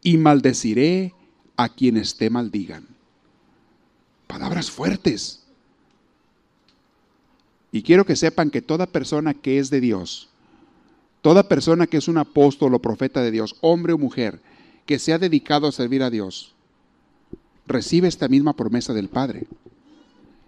y 0.02 0.16
maldeciré 0.18 1.14
a 1.56 1.68
quienes 1.68 2.16
te 2.16 2.30
maldigan. 2.30 2.86
Palabras 4.26 4.70
fuertes. 4.70 5.42
Y 7.72 7.82
quiero 7.82 8.06
que 8.06 8.16
sepan 8.16 8.50
que 8.50 8.62
toda 8.62 8.86
persona 8.86 9.34
que 9.34 9.59
es 9.59 9.70
de 9.70 9.80
Dios, 9.80 10.28
toda 11.20 11.48
persona 11.48 11.86
que 11.86 11.96
es 11.96 12.09
un 12.09 12.18
apóstol 12.18 12.74
o 12.74 12.78
profeta 12.78 13.22
de 13.22 13.30
Dios, 13.30 13.56
hombre 13.61 13.92
o 13.92 13.98
mujer, 13.98 14.40
que 14.89 14.99
se 14.99 15.12
ha 15.12 15.18
dedicado 15.18 15.68
a 15.68 15.72
servir 15.72 16.03
a 16.03 16.09
Dios, 16.09 16.55
recibe 17.66 18.09
esta 18.09 18.26
misma 18.26 18.57
promesa 18.57 18.95
del 18.95 19.11
Padre. 19.11 19.47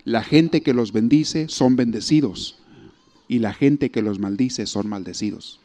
La 0.04 0.24
gente 0.24 0.62
que 0.62 0.72
los 0.72 0.92
bendice 0.92 1.50
son 1.50 1.76
bendecidos 1.76 2.58
y 3.28 3.40
la 3.40 3.52
gente 3.52 3.90
que 3.90 4.00
los 4.00 4.18
maldice 4.18 4.64
son 4.64 4.88
maldecidos. 4.88 5.60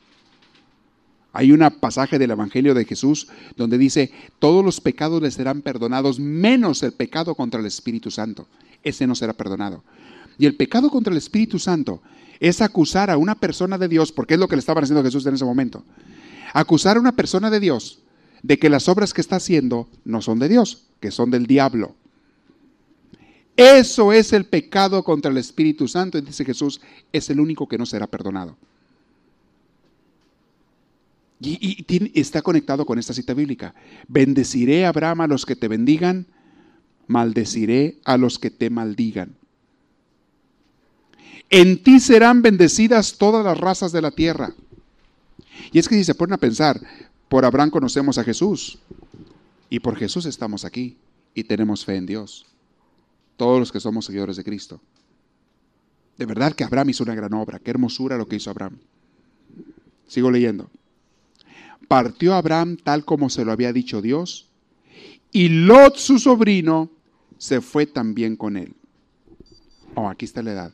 Hay 1.31 1.53
un 1.53 1.65
pasaje 1.79 2.19
del 2.19 2.31
Evangelio 2.31 2.73
de 2.73 2.83
Jesús 2.83 3.29
donde 3.55 3.77
dice, 3.77 4.11
todos 4.39 4.63
los 4.63 4.81
pecados 4.81 5.21
les 5.21 5.35
serán 5.35 5.61
perdonados, 5.61 6.19
menos 6.19 6.83
el 6.83 6.91
pecado 6.91 7.33
contra 7.33 7.61
el 7.61 7.67
Espíritu 7.67 8.11
Santo. 8.11 8.45
Ese 8.83 9.07
no 9.07 9.15
será 9.15 9.31
perdonado. 9.31 9.85
Y 10.37 10.47
el 10.47 10.57
pecado 10.57 10.89
contra 10.89 11.11
el 11.11 11.17
Espíritu 11.17 11.59
Santo 11.59 12.01
es 12.41 12.59
acusar 12.59 13.09
a 13.09 13.15
una 13.15 13.35
persona 13.35 13.77
de 13.77 13.87
Dios, 13.87 14.11
porque 14.11 14.33
es 14.33 14.39
lo 14.41 14.49
que 14.49 14.57
le 14.57 14.59
estaba 14.59 14.81
haciendo 14.81 15.01
Jesús 15.01 15.25
en 15.27 15.35
ese 15.35 15.45
momento. 15.45 15.85
Acusar 16.51 16.97
a 16.97 16.99
una 16.99 17.13
persona 17.13 17.49
de 17.49 17.61
Dios 17.61 18.01
de 18.45 18.59
que 18.59 18.69
las 18.69 18.87
obras 18.87 19.11
que 19.11 19.21
está 19.21 19.37
haciendo 19.37 19.89
no 20.03 20.21
son 20.21 20.37
de 20.37 20.47
Dios, 20.47 20.83
que 20.99 21.09
son 21.09 21.31
del 21.31 21.47
diablo. 21.47 21.95
Eso 23.57 24.13
es 24.13 24.33
el 24.33 24.45
pecado 24.45 25.03
contra 25.03 25.31
el 25.31 25.37
Espíritu 25.37 25.87
Santo, 25.87 26.19
y 26.19 26.21
dice 26.21 26.45
Jesús, 26.45 26.79
es 27.11 27.27
el 27.31 27.39
único 27.39 27.67
que 27.67 27.79
no 27.79 27.87
será 27.87 28.05
perdonado. 28.05 28.55
Y, 31.39 31.85
está 32.13 32.43
conectado 32.43 32.85
con 32.85 32.99
esta 32.99 33.15
cita 33.15 33.33
bíblica. 33.33 33.73
Bendeciré 34.07 34.85
a 34.85 34.89
Abraham 34.89 35.21
a 35.21 35.27
los 35.27 35.43
que 35.43 35.55
te 35.55 35.67
bendigan, 35.67 36.27
maldeciré 37.07 37.97
a 38.05 38.17
los 38.17 38.37
que 38.37 38.51
te 38.51 38.69
maldigan. 38.69 39.35
En 41.49 41.81
ti 41.81 41.99
serán 41.99 42.43
bendecidas 42.43 43.17
todas 43.17 43.43
las 43.43 43.57
razas 43.57 43.91
de 43.91 44.03
la 44.03 44.11
tierra. 44.11 44.53
Y 45.71 45.79
es 45.79 45.89
que 45.89 45.95
si 45.95 46.03
se 46.03 46.13
ponen 46.13 46.33
a 46.33 46.37
pensar, 46.37 46.79
por 47.35 47.43
Abraham 47.43 47.69
conocemos 47.69 48.17
a 48.17 48.23
Jesús 48.23 48.79
y 49.69 49.81
por 49.81 49.97
Jesús 49.97 50.25
estamos 50.25 50.63
aquí 50.63 50.95
y 51.33 51.43
tenemos 51.43 51.83
fe 51.83 51.97
en 51.97 52.05
Dios. 52.05 52.45
Todos 53.35 53.59
los 53.59 53.73
que 53.73 53.81
somos 53.81 54.05
seguidores 54.05 54.37
de 54.37 54.45
Cristo. 54.45 54.79
De 56.17 56.25
verdad 56.25 56.53
que 56.53 56.63
Abraham 56.63 56.91
hizo 56.91 57.03
una 57.03 57.13
gran 57.13 57.33
obra. 57.33 57.59
Qué 57.59 57.71
hermosura 57.71 58.17
lo 58.17 58.25
que 58.25 58.37
hizo 58.37 58.49
Abraham. 58.49 58.77
Sigo 60.07 60.31
leyendo 60.31 60.69
partió 61.89 62.35
Abraham 62.35 62.77
tal 62.81 63.03
como 63.03 63.29
se 63.29 63.43
lo 63.43 63.51
había 63.51 63.73
dicho 63.73 64.01
Dios, 64.01 64.47
y 65.33 65.49
Lot, 65.49 65.97
su 65.97 66.19
sobrino, 66.19 66.89
se 67.37 67.59
fue 67.59 67.85
también 67.85 68.37
con 68.37 68.55
él. 68.55 68.73
Oh, 69.93 70.07
aquí 70.07 70.23
está 70.23 70.41
la 70.41 70.53
edad. 70.53 70.71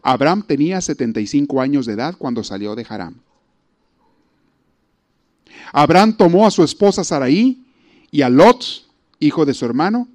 Abraham 0.00 0.44
tenía 0.46 0.80
75 0.80 1.60
años 1.60 1.84
de 1.84 1.92
edad 1.92 2.16
cuando 2.16 2.42
salió 2.42 2.74
de 2.74 2.86
Haram. 2.88 3.20
Abraham 5.72 6.16
tomó 6.16 6.46
a 6.46 6.50
su 6.50 6.62
esposa 6.62 7.04
Saraí 7.04 7.64
y 8.10 8.22
a 8.22 8.28
Lot, 8.28 8.64
hijo 9.20 9.44
de 9.44 9.54
su 9.54 9.64
hermano, 9.64 10.08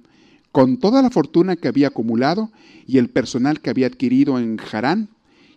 con 0.52 0.78
toda 0.78 1.02
la 1.02 1.10
fortuna 1.10 1.56
que 1.56 1.68
había 1.68 1.88
acumulado 1.88 2.50
y 2.86 2.98
el 2.98 3.08
personal 3.08 3.60
que 3.60 3.70
había 3.70 3.86
adquirido 3.86 4.38
en 4.38 4.60
Harán, 4.72 5.08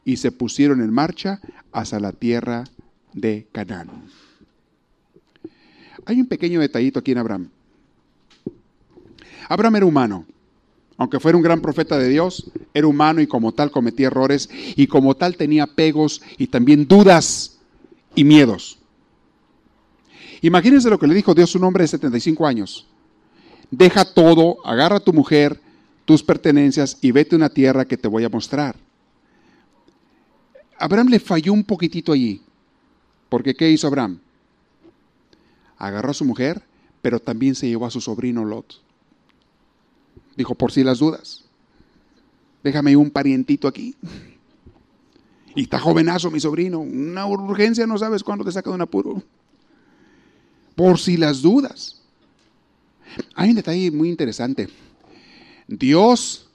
y 0.04 0.16
se 0.18 0.32
pusieron 0.32 0.82
en 0.82 0.94
marcha 0.94 1.42
hacia 1.74 2.00
la 2.00 2.14
tierra 2.14 2.64
de 3.12 3.46
Canaán. 3.52 3.90
Hay 6.06 6.22
un 6.22 6.28
pequeño 6.28 6.62
detallito 6.62 7.00
aquí 7.00 7.12
en 7.12 7.18
Abraham. 7.18 7.50
Abraham 9.50 9.76
era 9.76 9.86
humano. 9.86 10.26
Aunque 10.96 11.20
fuera 11.20 11.38
un 11.38 11.44
gran 11.44 11.62
profeta 11.62 11.98
de 12.00 12.10
Dios, 12.10 12.50
era 12.74 12.88
humano 12.88 13.22
y 13.22 13.28
como 13.28 13.52
tal 13.52 13.70
cometía 13.70 14.08
errores 14.08 14.50
y 14.76 14.88
como 14.88 15.16
tal 15.16 15.36
tenía 15.36 15.64
apegos 15.64 16.22
y 16.38 16.48
también 16.48 16.88
dudas 16.88 17.60
y 18.16 18.24
miedos. 18.24 18.77
Imagínense 20.42 20.90
lo 20.90 21.00
que 21.00 21.08
le 21.08 21.16
dijo 21.16 21.34
Dios 21.34 21.54
a 21.54 21.58
un 21.58 21.64
hombre 21.66 21.84
de 21.84 21.88
75 21.90 22.46
años. 22.46 22.88
Deja 23.72 24.06
todo, 24.06 24.58
agarra 24.66 24.98
a 24.98 25.02
tu 25.02 25.14
mujer, 25.14 25.60
tus 26.06 26.24
pertenencias 26.24 26.98
y 27.02 27.12
vete 27.12 27.36
a 27.36 27.38
una 27.38 27.50
tierra 27.50 27.86
que 27.86 27.98
te 27.98 28.08
voy 28.08 28.24
a 28.24 28.30
mostrar. 28.30 28.76
Abraham 30.80 31.08
le 31.10 31.20
falló 31.20 31.54
un 31.54 31.64
poquitito 31.64 32.12
allí. 32.12 32.42
Porque 33.30 33.56
¿qué 33.56 33.70
hizo 33.70 33.88
Abraham? 33.88 34.20
agarró 35.78 36.12
a 36.12 36.14
su 36.14 36.26
mujer, 36.26 36.64
pero 37.02 37.20
también 37.20 37.56
se 37.56 37.68
llevó 37.68 37.86
a 37.86 37.92
su 37.92 38.02
sobrino 38.02 38.44
Lot. 38.44 38.82
Dijo, 40.36 40.56
por 40.56 40.72
si 40.72 40.84
las 40.84 41.00
dudas, 41.00 41.46
déjame 42.64 42.96
un 42.96 43.10
parientito 43.10 43.68
aquí. 43.68 43.96
Y 45.56 45.64
está 45.64 45.80
jovenazo 45.80 46.30
mi 46.30 46.40
sobrino, 46.40 46.80
una 46.80 47.26
urgencia 47.26 47.88
no 47.88 47.98
sabes 47.98 48.24
cuándo 48.24 48.46
te 48.46 48.52
saca 48.52 48.70
de 48.70 48.76
un 48.76 48.82
apuro. 48.82 49.24
Por 50.78 50.98
si 50.98 51.18
las 51.18 51.42
dudas. 51.42 52.00
Hay 53.36 53.50
un 53.50 53.56
detalle 53.56 53.92
muy 53.92 54.10
interesante. 54.10 54.70
Dios 55.68 56.48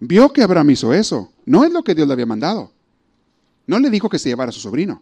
vio 0.00 0.32
que 0.32 0.42
Abraham 0.42 0.70
hizo 0.70 0.92
eso. 0.92 1.30
No 1.44 1.64
es 1.64 1.70
lo 1.70 1.84
que 1.84 1.94
Dios 1.94 2.08
le 2.08 2.14
había 2.14 2.26
mandado. 2.26 2.72
No 3.68 3.78
le 3.78 3.88
dijo 3.88 4.08
que 4.08 4.18
se 4.18 4.30
llevara 4.30 4.48
a 4.48 4.52
su 4.52 4.60
sobrino. 4.60 5.00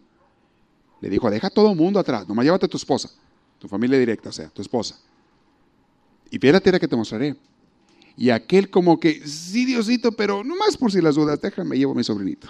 Le 1.01 1.09
dijo, 1.09 1.31
deja 1.31 1.49
todo 1.49 1.71
el 1.71 1.77
mundo 1.77 1.99
atrás, 1.99 2.27
nomás 2.27 2.45
llévate 2.45 2.67
a 2.67 2.69
tu 2.69 2.77
esposa 2.77 3.09
tu 3.63 3.69
familia 3.69 3.97
directa, 3.97 4.27
o 4.27 4.31
sea, 4.33 4.49
tu 4.49 4.61
esposa. 4.61 4.99
Y 6.29 6.37
ve 6.37 6.51
la 6.51 6.59
que 6.59 6.85
te 6.85 6.95
mostraré. 6.97 7.33
Y 8.17 8.29
aquel 8.29 8.69
como 8.69 8.99
que, 8.99 9.25
sí, 9.25 9.63
Diosito, 9.63 10.11
pero 10.11 10.43
no 10.43 10.57
más 10.57 10.75
por 10.75 10.91
si 10.91 10.99
las 10.99 11.15
dudas, 11.15 11.39
déjame, 11.39 11.77
llevo 11.77 11.93
a 11.93 11.95
mi 11.95 12.03
sobrinito. 12.03 12.49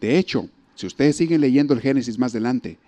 De 0.00 0.18
hecho, 0.18 0.48
si 0.74 0.88
ustedes 0.88 1.14
siguen 1.14 1.40
leyendo 1.40 1.72
el 1.72 1.80
Génesis 1.80 2.18
más 2.18 2.32
adelante, 2.32 2.78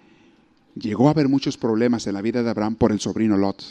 llegó 0.74 1.08
a 1.08 1.12
haber 1.12 1.28
muchos 1.28 1.56
problemas 1.56 2.06
en 2.06 2.14
la 2.14 2.22
vida 2.22 2.42
de 2.42 2.50
Abraham 2.50 2.76
por 2.76 2.92
el 2.92 3.00
sobrino 3.00 3.36
Lot. 3.36 3.62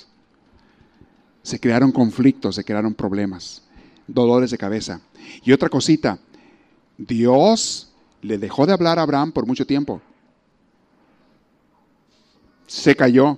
Se 1.43 1.59
crearon 1.59 1.91
conflictos, 1.91 2.55
se 2.55 2.63
crearon 2.63 2.93
problemas, 2.93 3.63
dolores 4.07 4.51
de 4.51 4.57
cabeza. 4.57 5.01
Y 5.43 5.51
otra 5.51 5.69
cosita, 5.69 6.19
Dios 6.97 7.93
le 8.21 8.37
dejó 8.37 8.65
de 8.65 8.73
hablar 8.73 8.99
a 8.99 9.03
Abraham 9.03 9.31
por 9.31 9.47
mucho 9.47 9.65
tiempo 9.65 10.01
se 12.71 12.95
cayó. 12.95 13.37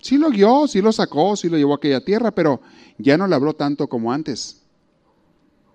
Sí 0.00 0.18
lo 0.18 0.30
guió, 0.30 0.66
sí 0.66 0.82
lo 0.82 0.90
sacó, 0.90 1.36
sí 1.36 1.48
lo 1.48 1.56
llevó 1.56 1.74
a 1.74 1.76
aquella 1.76 2.04
tierra, 2.04 2.32
pero 2.32 2.60
ya 2.98 3.16
no 3.16 3.28
le 3.28 3.36
habló 3.36 3.54
tanto 3.54 3.88
como 3.88 4.12
antes. 4.12 4.62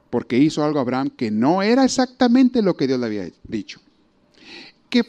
Porque 0.10 0.38
hizo 0.38 0.64
algo 0.64 0.80
a 0.80 0.82
Abraham 0.82 1.12
que 1.12 1.32
no 1.32 1.62
era 1.62 1.86
exactamente 1.86 2.62
lo 2.62 2.76
que 2.76 2.88
Dios 2.88 3.00
le 3.00 3.06
había 3.06 3.30
dicho. 3.43 3.80
¿Qué, 4.89 5.06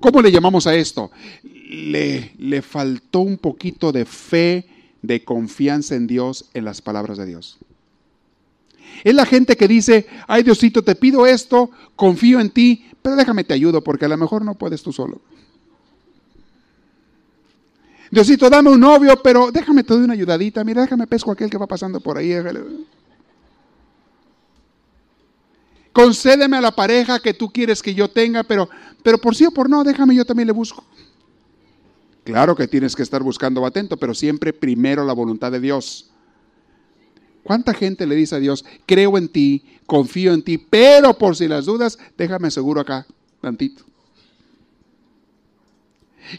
¿Cómo 0.00 0.22
le 0.22 0.30
llamamos 0.30 0.66
a 0.66 0.74
esto? 0.74 1.10
Le, 1.42 2.32
le 2.38 2.62
faltó 2.62 3.20
un 3.20 3.38
poquito 3.38 3.92
de 3.92 4.04
fe, 4.04 4.66
de 5.02 5.24
confianza 5.24 5.94
en 5.94 6.06
Dios, 6.06 6.46
en 6.54 6.64
las 6.64 6.80
palabras 6.80 7.18
de 7.18 7.26
Dios. 7.26 7.58
Es 9.04 9.14
la 9.14 9.26
gente 9.26 9.56
que 9.56 9.68
dice, 9.68 10.06
ay 10.26 10.42
Diosito, 10.42 10.82
te 10.82 10.94
pido 10.94 11.26
esto, 11.26 11.70
confío 11.94 12.40
en 12.40 12.50
ti, 12.50 12.86
pero 13.02 13.16
déjame 13.16 13.44
te 13.44 13.54
ayudo 13.54 13.82
porque 13.82 14.06
a 14.06 14.08
lo 14.08 14.16
mejor 14.16 14.44
no 14.44 14.54
puedes 14.54 14.82
tú 14.82 14.92
solo. 14.92 15.20
Diosito, 18.10 18.48
dame 18.48 18.70
un 18.70 18.80
novio, 18.80 19.20
pero 19.22 19.50
déjame 19.52 19.84
te 19.84 19.92
doy 19.92 20.04
una 20.04 20.14
ayudadita. 20.14 20.64
Mira, 20.64 20.82
déjame 20.82 21.06
pesco 21.06 21.30
aquel 21.30 21.50
que 21.50 21.58
va 21.58 21.66
pasando 21.66 22.00
por 22.00 22.16
ahí. 22.16 22.32
Concédeme 25.98 26.56
a 26.56 26.60
la 26.60 26.70
pareja 26.70 27.18
que 27.18 27.34
tú 27.34 27.50
quieres 27.50 27.82
que 27.82 27.92
yo 27.92 28.08
tenga, 28.08 28.44
pero, 28.44 28.68
pero 29.02 29.18
por 29.18 29.34
sí 29.34 29.44
o 29.46 29.50
por 29.50 29.68
no, 29.68 29.82
déjame 29.82 30.14
yo 30.14 30.24
también 30.24 30.46
le 30.46 30.52
busco. 30.52 30.84
Claro 32.22 32.54
que 32.54 32.68
tienes 32.68 32.94
que 32.94 33.02
estar 33.02 33.20
buscando 33.20 33.66
atento, 33.66 33.96
pero 33.96 34.14
siempre 34.14 34.52
primero 34.52 35.04
la 35.04 35.12
voluntad 35.12 35.50
de 35.50 35.58
Dios. 35.58 36.12
¿Cuánta 37.42 37.74
gente 37.74 38.06
le 38.06 38.14
dice 38.14 38.36
a 38.36 38.38
Dios, 38.38 38.64
creo 38.86 39.18
en 39.18 39.28
ti, 39.28 39.64
confío 39.86 40.32
en 40.34 40.44
ti, 40.44 40.56
pero 40.56 41.18
por 41.18 41.34
si 41.34 41.48
las 41.48 41.64
dudas, 41.64 41.98
déjame 42.16 42.52
seguro 42.52 42.80
acá, 42.80 43.04
tantito? 43.40 43.82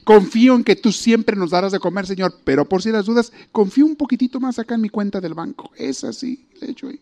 Confío 0.05 0.55
en 0.55 0.63
que 0.63 0.77
tú 0.77 0.93
siempre 0.93 1.35
nos 1.35 1.49
darás 1.49 1.73
de 1.73 1.79
comer, 1.79 2.07
Señor, 2.07 2.33
pero 2.45 2.63
por 2.63 2.81
si 2.81 2.91
las 2.91 3.07
dudas, 3.07 3.33
confío 3.51 3.85
un 3.85 3.97
poquitito 3.97 4.39
más 4.39 4.57
acá 4.57 4.75
en 4.75 4.81
mi 4.81 4.89
cuenta 4.89 5.19
del 5.19 5.33
banco. 5.33 5.69
Es 5.75 6.05
así, 6.05 6.47
le 6.61 6.71
echo 6.71 6.87
ahí. 6.87 7.01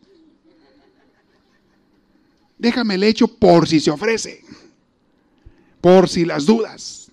Déjame 2.58 2.96
el 2.96 3.04
hecho 3.04 3.28
por 3.28 3.68
si 3.68 3.80
se 3.80 3.92
ofrece, 3.92 4.44
por 5.82 6.10
si 6.10 6.26
las 6.26 6.46
dudas. 6.46 7.12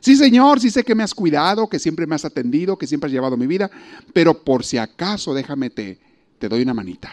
Sí, 0.00 0.16
Señor, 0.16 0.60
sí 0.60 0.70
sé 0.70 0.84
que 0.84 0.94
me 0.94 1.02
has 1.02 1.14
cuidado, 1.14 1.68
que 1.68 1.78
siempre 1.78 2.06
me 2.06 2.14
has 2.14 2.24
atendido, 2.24 2.76
que 2.76 2.86
siempre 2.86 3.08
has 3.08 3.12
llevado 3.12 3.36
mi 3.36 3.46
vida, 3.46 3.70
pero 4.12 4.44
por 4.44 4.64
si 4.64 4.76
acaso 4.76 5.32
déjame 5.32 5.70
te, 5.70 5.98
te 6.38 6.48
doy 6.48 6.62
una 6.62 6.74
manita. 6.74 7.10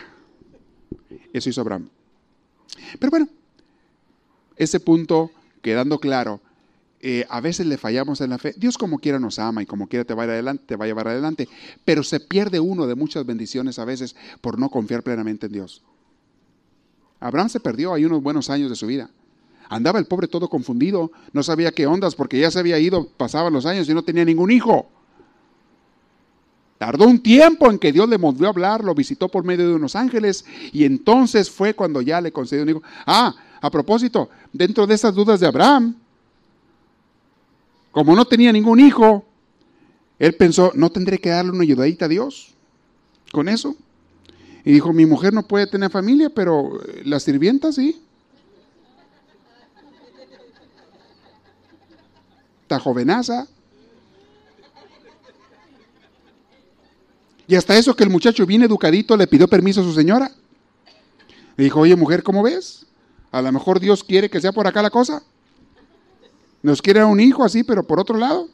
Eso 1.32 1.50
hizo 1.50 1.62
Abraham. 1.62 1.90
Pero 3.00 3.10
bueno, 3.10 3.30
ese 4.58 4.80
punto 4.80 5.32
quedando 5.62 6.00
claro, 6.00 6.42
eh, 7.00 7.26
a 7.30 7.42
veces 7.42 7.66
le 7.66 7.78
fallamos 7.78 8.22
en 8.22 8.30
la 8.30 8.38
fe. 8.38 8.54
Dios 8.58 8.78
como 8.78 9.00
quiera 9.00 9.20
nos 9.20 9.40
ama 9.40 9.64
y 9.64 9.66
como 9.66 9.88
quiera 9.88 10.06
te 10.06 10.14
va, 10.14 10.24
a 10.24 10.26
adelante, 10.26 10.64
te 10.68 10.76
va 10.76 10.86
a 10.86 10.88
llevar 10.88 11.08
adelante, 11.08 11.48
pero 11.84 12.04
se 12.04 12.20
pierde 12.20 12.60
uno 12.60 12.86
de 12.86 12.96
muchas 12.96 13.26
bendiciones 13.26 13.80
a 13.80 13.86
veces 13.86 14.16
por 14.42 14.60
no 14.60 14.70
confiar 14.70 15.02
plenamente 15.02 15.48
en 15.48 15.54
Dios. 15.54 15.82
Abraham 17.22 17.50
se 17.50 17.60
perdió 17.60 17.94
ahí 17.94 18.04
unos 18.04 18.22
buenos 18.22 18.50
años 18.50 18.70
de 18.70 18.76
su 18.76 18.88
vida. 18.88 19.10
Andaba 19.70 20.00
el 20.00 20.06
pobre 20.06 20.28
todo 20.28 20.50
confundido, 20.50 21.12
no 21.32 21.44
sabía 21.44 21.72
qué 21.72 21.88
ondas 21.88 22.16
porque 22.16 22.38
ya 22.38 22.52
se 22.52 22.60
había 22.60 22.78
ido, 22.78 23.08
pasaban 23.16 23.54
los 23.54 23.66
años 23.66 23.88
y 23.88 23.94
no 23.94 24.04
tenía 24.04 24.26
ningún 24.26 24.52
hijo. 24.52 24.90
Tardó 26.78 27.06
un 27.06 27.22
tiempo 27.22 27.70
en 27.70 27.78
que 27.78 27.92
Dios 27.92 28.10
le 28.10 28.18
volvió 28.18 28.48
a 28.48 28.50
hablar, 28.50 28.84
lo 28.84 28.96
visitó 28.96 29.30
por 29.30 29.46
medio 29.46 29.70
de 29.70 29.76
unos 29.76 29.96
ángeles 29.96 30.44
y 30.74 30.84
entonces 30.84 31.50
fue 31.50 31.76
cuando 31.76 32.02
ya 32.02 32.20
le 32.20 32.32
concedió 32.32 32.64
un 32.64 32.70
hijo. 32.70 32.84
Ah, 33.06 33.36
a 33.62 33.70
propósito, 33.70 34.30
dentro 34.52 34.88
de 34.88 34.96
esas 34.96 35.14
dudas 35.14 35.40
de 35.40 35.46
Abraham, 35.46 35.96
como 37.92 38.16
no 38.16 38.26
tenía 38.26 38.52
ningún 38.52 38.80
hijo, 38.80 39.24
él 40.18 40.34
pensó, 40.34 40.72
no 40.74 40.92
tendré 40.92 41.20
que 41.20 41.30
darle 41.30 41.52
una 41.52 41.62
ayudadita 41.62 42.06
a 42.06 42.10
Dios 42.10 42.56
con 43.32 43.48
eso. 43.48 43.76
Y 44.64 44.74
dijo, 44.74 44.94
mi 44.94 45.06
mujer 45.06 45.34
no 45.34 45.44
puede 45.44 45.68
tener 45.68 45.90
familia, 45.90 46.30
pero 46.30 46.80
la 47.04 47.20
sirvienta 47.20 47.72
sí. 47.72 48.02
jovenaza. 52.80 53.48
Y 57.48 57.56
hasta 57.56 57.76
eso 57.76 57.96
que 57.96 58.04
el 58.04 58.10
muchacho 58.10 58.46
bien 58.46 58.64
educadito 58.64 59.18
le 59.18 59.28
pidió 59.28 59.48
permiso 59.48 59.82
a 59.82 59.84
su 59.84 59.94
señora. 59.94 60.32
Le 61.58 61.66
dijo, 61.66 61.82
oye 61.82 61.96
mujer, 61.96 62.24
¿cómo 62.24 62.44
ves? 62.44 62.86
A 63.32 63.42
lo 63.42 63.52
mejor 63.52 63.80
Dios 63.80 64.04
quiere 64.04 64.30
que 64.30 64.40
sea 64.40 64.54
por 64.54 64.68
acá 64.68 64.82
la 64.82 64.90
cosa. 64.90 65.22
Nos 66.64 66.82
quiere 66.82 67.04
un 67.04 67.20
hijo 67.20 67.44
así, 67.44 67.64
pero 67.64 67.84
por 67.84 68.00
otro 68.00 68.18
lado. 68.18 68.48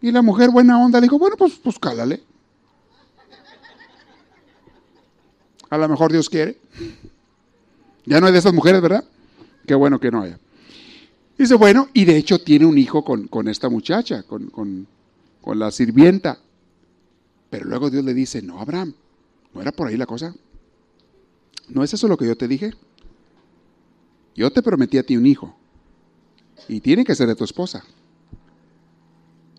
Y 0.00 0.12
la 0.12 0.22
mujer 0.22 0.50
buena 0.50 0.78
onda 0.78 1.00
le 1.00 1.06
dijo, 1.06 1.18
bueno, 1.18 1.36
pues, 1.36 1.54
pues 1.62 1.78
cálale. 1.78 2.22
A 5.74 5.76
lo 5.76 5.88
mejor 5.88 6.12
Dios 6.12 6.30
quiere. 6.30 6.56
Ya 8.06 8.20
no 8.20 8.28
hay 8.28 8.32
de 8.32 8.38
esas 8.38 8.54
mujeres, 8.54 8.80
¿verdad? 8.80 9.02
Qué 9.66 9.74
bueno 9.74 9.98
que 9.98 10.08
no 10.08 10.22
haya. 10.22 10.38
Dice, 11.36 11.56
bueno, 11.56 11.88
y 11.92 12.04
de 12.04 12.16
hecho 12.16 12.38
tiene 12.38 12.64
un 12.64 12.78
hijo 12.78 13.04
con, 13.04 13.48
esta 13.48 13.68
muchacha, 13.68 14.22
con, 14.22 14.50
con, 14.50 14.86
la 15.58 15.72
sirvienta. 15.72 16.38
Pero 17.50 17.64
luego 17.64 17.90
Dios 17.90 18.04
le 18.04 18.14
dice, 18.14 18.40
no, 18.40 18.60
Abraham, 18.60 18.94
no 19.52 19.62
era 19.62 19.72
por 19.72 19.88
ahí 19.88 19.96
la 19.96 20.06
cosa. 20.06 20.32
¿No 21.70 21.82
es 21.82 21.92
eso 21.92 22.06
lo 22.06 22.16
que 22.16 22.28
yo 22.28 22.36
te 22.36 22.46
dije? 22.46 22.72
Yo 24.36 24.52
te 24.52 24.62
prometí 24.62 24.98
a 24.98 25.02
ti 25.02 25.16
un 25.16 25.26
hijo. 25.26 25.56
Y 26.68 26.78
tiene 26.82 27.04
que 27.04 27.16
ser 27.16 27.26
de 27.26 27.34
tu 27.34 27.42
esposa. 27.42 27.82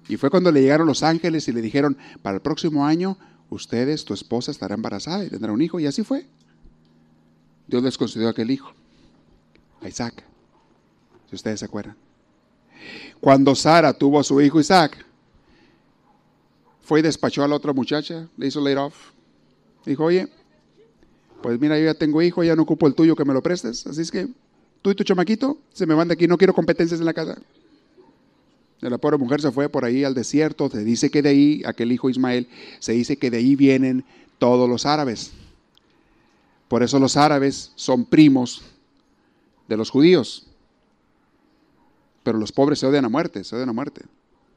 Y 0.08 0.16
fue 0.16 0.30
cuando 0.30 0.50
le 0.50 0.62
llegaron 0.62 0.88
los 0.88 1.04
ángeles 1.04 1.50
y 1.50 1.52
le 1.52 1.62
dijeron, 1.62 1.98
para 2.22 2.38
el 2.38 2.42
próximo 2.42 2.86
año, 2.86 3.18
ustedes, 3.50 4.06
tu 4.06 4.14
esposa, 4.14 4.52
estará 4.52 4.76
embarazada 4.76 5.24
y 5.24 5.30
tendrá 5.30 5.52
un 5.52 5.62
hijo. 5.62 5.80
Y 5.80 5.86
así 5.86 6.04
fue. 6.04 6.26
Dios 7.68 7.84
les 7.84 7.98
concedió 7.98 8.30
aquel 8.30 8.52
hijo, 8.52 8.72
a 9.82 9.88
Isaac 9.88 10.24
si 11.30 11.36
ustedes 11.36 11.60
se 11.60 11.66
acuerdan. 11.66 11.96
Cuando 13.20 13.56
Sara 13.56 13.94
tuvo 13.94 14.20
a 14.20 14.24
su 14.24 14.40
hijo 14.42 14.60
Isaac, 14.60 15.06
fue 16.82 17.00
y 17.00 17.04
despachó 17.04 17.44
a 17.44 17.48
la 17.48 17.56
otra 17.56 17.74
muchacha, 17.74 18.28
le 18.38 18.48
hizo 18.48 18.62
laid 18.62 18.78
off. 18.78 19.12
Dijo, 19.86 20.04
oye, 20.04 20.28
pues 21.42 21.60
mira, 21.60 21.78
yo 21.80 21.86
ya 21.86 21.94
tengo 21.94 22.22
hijo, 22.22 22.44
ya 22.44 22.56
no 22.56 22.64
ocupo 22.64 22.88
el 22.88 22.94
tuyo 22.94 23.16
que 23.16 23.26
me 23.26 23.34
lo 23.34 23.42
prestes, 23.42 23.86
así 23.88 24.02
es 24.02 24.12
que 24.12 24.28
tú 24.82 24.92
y 24.92 24.96
tu 24.96 25.04
chamaquito 25.04 25.58
se 25.74 25.86
me 25.86 25.94
van 25.94 26.08
de 26.08 26.14
aquí, 26.14 26.28
no 26.28 26.38
quiero 26.38 26.54
competencias 26.54 27.00
en 27.00 27.06
la 27.06 27.14
casa. 27.14 27.38
La 28.90 28.98
pobre 28.98 29.18
mujer 29.18 29.42
se 29.42 29.52
fue 29.52 29.70
por 29.70 29.86
ahí 29.86 30.04
al 30.04 30.14
desierto, 30.14 30.70
se 30.70 30.84
dice 30.84 31.10
que 31.10 31.22
de 31.22 31.30
ahí, 31.30 31.64
aquel 31.66 31.92
hijo 31.92 32.10
Ismael, 32.10 32.48
se 32.80 32.94
dice 32.94 33.18
que 33.18 33.32
de 33.32 33.38
ahí 33.38 33.56
vienen 33.56 34.04
todos 34.38 34.70
los 34.70 34.86
árabes. 34.86 35.32
Por 36.68 36.84
eso 36.84 37.00
los 37.00 37.18
árabes 37.18 37.72
son 37.76 38.06
primos 38.06 38.64
de 39.68 39.78
los 39.78 39.90
judíos. 39.90 40.48
Pero 42.24 42.38
los 42.38 42.52
pobres 42.52 42.80
se 42.80 42.88
odian 42.88 43.06
a 43.06 43.10
muerte, 43.10 43.44
se 43.44 43.56
odian 43.56 43.70
a 43.70 43.74
muerte. 43.74 44.02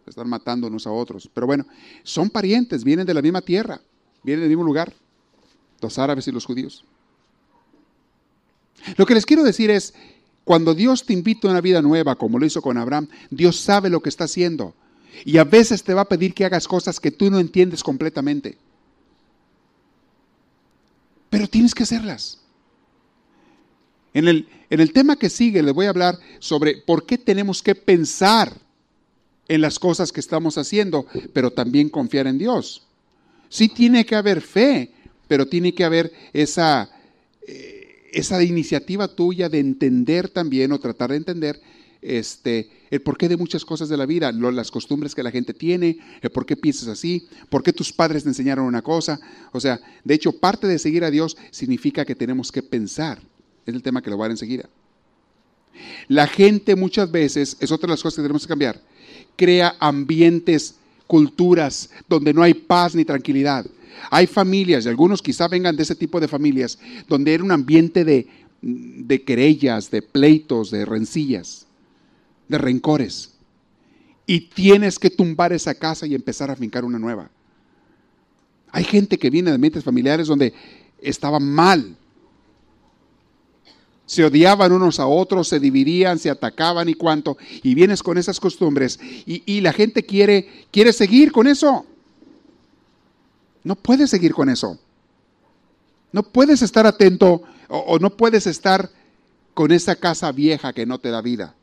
Están 0.06 0.28
matando 0.28 0.68
unos 0.68 0.86
a 0.86 0.90
otros. 0.90 1.28
Pero 1.32 1.46
bueno, 1.46 1.66
son 2.02 2.30
parientes, 2.30 2.82
vienen 2.82 3.06
de 3.06 3.14
la 3.14 3.22
misma 3.22 3.42
tierra, 3.42 3.80
vienen 4.22 4.40
del 4.40 4.48
mismo 4.48 4.64
lugar, 4.64 4.92
los 5.80 5.98
árabes 5.98 6.26
y 6.28 6.32
los 6.32 6.46
judíos. 6.46 6.84
Lo 8.96 9.04
que 9.04 9.14
les 9.14 9.26
quiero 9.26 9.42
decir 9.42 9.70
es, 9.70 9.94
cuando 10.48 10.74
Dios 10.74 11.04
te 11.04 11.12
invita 11.12 11.46
a 11.46 11.50
una 11.50 11.60
vida 11.60 11.82
nueva, 11.82 12.16
como 12.16 12.38
lo 12.38 12.46
hizo 12.46 12.62
con 12.62 12.78
Abraham, 12.78 13.06
Dios 13.28 13.60
sabe 13.60 13.90
lo 13.90 14.00
que 14.00 14.08
está 14.08 14.24
haciendo. 14.24 14.74
Y 15.26 15.36
a 15.36 15.44
veces 15.44 15.84
te 15.84 15.92
va 15.92 16.00
a 16.00 16.08
pedir 16.08 16.32
que 16.32 16.46
hagas 16.46 16.66
cosas 16.66 17.00
que 17.00 17.10
tú 17.10 17.30
no 17.30 17.38
entiendes 17.38 17.82
completamente. 17.82 18.56
Pero 21.28 21.48
tienes 21.48 21.74
que 21.74 21.82
hacerlas. 21.82 22.38
En 24.14 24.26
el, 24.26 24.48
en 24.70 24.80
el 24.80 24.90
tema 24.94 25.16
que 25.16 25.28
sigue 25.28 25.62
les 25.62 25.74
voy 25.74 25.84
a 25.84 25.90
hablar 25.90 26.18
sobre 26.38 26.78
por 26.78 27.04
qué 27.04 27.18
tenemos 27.18 27.62
que 27.62 27.74
pensar 27.74 28.50
en 29.48 29.60
las 29.60 29.78
cosas 29.78 30.12
que 30.12 30.20
estamos 30.20 30.56
haciendo, 30.56 31.04
pero 31.34 31.50
también 31.50 31.90
confiar 31.90 32.26
en 32.26 32.38
Dios. 32.38 32.86
Sí 33.50 33.68
tiene 33.68 34.06
que 34.06 34.16
haber 34.16 34.40
fe, 34.40 34.94
pero 35.26 35.46
tiene 35.46 35.74
que 35.74 35.84
haber 35.84 36.10
esa, 36.32 36.88
eh, 37.46 37.77
esa 38.12 38.42
iniciativa 38.42 39.08
tuya 39.08 39.48
de 39.48 39.58
entender 39.58 40.28
también 40.28 40.72
o 40.72 40.78
tratar 40.78 41.10
de 41.10 41.16
entender 41.16 41.60
este, 42.00 42.70
el 42.90 43.02
porqué 43.02 43.28
de 43.28 43.36
muchas 43.36 43.64
cosas 43.64 43.88
de 43.88 43.96
la 43.96 44.06
vida, 44.06 44.30
las 44.32 44.70
costumbres 44.70 45.14
que 45.14 45.22
la 45.22 45.30
gente 45.30 45.54
tiene, 45.54 45.98
el 46.20 46.30
por 46.30 46.46
qué 46.46 46.56
piensas 46.56 46.88
así, 46.88 47.26
por 47.50 47.62
qué 47.62 47.72
tus 47.72 47.92
padres 47.92 48.22
te 48.22 48.28
enseñaron 48.28 48.66
una 48.66 48.82
cosa. 48.82 49.20
O 49.52 49.60
sea, 49.60 49.80
de 50.04 50.14
hecho, 50.14 50.32
parte 50.32 50.66
de 50.66 50.78
seguir 50.78 51.04
a 51.04 51.10
Dios 51.10 51.36
significa 51.50 52.04
que 52.04 52.14
tenemos 52.14 52.52
que 52.52 52.62
pensar. 52.62 53.20
Es 53.66 53.74
el 53.74 53.82
tema 53.82 54.02
que 54.02 54.10
lo 54.10 54.16
voy 54.16 54.24
a 54.24 54.28
dar 54.28 54.32
enseguida. 54.32 54.68
La 56.08 56.26
gente 56.26 56.76
muchas 56.76 57.10
veces, 57.10 57.56
es 57.60 57.70
otra 57.70 57.86
de 57.86 57.92
las 57.92 58.02
cosas 58.02 58.16
que 58.16 58.22
tenemos 58.22 58.42
que 58.42 58.48
cambiar, 58.48 58.80
crea 59.36 59.76
ambientes, 59.78 60.76
culturas 61.06 61.90
donde 62.08 62.32
no 62.32 62.42
hay 62.42 62.54
paz 62.54 62.94
ni 62.94 63.04
tranquilidad. 63.04 63.66
Hay 64.10 64.26
familias, 64.26 64.86
y 64.86 64.88
algunos 64.88 65.22
quizá 65.22 65.48
vengan 65.48 65.76
de 65.76 65.82
ese 65.82 65.94
tipo 65.94 66.20
de 66.20 66.28
familias, 66.28 66.78
donde 67.08 67.34
era 67.34 67.44
un 67.44 67.52
ambiente 67.52 68.04
de, 68.04 68.26
de 68.60 69.22
querellas, 69.22 69.90
de 69.90 70.02
pleitos, 70.02 70.70
de 70.70 70.84
rencillas, 70.84 71.66
de 72.48 72.58
rencores. 72.58 73.34
Y 74.26 74.40
tienes 74.40 74.98
que 74.98 75.10
tumbar 75.10 75.52
esa 75.52 75.74
casa 75.74 76.06
y 76.06 76.14
empezar 76.14 76.50
a 76.50 76.56
fincar 76.56 76.84
una 76.84 76.98
nueva. 76.98 77.30
Hay 78.70 78.84
gente 78.84 79.18
que 79.18 79.30
viene 79.30 79.50
de 79.50 79.54
ambientes 79.54 79.84
familiares 79.84 80.26
donde 80.26 80.52
estaba 81.00 81.40
mal, 81.40 81.96
se 84.08 84.24
odiaban 84.24 84.72
unos 84.72 85.00
a 85.00 85.06
otros, 85.06 85.48
se 85.48 85.60
dividían, 85.60 86.18
se 86.18 86.30
atacaban 86.30 86.88
y 86.88 86.94
cuánto, 86.94 87.36
y 87.62 87.74
vienes 87.74 88.02
con 88.02 88.16
esas 88.16 88.40
costumbres 88.40 88.98
y, 89.26 89.60
la 89.60 89.74
gente 89.74 90.02
quiere, 90.02 90.66
quiere 90.70 90.94
seguir 90.94 91.30
con 91.30 91.46
eso. 91.46 91.84
No 93.68 93.76
puedes 93.76 94.08
seguir 94.08 94.32
con 94.32 94.48
eso. 94.48 94.78
No 96.10 96.22
puedes 96.22 96.62
estar 96.62 96.86
atento 96.86 97.42
o, 97.68 97.98
no 97.98 98.16
puedes 98.16 98.46
estar 98.46 98.88
con 99.52 99.72
esa 99.72 99.94
casa 99.94 100.32
vieja 100.32 100.72
que 100.72 100.86
no 100.86 100.98
te 100.98 101.10
da 101.10 101.20
vida. 101.20 101.54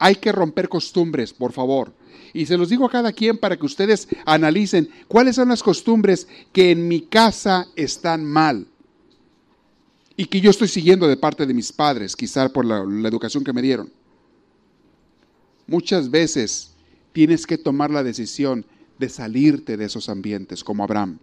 hay 0.00 0.16
que 0.16 0.32
romper 0.32 0.68
costumbres, 0.68 1.32
por 1.32 1.52
favor. 1.52 1.94
Y 2.32 2.46
se 2.46 2.56
los 2.56 2.70
digo 2.70 2.86
a 2.86 2.90
cada 2.90 3.12
quien 3.12 3.38
para 3.38 3.56
que 3.56 3.64
ustedes 3.64 4.08
analicen 4.24 4.90
cuáles 5.06 5.36
son 5.36 5.48
las 5.48 5.62
costumbres 5.62 6.26
que 6.52 6.72
en 6.72 6.88
mi 6.88 7.02
casa 7.02 7.68
están 7.76 8.24
mal 8.24 8.66
y 10.16 10.26
que 10.26 10.40
yo 10.40 10.50
estoy 10.50 10.66
siguiendo 10.66 11.06
de 11.06 11.16
parte 11.16 11.46
de 11.46 11.54
mis 11.54 11.70
padres, 11.70 12.16
quizá 12.16 12.48
por 12.48 12.64
la 12.64 13.08
educación 13.08 13.44
que 13.44 13.52
me 13.52 13.62
dieron. 13.62 13.92
Muchas 15.68 16.10
veces 16.10 16.72
tienes 17.12 17.46
que 17.46 17.58
tomar 17.58 17.92
la 17.92 18.02
decisión 18.02 18.66
de 18.98 19.08
salirte 19.08 19.76
de 19.76 19.84
esos 19.84 20.08
ambientes, 20.08 20.64
como 20.64 20.84
Abraham. 20.84 21.18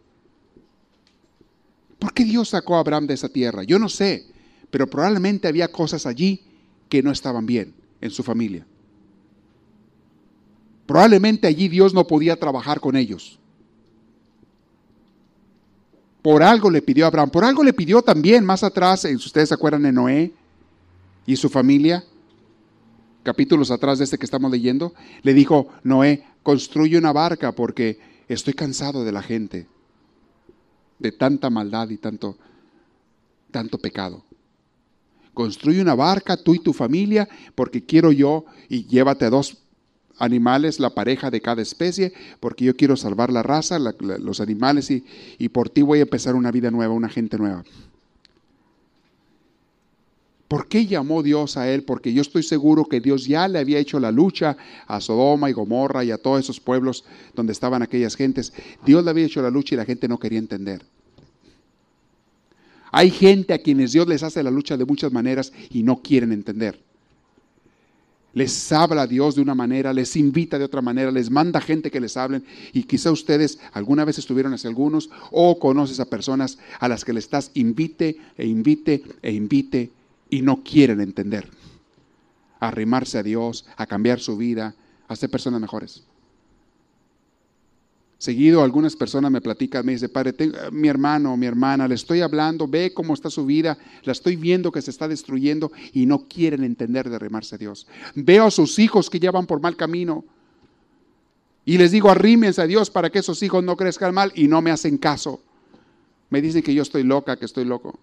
¿Por 1.99 2.13
qué 2.13 2.25
Dios 2.25 2.49
sacó 2.49 2.75
a 2.75 2.79
Abraham 2.79 3.07
de 3.07 3.13
esa 3.13 3.29
tierra? 3.29 3.63
Yo 3.63 3.79
no 3.79 3.89
sé, 3.89 4.25
pero 4.69 4.87
probablemente 4.87 5.47
había 5.47 5.71
cosas 5.71 6.05
allí 6.05 6.41
que 6.89 7.01
no 7.01 7.11
estaban 7.11 7.45
bien 7.45 7.73
en 8.01 8.11
su 8.11 8.23
familia. 8.23 8.65
Probablemente 10.85 11.47
allí 11.47 11.69
Dios 11.69 11.93
no 11.93 12.05
podía 12.05 12.35
trabajar 12.35 12.79
con 12.79 12.95
ellos. 12.95 13.39
Por 16.21 16.43
algo 16.43 16.69
le 16.69 16.81
pidió 16.81 17.05
a 17.05 17.07
Abraham, 17.07 17.29
por 17.29 17.43
algo 17.43 17.63
le 17.63 17.73
pidió 17.73 18.01
también 18.01 18.45
más 18.45 18.63
atrás, 18.63 19.01
si 19.01 19.15
ustedes 19.15 19.49
se 19.49 19.55
acuerdan 19.55 19.83
de 19.83 19.91
Noé 19.91 20.33
y 21.25 21.35
su 21.35 21.49
familia, 21.49 22.03
capítulos 23.23 23.71
atrás 23.71 23.97
de 23.97 24.05
este 24.05 24.17
que 24.17 24.25
estamos 24.25 24.51
leyendo, 24.51 24.93
le 25.21 25.33
dijo, 25.33 25.69
Noé, 25.83 26.23
construye 26.43 26.97
una 26.97 27.13
barca 27.13 27.53
porque 27.53 27.99
estoy 28.27 28.53
cansado 28.53 29.03
de 29.03 29.11
la 29.11 29.23
gente, 29.23 29.67
de 30.99 31.11
tanta 31.11 31.49
maldad 31.49 31.89
y 31.89 31.97
tanto, 31.97 32.37
tanto 33.51 33.77
pecado. 33.77 34.23
Construye 35.33 35.81
una 35.81 35.95
barca 35.95 36.37
tú 36.37 36.53
y 36.53 36.59
tu 36.59 36.73
familia 36.73 37.27
porque 37.55 37.83
quiero 37.83 38.11
yo 38.11 38.45
y 38.69 38.85
llévate 38.85 39.25
a 39.25 39.29
dos 39.29 39.57
animales, 40.19 40.79
la 40.79 40.91
pareja 40.91 41.31
de 41.31 41.41
cada 41.41 41.61
especie, 41.63 42.13
porque 42.39 42.65
yo 42.65 42.75
quiero 42.75 42.95
salvar 42.95 43.31
la 43.31 43.41
raza, 43.41 43.79
los 43.79 44.39
animales 44.41 44.91
y, 44.91 45.03
y 45.39 45.49
por 45.49 45.69
ti 45.69 45.81
voy 45.81 45.99
a 45.99 46.03
empezar 46.03 46.35
una 46.35 46.51
vida 46.51 46.69
nueva, 46.69 46.93
una 46.93 47.09
gente 47.09 47.37
nueva. 47.37 47.63
¿Por 50.53 50.67
qué 50.67 50.85
llamó 50.85 51.23
Dios 51.23 51.57
a 51.57 51.67
él? 51.67 51.81
Porque 51.81 52.13
yo 52.13 52.21
estoy 52.21 52.43
seguro 52.43 52.85
que 52.85 53.01
Dios 53.01 53.25
ya 53.25 53.47
le 53.47 53.57
había 53.57 53.79
hecho 53.79 53.99
la 53.99 54.11
lucha 54.11 54.55
a 54.85 55.01
Sodoma 55.01 55.49
y 55.49 55.53
Gomorra 55.53 56.03
y 56.03 56.11
a 56.11 56.19
todos 56.19 56.41
esos 56.41 56.59
pueblos 56.59 57.05
donde 57.33 57.53
estaban 57.53 57.81
aquellas 57.81 58.15
gentes. 58.15 58.53
Dios 58.85 59.03
le 59.03 59.09
había 59.09 59.25
hecho 59.25 59.41
la 59.41 59.49
lucha 59.49 59.73
y 59.73 59.77
la 59.79 59.85
gente 59.85 60.07
no 60.07 60.19
quería 60.19 60.37
entender. 60.37 60.85
Hay 62.91 63.09
gente 63.09 63.55
a 63.55 63.57
quienes 63.57 63.93
Dios 63.93 64.07
les 64.07 64.21
hace 64.21 64.43
la 64.43 64.51
lucha 64.51 64.77
de 64.77 64.85
muchas 64.85 65.11
maneras 65.11 65.51
y 65.71 65.81
no 65.81 66.03
quieren 66.03 66.31
entender. 66.31 66.79
Les 68.35 68.71
habla 68.71 69.07
Dios 69.07 69.33
de 69.33 69.41
una 69.41 69.55
manera, 69.55 69.91
les 69.91 70.15
invita 70.15 70.59
de 70.59 70.65
otra 70.65 70.83
manera, 70.83 71.09
les 71.09 71.31
manda 71.31 71.61
gente 71.61 71.89
que 71.89 71.99
les 71.99 72.15
hablen 72.15 72.45
y 72.73 72.83
quizá 72.83 73.11
ustedes 73.11 73.57
alguna 73.71 74.05
vez 74.05 74.19
estuvieron 74.19 74.53
hacia 74.53 74.69
algunos 74.69 75.09
o 75.31 75.57
conoces 75.57 75.99
a 75.99 76.05
personas 76.05 76.59
a 76.79 76.87
las 76.87 77.03
que 77.03 77.13
le 77.13 77.21
estás 77.21 77.49
invite 77.55 78.17
e 78.37 78.45
invite 78.45 79.01
e 79.23 79.31
invite 79.31 80.02
y 80.33 80.41
no 80.41 80.63
quieren 80.63 80.99
entender. 80.99 81.47
Arrimarse 82.59 83.19
a 83.19 83.23
Dios, 83.23 83.67
a 83.77 83.85
cambiar 83.85 84.19
su 84.19 84.35
vida, 84.35 84.73
a 85.07 85.15
ser 85.15 85.29
personas 85.29 85.61
mejores. 85.61 86.03
Seguido 88.17 88.63
algunas 88.63 88.95
personas 88.95 89.29
me 89.29 89.41
platican, 89.41 89.85
me 89.85 89.91
dice, 89.91 90.09
padre, 90.09 90.33
mi 90.71 90.87
hermano, 90.87 91.37
mi 91.37 91.45
hermana, 91.45 91.87
le 91.87 91.93
estoy 91.93 92.21
hablando, 92.21 92.67
ve 92.67 92.93
cómo 92.95 93.13
está 93.13 93.29
su 93.29 93.45
vida, 93.45 93.77
la 94.05 94.13
estoy 94.13 94.35
viendo 94.35 94.71
que 94.71 94.81
se 94.81 94.89
está 94.89 95.07
destruyendo 95.07 95.71
y 95.93 96.07
no 96.07 96.27
quieren 96.27 96.63
entender 96.63 97.11
de 97.11 97.15
arrimarse 97.15 97.53
a 97.53 97.59
Dios. 97.59 97.85
Veo 98.15 98.45
a 98.45 98.51
sus 98.51 98.79
hijos 98.79 99.11
que 99.11 99.19
ya 99.19 99.29
van 99.29 99.45
por 99.45 99.61
mal 99.61 99.75
camino 99.75 100.25
y 101.63 101.77
les 101.77 101.91
digo, 101.91 102.09
arrímense 102.09 102.59
a 102.59 102.65
Dios 102.65 102.89
para 102.89 103.11
que 103.11 103.19
esos 103.19 103.43
hijos 103.43 103.63
no 103.63 103.77
crezcan 103.77 104.15
mal 104.15 104.31
y 104.33 104.47
no 104.47 104.63
me 104.63 104.71
hacen 104.71 104.97
caso. 104.97 105.43
Me 106.31 106.41
dicen 106.41 106.63
que 106.63 106.73
yo 106.73 106.81
estoy 106.81 107.03
loca, 107.03 107.37
que 107.37 107.45
estoy 107.45 107.65
loco. 107.65 107.99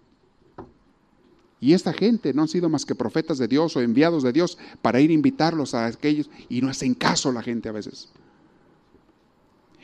Y 1.61 1.73
esta 1.73 1.93
gente 1.93 2.33
no 2.33 2.41
han 2.41 2.47
sido 2.47 2.69
más 2.69 2.85
que 2.85 2.95
profetas 2.95 3.37
de 3.37 3.47
Dios 3.47 3.77
o 3.77 3.81
enviados 3.81 4.23
de 4.23 4.33
Dios 4.33 4.57
para 4.81 4.99
ir 4.99 5.11
a 5.11 5.13
invitarlos 5.13 5.75
a 5.75 5.85
aquellos 5.85 6.27
y 6.49 6.59
no 6.59 6.69
hacen 6.69 6.95
caso 6.95 7.31
la 7.31 7.43
gente 7.43 7.69
a 7.69 7.71
veces. 7.71 8.09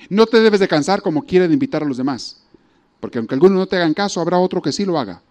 No 0.09 0.25
te 0.25 0.39
debes 0.39 0.59
de 0.59 0.67
cansar 0.67 1.03
como 1.03 1.23
quieren 1.23 1.53
invitar 1.53 1.83
a 1.83 1.85
los 1.85 1.97
demás, 1.97 2.41
porque 2.99 3.19
aunque 3.19 3.35
algunos 3.35 3.59
no 3.59 3.67
te 3.67 3.75
hagan 3.75 3.93
caso, 3.93 4.19
habrá 4.19 4.39
otro 4.39 4.59
que 4.59 4.71
sí 4.71 4.85
lo 4.85 4.97
haga. 4.97 5.21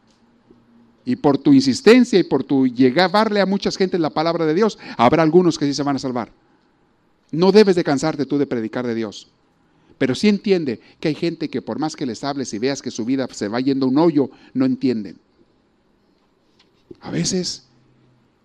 Y 1.05 1.17
por 1.17 1.37
tu 1.37 1.53
insistencia 1.53 2.19
y 2.19 2.23
por 2.23 2.45
tu 2.45 2.69
llegarle 2.69 3.41
a 3.41 3.47
muchas 3.47 3.77
gente 3.77 3.99
la 3.99 4.11
palabra 4.11 4.47
de 4.47 4.55
Dios, 4.55 4.79
habrá 4.97 5.25
algunos 5.25 5.59
que 5.59 5.67
sí 5.67 5.75
se 5.75 5.83
van 5.83 5.97
a 5.97 6.01
salvar. 6.01 6.31
No 7.33 7.51
debes 7.51 7.75
de 7.75 7.85
cansarte 7.85 8.25
tú 8.25 8.39
de 8.39 8.47
predicar 8.47 8.87
de 8.87 8.95
Dios. 8.95 9.29
Pero 9.99 10.15
sí 10.15 10.29
entiende 10.29 10.81
que 11.01 11.09
hay 11.09 11.15
gente 11.15 11.49
que 11.49 11.63
por 11.63 11.81
más 11.81 11.97
que 11.97 12.07
les 12.07 12.23
hables 12.23 12.55
y 12.55 12.59
veas 12.61 12.83
que 12.83 12.91
su 12.93 13.05
vida 13.05 13.27
se 13.33 13.49
va 13.49 13.61
yendo 13.61 13.87
a 13.87 13.89
un 13.89 13.99
hoyo, 13.99 14.31
no 14.55 14.65
entienden. 14.65 15.19
A 17.01 17.11
veces, 17.11 17.67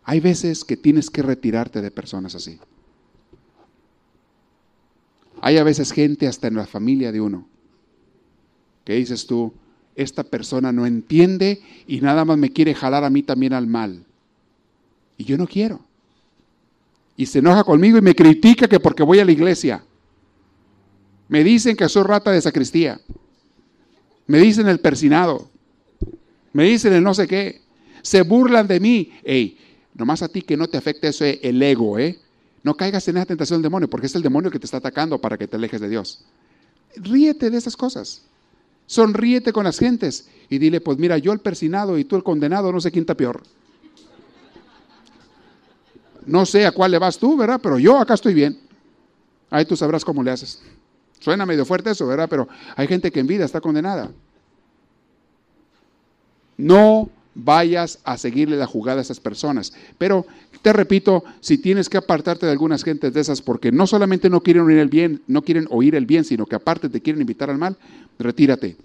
hay 0.04 0.20
veces 0.20 0.64
que 0.64 0.78
tienes 0.78 1.10
que 1.10 1.22
retirarte 1.22 1.82
de 1.82 1.92
personas 1.92 2.36
así. 2.36 2.60
Hay 5.42 5.58
a 5.58 5.64
veces 5.64 5.92
gente 5.92 6.28
hasta 6.28 6.48
en 6.48 6.56
la 6.56 6.68
familia 6.68 7.12
de 7.12 7.22
uno 7.22 7.52
que 8.84 8.94
dices 8.94 9.28
tú, 9.28 9.54
esta 9.96 10.24
persona 10.24 10.72
no 10.72 10.86
entiende 10.86 11.62
y 11.88 12.02
nada 12.02 12.26
más 12.26 12.38
me 12.38 12.52
quiere 12.52 12.74
jalar 12.74 13.04
a 13.04 13.10
mí 13.10 13.24
también 13.24 13.54
al 13.54 13.68
mal. 13.68 14.04
Y 15.18 15.26
yo 15.26 15.38
no 15.38 15.48
quiero. 15.48 15.82
Y 17.16 17.26
se 17.26 17.40
enoja 17.40 17.64
conmigo 17.64 17.98
y 17.98 18.02
me 18.02 18.16
critica 18.16 18.68
que 18.68 18.80
porque 18.80 19.04
voy 19.04 19.20
a 19.20 19.26
la 19.26 19.32
iglesia. 19.32 19.84
Me 21.28 21.44
dicen 21.44 21.76
que 21.76 21.88
soy 21.90 22.04
rata 22.04 22.32
de 22.32 22.42
sacristía. 22.42 23.00
Me 24.28 24.40
dicen 24.40 24.68
el 24.68 24.80
persinado. 24.80 25.50
Me 26.54 26.64
dicen 26.64 26.94
el 26.94 27.04
no 27.04 27.14
sé 27.14 27.28
qué 27.28 27.61
se 28.02 28.22
burlan 28.22 28.68
de 28.68 28.80
mí. 28.80 29.12
Ey, 29.24 29.58
nomás 29.94 30.22
a 30.22 30.28
ti 30.28 30.42
que 30.42 30.58
no 30.58 30.68
te 30.68 30.78
afecte 30.78 31.08
eso 31.08 31.26
el 31.26 31.62
ego, 31.62 31.98
¿eh? 32.00 32.20
No 32.64 32.76
caigas 32.76 33.08
en 33.08 33.18
esa 33.18 33.26
tentación 33.26 33.58
del 33.58 33.64
demonio, 33.64 33.90
porque 33.90 34.08
es 34.08 34.16
el 34.16 34.22
demonio 34.22 34.52
que 34.52 34.60
te 34.60 34.66
está 34.66 34.78
atacando 34.78 35.20
para 35.20 35.38
que 35.38 35.48
te 35.48 35.56
alejes 35.56 35.82
de 35.82 35.90
Dios. 35.90 36.24
Ríete 36.96 37.50
de 37.50 37.58
esas 37.58 37.76
cosas. 37.76 38.24
Sonríete 38.86 39.54
con 39.54 39.64
las 39.64 39.80
gentes 39.80 40.30
y 40.50 40.58
dile, 40.58 40.82
pues 40.82 40.98
mira, 40.98 41.18
yo 41.18 41.32
el 41.32 41.40
persinado 41.40 41.98
y 41.98 42.04
tú 42.04 42.18
el 42.18 42.24
condenado, 42.24 42.72
no 42.72 42.82
sé 42.82 42.92
quién 42.92 43.04
está 43.04 43.16
peor. 43.16 43.42
No 46.26 46.46
sé 46.46 46.66
a 46.66 46.72
cuál 46.72 46.92
le 46.92 47.00
vas 47.00 47.18
tú, 47.18 47.36
¿verdad? 47.38 47.60
Pero 47.64 47.80
yo 47.80 47.98
acá 47.98 48.14
estoy 48.14 48.34
bien. 48.34 48.60
Ahí 49.50 49.66
tú 49.66 49.76
sabrás 49.76 50.06
cómo 50.06 50.22
le 50.24 50.32
haces. 50.32 50.62
Suena 51.20 51.46
medio 51.46 51.66
fuerte 51.66 51.92
eso, 51.92 52.06
¿verdad? 52.06 52.28
Pero 52.30 52.48
hay 52.76 52.88
gente 52.88 53.12
que 53.12 53.20
en 53.20 53.28
vida 53.28 53.46
está 53.46 53.62
condenada. 53.62 54.12
No 56.58 57.10
vayas 57.34 58.00
a 58.04 58.18
seguirle 58.18 58.58
la 58.58 58.68
jugada 58.68 59.00
a 59.00 59.02
esas 59.02 59.20
personas. 59.20 59.74
Pero 59.98 60.26
te 60.62 60.74
repito, 60.74 61.24
si 61.40 61.58
tienes 61.58 61.90
que 61.90 61.98
apartarte 61.98 62.46
de 62.46 62.52
algunas 62.52 62.84
gentes 62.84 63.14
de 63.14 63.22
esas 63.22 63.42
porque 63.42 63.72
no 63.72 63.88
solamente 63.88 64.30
no 64.30 64.42
quieren 64.42 64.64
oír 64.64 64.78
el 64.78 64.90
bien, 64.90 65.22
no 65.28 65.42
quieren 65.42 65.68
oír 65.70 65.96
el 65.96 66.06
bien, 66.06 66.24
sino 66.24 66.46
que 66.46 66.56
aparte 66.56 66.90
te 66.90 67.02
quieren 67.02 67.22
invitar 67.22 67.50
al 67.50 67.58
mal, 67.58 67.78
retírate. 68.20 68.76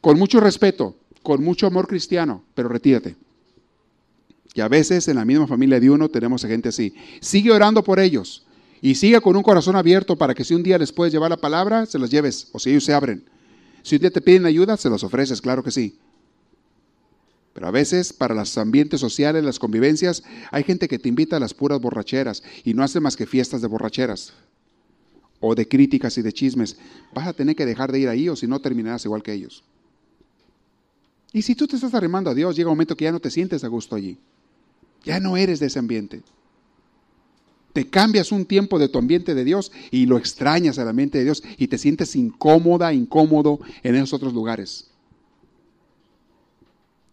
Con 0.00 0.18
mucho 0.18 0.40
respeto, 0.40 0.96
con 1.22 1.44
mucho 1.44 1.66
amor 1.66 1.86
cristiano, 1.86 2.42
pero 2.54 2.68
retírate. 2.68 3.16
Y 4.54 4.60
a 4.60 4.68
veces 4.68 5.06
en 5.08 5.16
la 5.16 5.24
misma 5.24 5.46
familia 5.46 5.78
de 5.78 5.90
uno 5.90 6.08
tenemos 6.08 6.44
a 6.44 6.48
gente 6.48 6.70
así. 6.70 6.94
Sigue 7.20 7.52
orando 7.52 7.84
por 7.84 8.00
ellos 8.00 8.44
y 8.82 8.94
sigue 8.94 9.20
con 9.20 9.36
un 9.36 9.42
corazón 9.42 9.76
abierto 9.76 10.16
para 10.16 10.34
que 10.34 10.44
si 10.44 10.54
un 10.54 10.62
día 10.62 10.78
les 10.78 10.92
puedes 10.92 11.12
llevar 11.12 11.30
la 11.30 11.36
palabra, 11.36 11.86
se 11.86 11.98
las 11.98 12.10
lleves 12.10 12.48
o 12.52 12.58
si 12.58 12.70
ellos 12.70 12.84
se 12.84 12.94
abren. 12.94 13.22
Si 13.82 13.96
un 13.96 14.00
día 14.00 14.10
te 14.10 14.20
piden 14.20 14.46
ayuda, 14.46 14.76
se 14.76 14.90
los 14.90 15.04
ofreces, 15.04 15.40
claro 15.40 15.62
que 15.62 15.70
sí. 15.70 15.96
Pero 17.52 17.66
a 17.66 17.70
veces 17.70 18.12
para 18.12 18.34
los 18.34 18.56
ambientes 18.58 19.00
sociales, 19.00 19.44
las 19.44 19.58
convivencias, 19.58 20.22
hay 20.50 20.62
gente 20.62 20.88
que 20.88 20.98
te 20.98 21.08
invita 21.08 21.36
a 21.36 21.40
las 21.40 21.54
puras 21.54 21.80
borracheras 21.80 22.42
y 22.64 22.74
no 22.74 22.82
hace 22.82 23.00
más 23.00 23.16
que 23.16 23.26
fiestas 23.26 23.60
de 23.60 23.66
borracheras 23.66 24.32
o 25.40 25.54
de 25.54 25.66
críticas 25.66 26.16
y 26.18 26.22
de 26.22 26.32
chismes. 26.32 26.76
Vas 27.12 27.26
a 27.26 27.32
tener 27.32 27.56
que 27.56 27.66
dejar 27.66 27.90
de 27.90 28.00
ir 28.00 28.08
ahí 28.08 28.28
o 28.28 28.36
si 28.36 28.46
no 28.46 28.60
terminarás 28.60 29.04
igual 29.04 29.22
que 29.22 29.32
ellos. 29.32 29.64
Y 31.32 31.42
si 31.42 31.54
tú 31.54 31.66
te 31.66 31.76
estás 31.76 31.94
arrimando 31.94 32.30
a 32.30 32.34
Dios, 32.34 32.56
llega 32.56 32.68
un 32.68 32.76
momento 32.76 32.96
que 32.96 33.04
ya 33.04 33.12
no 33.12 33.20
te 33.20 33.30
sientes 33.30 33.64
a 33.64 33.68
gusto 33.68 33.96
allí. 33.96 34.18
Ya 35.04 35.18
no 35.20 35.36
eres 35.36 35.60
de 35.60 35.66
ese 35.66 35.78
ambiente. 35.78 36.22
Te 37.72 37.88
cambias 37.88 38.32
un 38.32 38.46
tiempo 38.46 38.78
de 38.78 38.88
tu 38.88 38.98
ambiente 38.98 39.34
de 39.34 39.44
Dios 39.44 39.70
y 39.90 40.06
lo 40.06 40.18
extrañas 40.18 40.78
al 40.78 40.88
ambiente 40.88 41.18
de 41.18 41.24
Dios 41.24 41.42
y 41.56 41.68
te 41.68 41.78
sientes 41.78 42.16
incómoda, 42.16 42.92
incómodo 42.92 43.60
en 43.82 43.94
esos 43.94 44.12
otros 44.12 44.34
lugares. 44.34 44.89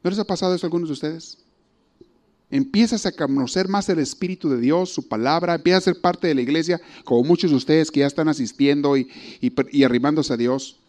¿No 0.08 0.12
les 0.12 0.20
ha 0.20 0.24
pasado 0.24 0.56
eso 0.56 0.66
a 0.66 0.68
algunos 0.68 0.88
de 0.88 0.94
ustedes? 0.94 1.38
Empiezas 2.50 3.06
a 3.06 3.12
conocer 3.12 3.68
más 3.68 3.90
el 3.90 4.00
Espíritu 4.00 4.48
de 4.48 4.58
Dios, 4.58 4.90
su 4.90 5.10
palabra, 5.10 5.56
empiezas 5.56 5.84
a 5.84 5.92
ser 5.92 6.00
parte 6.00 6.28
de 6.28 6.34
la 6.34 6.40
iglesia, 6.40 6.80
como 7.04 7.26
muchos 7.26 7.52
de 7.52 7.58
ustedes 7.58 7.92
que 7.92 8.00
ya 8.00 8.08
están 8.08 8.30
asistiendo 8.30 8.96
y, 8.96 9.12
y, 9.42 9.84
arrimándose 9.84 10.32
a 10.32 10.38
Dios. 10.38 10.80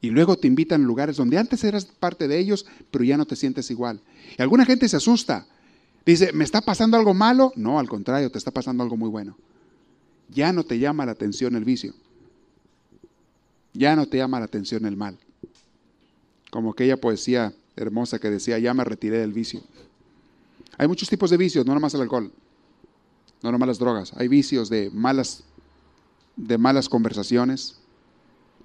Y 0.00 0.10
luego 0.10 0.34
te 0.34 0.48
invitan 0.48 0.82
a 0.82 0.84
lugares 0.84 1.18
donde 1.18 1.38
antes 1.38 1.62
eras 1.62 1.84
parte 1.84 2.26
de 2.26 2.36
ellos, 2.36 2.66
pero 2.90 3.04
ya 3.04 3.16
no 3.16 3.26
te 3.26 3.36
sientes 3.36 3.70
igual. 3.70 4.00
Y 4.36 4.42
alguna 4.42 4.64
gente 4.64 4.88
se 4.88 4.96
asusta. 4.96 5.46
Dice, 6.04 6.32
¿me 6.32 6.42
está 6.42 6.62
pasando 6.62 6.96
algo 6.96 7.14
malo? 7.14 7.52
No, 7.54 7.78
al 7.78 7.88
contrario, 7.88 8.28
te 8.28 8.38
está 8.38 8.50
pasando 8.50 8.82
algo 8.82 8.96
muy 8.96 9.08
bueno. 9.08 9.36
Ya 10.30 10.52
no 10.52 10.64
te 10.64 10.80
llama 10.80 11.06
la 11.06 11.12
atención 11.12 11.54
el 11.54 11.64
vicio. 11.64 11.94
Ya 13.72 13.94
no 13.94 14.06
te 14.06 14.16
llama 14.16 14.40
la 14.40 14.46
atención 14.46 14.84
el 14.84 14.96
mal. 14.96 15.16
Como 16.50 16.72
aquella 16.72 16.96
poesía 16.96 17.54
hermosa 17.76 18.18
que 18.18 18.30
decía, 18.30 18.58
ya 18.58 18.74
me 18.74 18.84
retiré 18.84 19.18
del 19.18 19.32
vicio. 19.32 19.62
Hay 20.78 20.88
muchos 20.88 21.08
tipos 21.08 21.30
de 21.30 21.36
vicios, 21.36 21.66
no 21.66 21.74
nomás 21.74 21.94
el 21.94 22.02
alcohol, 22.02 22.32
no 23.42 23.52
nomás 23.52 23.68
las 23.68 23.78
drogas. 23.78 24.12
Hay 24.16 24.28
vicios 24.28 24.68
de 24.68 24.90
malas, 24.90 25.44
de 26.36 26.58
malas 26.58 26.88
conversaciones, 26.88 27.78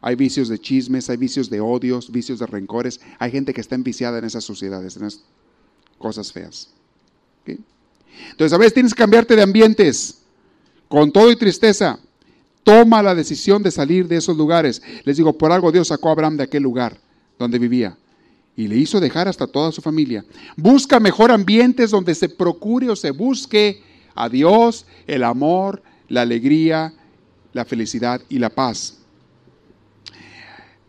hay 0.01 0.16
vicios 0.16 0.47
de 0.47 0.60
chismes, 0.60 1.10
hay 1.10 1.18
vicios 1.18 1.49
de 1.49 1.60
odios, 1.60 2.12
vicios 2.12 2.39
de 2.39 2.45
rencores. 2.45 3.01
Hay 3.20 3.32
gente 3.32 3.53
que 3.53 3.62
está 3.62 3.76
enviciada 3.76 4.18
en 4.20 4.26
esas 4.26 4.43
sociedades, 4.43 4.95
en 4.95 5.05
esas 5.05 5.24
cosas 5.97 6.32
feas. 6.32 6.70
Entonces, 8.32 8.53
a 8.53 8.57
veces 8.57 8.74
tienes 8.74 8.93
que 8.93 8.99
cambiarte 8.99 9.36
de 9.36 9.41
ambientes, 9.41 10.22
con 10.88 11.12
todo 11.12 11.32
y 11.32 11.36
tristeza. 11.36 11.99
Toma 12.64 13.03
la 13.03 13.16
decisión 13.16 13.62
de 13.62 13.72
salir 13.72 14.07
de 14.07 14.18
esos 14.18 14.38
lugares. 14.38 14.82
Les 15.03 15.18
digo, 15.18 15.38
por 15.38 15.51
algo 15.51 15.72
Dios 15.72 15.89
sacó 15.89 16.10
a 16.10 16.12
Abraham 16.14 16.38
de 16.38 16.43
aquel 16.43 16.64
lugar 16.64 16.97
donde 17.38 17.60
vivía 17.60 17.97
y 18.60 18.68
le 18.68 18.76
hizo 18.76 18.99
dejar 18.99 19.30
hasta 19.30 19.47
toda 19.47 19.72
su 19.72 19.82
familia. 19.82 20.26
Busca 20.57 20.99
mejor 20.99 21.32
ambientes 21.32 21.91
donde 21.91 22.14
se 22.14 22.28
procure 22.28 22.89
o 22.89 22.95
se 22.97 23.12
busque 23.12 23.82
a 24.14 24.28
Dios, 24.28 24.86
el 25.07 25.24
amor, 25.24 25.82
la 26.10 26.24
alegría, 26.24 26.93
la 27.53 27.64
felicidad 27.64 28.22
y 28.28 28.38
la 28.38 28.49
paz. 28.49 28.97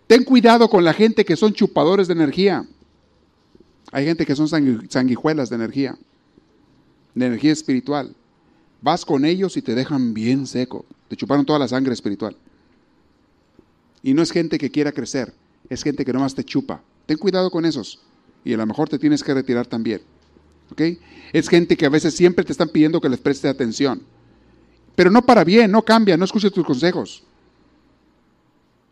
Ten 0.08 0.24
cuidado 0.24 0.68
con 0.68 0.82
la 0.82 0.92
gente 0.92 1.24
que 1.24 1.36
son 1.36 1.52
chupadores 1.52 2.08
de 2.08 2.14
energía. 2.14 2.66
Hay 3.92 4.04
gente 4.04 4.26
que 4.26 4.34
son 4.34 4.48
sanguijuelas 4.48 5.48
de 5.48 5.54
energía, 5.54 5.96
de 7.14 7.26
energía 7.26 7.52
espiritual. 7.52 8.16
Vas 8.82 9.04
con 9.04 9.24
ellos 9.24 9.56
y 9.56 9.62
te 9.62 9.76
dejan 9.76 10.12
bien 10.12 10.48
seco. 10.48 10.84
Te 11.06 11.14
chuparon 11.14 11.46
toda 11.46 11.60
la 11.60 11.68
sangre 11.68 11.94
espiritual. 11.94 12.36
Y 14.02 14.12
no 14.12 14.22
es 14.22 14.32
gente 14.32 14.58
que 14.58 14.72
quiera 14.72 14.90
crecer, 14.90 15.32
es 15.68 15.84
gente 15.84 16.04
que 16.04 16.12
nomás 16.12 16.34
te 16.34 16.42
chupa. 16.42 16.82
Ten 17.10 17.18
cuidado 17.18 17.50
con 17.50 17.64
esos. 17.64 17.98
Y 18.44 18.54
a 18.54 18.56
lo 18.56 18.64
mejor 18.66 18.88
te 18.88 18.96
tienes 18.96 19.24
que 19.24 19.34
retirar 19.34 19.66
también. 19.66 20.00
¿Ok? 20.70 20.80
Es 21.32 21.48
gente 21.48 21.76
que 21.76 21.84
a 21.84 21.88
veces 21.88 22.14
siempre 22.14 22.44
te 22.44 22.52
están 22.52 22.68
pidiendo 22.68 23.00
que 23.00 23.08
les 23.08 23.18
preste 23.18 23.48
atención. 23.48 24.00
Pero 24.94 25.10
no 25.10 25.26
para 25.26 25.42
bien, 25.42 25.72
no 25.72 25.82
cambia, 25.82 26.16
no 26.16 26.24
escuches 26.24 26.52
tus 26.52 26.64
consejos. 26.64 27.24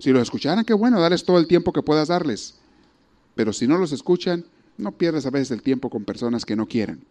Si 0.01 0.11
los 0.11 0.23
escucharan, 0.23 0.65
qué 0.65 0.75
bueno, 0.75 1.01
darles 1.01 1.23
todo 1.23 1.39
el 1.39 1.47
tiempo 1.47 1.73
que 1.73 1.81
puedas 1.81 2.09
darles. 2.09 2.57
Pero 3.37 3.53
si 3.53 3.69
no 3.69 3.79
los 3.79 3.93
escuchan, 3.93 4.45
no 4.79 4.91
pierdas 4.91 5.25
a 5.25 5.31
veces 5.31 5.53
el 5.53 5.63
tiempo 5.63 5.89
con 5.89 6.05
personas 6.05 6.45
que 6.45 6.57
no 6.57 6.67
quieren. 6.67 7.05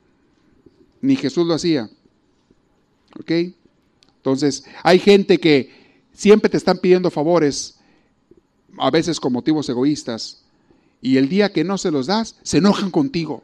Ni 0.99 1.15
Jesús 1.15 1.47
lo 1.47 1.53
hacía. 1.53 1.89
¿Ok? 3.17 3.31
Entonces, 4.17 4.65
hay 4.83 4.99
gente 4.99 5.39
que 5.39 6.01
siempre 6.11 6.49
te 6.49 6.57
están 6.57 6.79
pidiendo 6.79 7.09
favores, 7.09 7.79
a 8.77 8.91
veces 8.91 9.21
con 9.21 9.31
motivos 9.31 9.69
egoístas, 9.69 10.43
y 11.01 11.17
el 11.17 11.29
día 11.29 11.51
que 11.51 11.63
no 11.63 11.77
se 11.77 11.91
los 11.91 12.07
das, 12.07 12.35
se 12.43 12.57
enojan 12.57 12.91
contigo. 12.91 13.43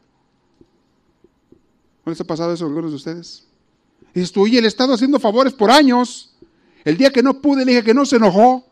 ¿No 2.05 2.09
les 2.11 2.19
ha 2.19 2.25
pasado 2.25 2.53
eso 2.53 2.65
a 2.65 2.67
algunos 2.67 2.91
de 2.91 2.97
ustedes? 2.97 3.45
dices 4.13 4.31
tú, 4.31 4.43
oye, 4.43 4.61
le 4.61 4.65
he 4.65 4.67
estado 4.67 4.93
haciendo 4.93 5.19
favores 5.19 5.53
por 5.53 5.71
años. 5.71 6.35
El 6.83 6.97
día 6.97 7.11
que 7.11 7.23
no 7.23 7.41
pude, 7.41 7.65
le 7.65 7.71
dije 7.71 7.83
que 7.83 7.93
no 7.93 8.05
se 8.05 8.17
enojó. 8.17 8.65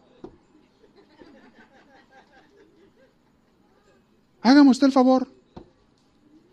Hágame 4.42 4.70
usted 4.70 4.88
el 4.88 4.94
favor. 4.94 5.28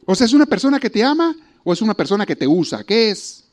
O 0.07 0.15
sea, 0.15 0.27
¿es 0.27 0.33
una 0.33 0.47
persona 0.47 0.79
que 0.79 0.89
te 0.89 1.03
ama 1.05 1.37
o 1.65 1.73
es 1.73 1.83
una 1.83 1.95
persona 1.95 2.25
que 2.25 2.37
te 2.37 2.47
usa? 2.47 2.85
¿Qué 2.85 3.11
es? 3.11 3.45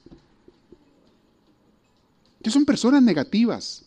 Que 2.41 2.49
son 2.49 2.63
personas 2.63 3.01
negativas 3.01 3.83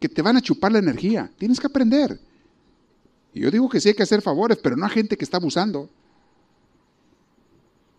que 0.00 0.08
te 0.08 0.22
van 0.22 0.36
a 0.36 0.40
chupar 0.40 0.72
la 0.72 0.78
energía. 0.78 1.30
Tienes 1.38 1.60
que 1.60 1.66
aprender. 1.66 2.18
Y 3.34 3.40
yo 3.40 3.50
digo 3.50 3.68
que 3.68 3.80
sí 3.80 3.88
hay 3.88 3.94
que 3.94 4.02
hacer 4.02 4.22
favores, 4.22 4.58
pero 4.58 4.76
no 4.76 4.86
a 4.86 4.88
gente 4.88 5.16
que 5.16 5.24
está 5.24 5.38
abusando. 5.38 5.88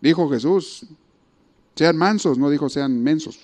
Dijo 0.00 0.28
Jesús, 0.30 0.86
sean 1.74 1.96
mansos, 1.96 2.38
no 2.38 2.50
dijo 2.50 2.68
sean 2.68 3.02
mensos. 3.02 3.38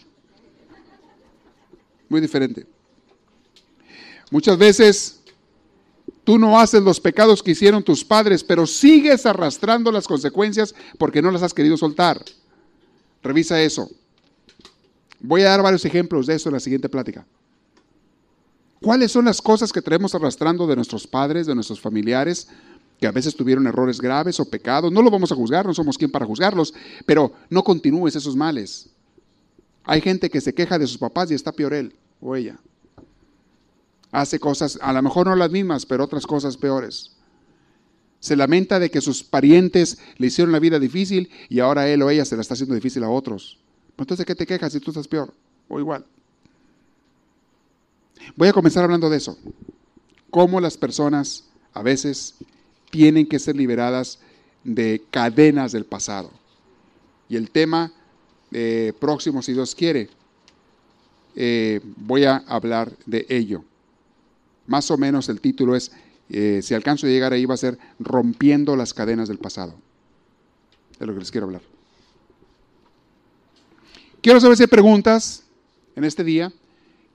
Muy 2.08 2.20
diferente. 2.20 2.66
Muchas 4.30 4.56
veces 4.58 5.20
tú 6.22 6.38
no 6.38 6.58
haces 6.60 6.82
los 6.82 7.00
pecados 7.00 7.42
que 7.42 7.52
hicieron 7.52 7.82
tus 7.82 8.04
padres, 8.04 8.44
pero 8.44 8.66
sigues 8.66 9.26
arrastrando 9.26 9.90
las 9.90 10.06
consecuencias 10.06 10.74
porque 10.98 11.22
no 11.22 11.30
las 11.30 11.42
has 11.42 11.54
querido 11.54 11.76
soltar. 11.76 12.22
Revisa 13.22 13.60
eso. 13.60 13.90
Voy 15.18 15.42
a 15.42 15.50
dar 15.50 15.62
varios 15.62 15.84
ejemplos 15.84 16.26
de 16.26 16.36
eso 16.36 16.48
en 16.48 16.54
la 16.54 16.60
siguiente 16.60 16.88
plática. 16.88 17.26
¿Cuáles 18.82 19.12
son 19.12 19.26
las 19.26 19.42
cosas 19.42 19.72
que 19.72 19.82
traemos 19.82 20.14
arrastrando 20.14 20.66
de 20.66 20.74
nuestros 20.74 21.06
padres, 21.06 21.46
de 21.46 21.54
nuestros 21.54 21.80
familiares, 21.80 22.48
que 22.98 23.06
a 23.06 23.12
veces 23.12 23.36
tuvieron 23.36 23.66
errores 23.66 24.00
graves 24.00 24.40
o 24.40 24.48
pecados? 24.48 24.90
No 24.90 25.02
lo 25.02 25.10
vamos 25.10 25.30
a 25.32 25.34
juzgar, 25.34 25.66
no 25.66 25.74
somos 25.74 25.98
quien 25.98 26.10
para 26.10 26.24
juzgarlos, 26.24 26.72
pero 27.04 27.32
no 27.50 27.62
continúes 27.62 28.16
esos 28.16 28.36
males. 28.36 28.88
Hay 29.84 30.00
gente 30.00 30.30
que 30.30 30.40
se 30.40 30.54
queja 30.54 30.78
de 30.78 30.86
sus 30.86 30.96
papás 30.96 31.30
y 31.30 31.34
está 31.34 31.52
peor 31.52 31.74
él 31.74 31.94
o 32.22 32.34
ella. 32.34 32.58
Hace 34.12 34.40
cosas, 34.40 34.78
a 34.80 34.92
lo 34.94 35.02
mejor 35.02 35.26
no 35.26 35.36
las 35.36 35.50
mismas, 35.50 35.84
pero 35.84 36.04
otras 36.04 36.26
cosas 36.26 36.56
peores. 36.56 37.16
Se 38.18 38.34
lamenta 38.34 38.78
de 38.78 38.90
que 38.90 39.00
sus 39.02 39.22
parientes 39.22 39.98
le 40.16 40.28
hicieron 40.28 40.52
la 40.52 40.58
vida 40.58 40.78
difícil 40.78 41.30
y 41.48 41.60
ahora 41.60 41.88
él 41.88 42.02
o 42.02 42.10
ella 42.10 42.24
se 42.24 42.34
la 42.34 42.42
está 42.42 42.54
haciendo 42.54 42.74
difícil 42.74 43.04
a 43.04 43.10
otros. 43.10 43.58
Entonces, 43.98 44.24
¿qué 44.24 44.34
te 44.34 44.46
quejas 44.46 44.72
si 44.72 44.80
tú 44.80 44.90
estás 44.90 45.06
peor 45.06 45.34
o 45.68 45.78
igual? 45.78 46.06
Voy 48.36 48.48
a 48.48 48.52
comenzar 48.52 48.84
hablando 48.84 49.10
de 49.10 49.16
eso. 49.16 49.38
Cómo 50.30 50.60
las 50.60 50.76
personas 50.76 51.44
a 51.72 51.82
veces 51.82 52.34
tienen 52.90 53.26
que 53.26 53.38
ser 53.38 53.56
liberadas 53.56 54.18
de 54.64 55.02
cadenas 55.10 55.72
del 55.72 55.84
pasado. 55.84 56.30
Y 57.28 57.36
el 57.36 57.50
tema 57.50 57.92
eh, 58.52 58.92
próximo, 58.98 59.42
si 59.42 59.52
Dios 59.52 59.74
quiere, 59.74 60.08
eh, 61.36 61.80
voy 61.96 62.24
a 62.24 62.36
hablar 62.36 62.92
de 63.06 63.26
ello. 63.28 63.64
Más 64.66 64.90
o 64.90 64.98
menos 64.98 65.28
el 65.28 65.40
título 65.40 65.76
es, 65.76 65.92
eh, 66.28 66.60
si 66.62 66.74
alcanzo 66.74 67.06
a 67.06 67.10
llegar 67.10 67.32
ahí, 67.32 67.44
va 67.44 67.54
a 67.54 67.58
ser 67.58 67.78
Rompiendo 67.98 68.76
las 68.76 68.94
cadenas 68.94 69.28
del 69.28 69.38
pasado. 69.38 69.74
De 70.98 71.06
lo 71.06 71.14
que 71.14 71.20
les 71.20 71.30
quiero 71.30 71.46
hablar. 71.46 71.62
Quiero 74.20 74.40
saber 74.40 74.56
si 74.56 74.64
hay 74.64 74.68
preguntas 74.68 75.44
en 75.96 76.04
este 76.04 76.22
día 76.22 76.52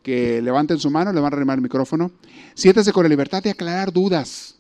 que 0.06 0.40
levanten 0.40 0.78
su 0.78 0.92
mano, 0.92 1.12
le 1.12 1.20
van 1.20 1.34
a 1.34 1.36
arrimar 1.36 1.58
el 1.58 1.64
micrófono. 1.64 2.12
Siéntese 2.54 2.94
con 2.94 3.02
la 3.02 3.10
libertad 3.10 3.42
de 3.42 3.50
aclarar 3.50 3.92
dudas. 3.92 4.56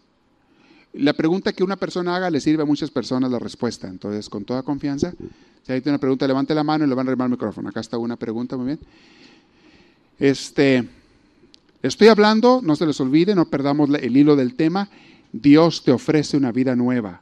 La 0.93 1.13
pregunta 1.13 1.53
que 1.53 1.63
una 1.63 1.75
persona 1.75 2.15
haga 2.15 2.31
le 2.31 2.41
sirve 2.41 2.63
a 2.63 2.65
muchas 2.65 2.89
personas 2.89 3.29
la 3.29 3.37
respuesta. 3.37 3.87
Entonces, 3.87 4.27
con 4.27 4.43
toda 4.43 4.63
confianza, 4.63 5.13
si 5.61 5.71
hay 5.71 5.83
una 5.85 5.99
pregunta, 5.99 6.25
levante 6.25 6.55
la 6.55 6.63
mano 6.63 6.83
y 6.83 6.87
le 6.87 6.95
van 6.95 7.05
a 7.05 7.11
arrimar 7.11 7.27
el 7.27 7.33
micrófono. 7.33 7.69
Acá 7.69 7.79
está 7.79 7.99
una 7.99 8.15
pregunta, 8.15 8.57
muy 8.57 8.65
bien. 8.65 8.79
Este, 10.17 10.89
estoy 11.83 12.07
hablando, 12.07 12.61
no 12.63 12.75
se 12.75 12.87
les 12.87 12.99
olvide, 12.99 13.35
no 13.35 13.45
perdamos 13.45 13.91
el 14.01 14.17
hilo 14.17 14.35
del 14.35 14.55
tema. 14.55 14.89
Dios 15.31 15.83
te 15.83 15.91
ofrece 15.91 16.37
una 16.37 16.51
vida 16.51 16.75
nueva. 16.75 17.21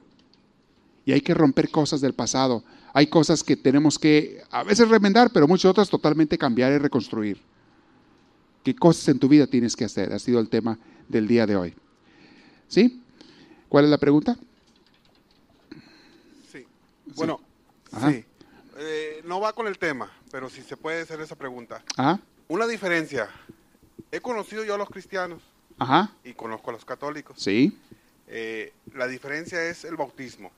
Y 1.05 1.11
hay 1.11 1.19
que 1.19 1.33
romper 1.33 1.69
cosas 1.69 1.99
del 1.99 2.13
pasado. 2.13 2.63
Hay 2.93 3.07
cosas 3.07 3.43
que 3.43 3.57
tenemos 3.57 3.99
que 3.99 4.43
a 4.49 4.63
veces 4.63 4.87
remendar, 4.87 5.31
pero 5.33 5.45
muchas 5.45 5.71
otras 5.71 5.89
totalmente 5.89 6.37
cambiar 6.37 6.71
y 6.71 6.77
reconstruir. 6.77 7.52
¿Qué 8.63 8.75
cosas 8.75 9.09
en 9.09 9.19
tu 9.19 9.27
vida 9.27 9.45
tienes 9.45 9.75
que 9.75 9.85
hacer? 9.85 10.13
Ha 10.13 10.19
sido 10.19 10.39
el 10.39 10.49
tema 10.49 10.79
del 11.09 11.27
día 11.27 11.45
de 11.45 11.55
hoy. 11.55 11.73
¿Sí? 12.67 13.01
¿Cuál 13.67 13.85
es 13.85 13.91
la 13.91 13.97
pregunta? 13.97 14.37
Sí. 16.51 16.65
Bueno, 17.15 17.41
sí. 17.91 18.25
Eh, 18.77 19.21
no 19.25 19.39
va 19.39 19.53
con 19.53 19.67
el 19.67 19.77
tema, 19.77 20.11
pero 20.31 20.49
si 20.49 20.61
se 20.61 20.77
puede 20.77 21.01
hacer 21.01 21.19
esa 21.19 21.35
pregunta. 21.35 21.83
Ajá. 21.97 22.19
Una 22.47 22.65
diferencia. 22.65 23.29
He 24.11 24.21
conocido 24.21 24.63
yo 24.63 24.75
a 24.75 24.77
los 24.77 24.89
cristianos 24.89 25.41
Ajá. 25.77 26.13
y 26.23 26.33
conozco 26.33 26.69
a 26.69 26.73
los 26.73 26.85
católicos. 26.85 27.35
Sí. 27.39 27.77
Eh, 28.27 28.73
la 28.95 29.07
diferencia 29.07 29.63
es 29.69 29.83
el 29.83 29.97
bautismo. 29.97 30.51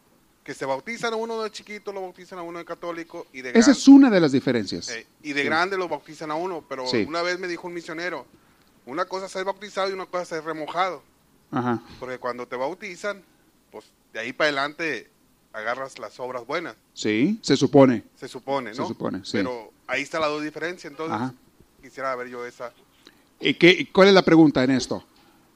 Que 0.45 0.53
se 0.53 0.63
bautizan 0.63 1.11
a 1.11 1.15
uno 1.15 1.41
de 1.41 1.49
chiquito, 1.51 1.91
lo 1.91 2.01
bautizan 2.01 2.37
a 2.37 2.43
uno 2.43 2.59
de 2.59 2.65
católico 2.65 3.25
y 3.33 3.41
de 3.41 3.51
Esa 3.55 3.71
es 3.71 3.87
una 3.87 4.11
de 4.11 4.19
las 4.21 4.31
diferencias. 4.31 4.87
Eh, 4.89 5.07
y 5.23 5.33
de 5.33 5.43
grande 5.43 5.75
lo 5.75 5.89
bautizan 5.89 6.29
a 6.29 6.35
uno, 6.35 6.63
pero 6.69 6.85
Sí. 6.85 7.03
una 7.07 7.23
vez 7.23 7.39
me 7.39 7.47
dijo 7.47 7.67
un 7.67 7.73
misionero, 7.73 8.27
una 8.85 9.05
cosa 9.05 9.25
es 9.25 9.31
ser 9.31 9.43
bautizado 9.43 9.89
y 9.89 9.93
una 9.93 10.05
cosa 10.05 10.21
es 10.21 10.29
ser 10.29 10.43
remojado. 10.43 11.01
Ajá. 11.49 11.81
Porque 11.99 12.19
cuando 12.19 12.47
te 12.47 12.55
bautizan, 12.55 13.23
pues 13.71 13.85
de 14.13 14.19
ahí 14.19 14.33
para 14.33 14.49
adelante 14.49 15.09
agarras 15.51 15.97
las 15.97 16.19
obras 16.19 16.45
buenas, 16.45 16.75
Sí, 16.93 17.39
se 17.41 17.57
supone. 17.57 18.03
se 18.15 18.27
supone, 18.27 18.75
Se 18.75 18.81
¿no? 18.81 18.87
supone, 18.87 19.25
sí. 19.25 19.31
Pero 19.33 19.71
ahí 19.87 20.03
está 20.03 20.19
la 20.19 20.29
diferencia, 20.39 20.87
entonces 20.87 21.15
Ajá. 21.15 21.33
quisiera 21.81 22.15
ver 22.15 22.27
yo 22.27 22.45
esa. 22.45 22.71
¿Y 23.39 23.55
qué, 23.55 23.89
cuál 23.91 24.09
es 24.09 24.13
la 24.13 24.21
pregunta 24.23 24.63
en 24.63 24.69
esto? 24.71 25.03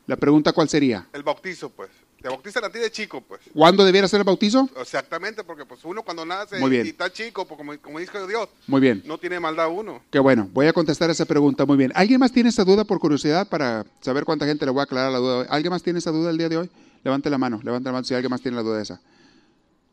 La 0.07 0.15
pregunta 0.17 0.51
cuál 0.51 0.67
sería? 0.67 1.07
El 1.13 1.21
bautizo, 1.21 1.69
pues. 1.69 1.91
Te 2.22 2.28
bautizan 2.28 2.65
a 2.65 2.70
ti 2.70 2.80
de 2.80 2.91
chico, 2.91 3.22
pues. 3.22 3.39
¿Cuándo 3.53 3.86
debiera 3.86 4.07
ser 4.07 4.20
el 4.20 4.26
bautizo? 4.26 4.70
Exactamente, 4.80 5.43
porque 5.45 5.65
pues 5.65 5.80
uno 5.86 6.03
cuando 6.03 6.26
nace 6.26 6.59
Muy 6.59 6.70
bien. 6.70 6.86
y 6.86 6.89
está 6.89 7.11
chico, 7.11 7.45
pues, 7.47 7.57
como, 7.57 7.78
como 7.80 7.99
dijo 7.99 8.28
Dios, 8.28 8.49
Muy 8.67 8.82
bien. 8.82 9.01
no 9.05 9.17
tiene 9.17 9.39
maldad 9.39 9.70
uno. 9.70 10.01
Qué 10.11 10.20
bueno, 10.20 10.49
voy 10.51 10.67
a 10.67 10.74
contestar 10.74 11.09
esa 11.09 11.24
pregunta 11.26 11.65
muy 11.65 11.78
bien. 11.78 11.93
¿Alguien 11.95 12.20
más 12.20 12.32
tiene 12.34 12.49
esa 12.49 12.65
duda 12.65 12.84
por 12.84 12.99
curiosidad 12.99 13.47
para 13.47 13.86
saber 14.01 14.26
cuánta 14.26 14.45
gente 14.45 14.65
le 14.65 14.72
voy 14.72 14.82
a 14.82 14.84
aclarar 14.84 15.11
la 15.13 15.20
duda? 15.20 15.45
¿Alguien 15.49 15.72
más 15.72 15.82
tiene 15.82 15.99
esa 15.99 16.11
duda 16.11 16.30
el 16.30 16.38
día 16.38 16.49
de 16.49 16.57
hoy? 16.57 16.70
Levante 17.03 17.30
la 17.30 17.38
mano, 17.38 17.61
levante 17.63 17.88
la 17.88 17.93
mano 17.93 18.03
si 18.03 18.13
alguien 18.13 18.30
más 18.32 18.41
tiene 18.41 18.57
la 18.57 18.63
duda 18.63 18.82
esa. 18.82 18.99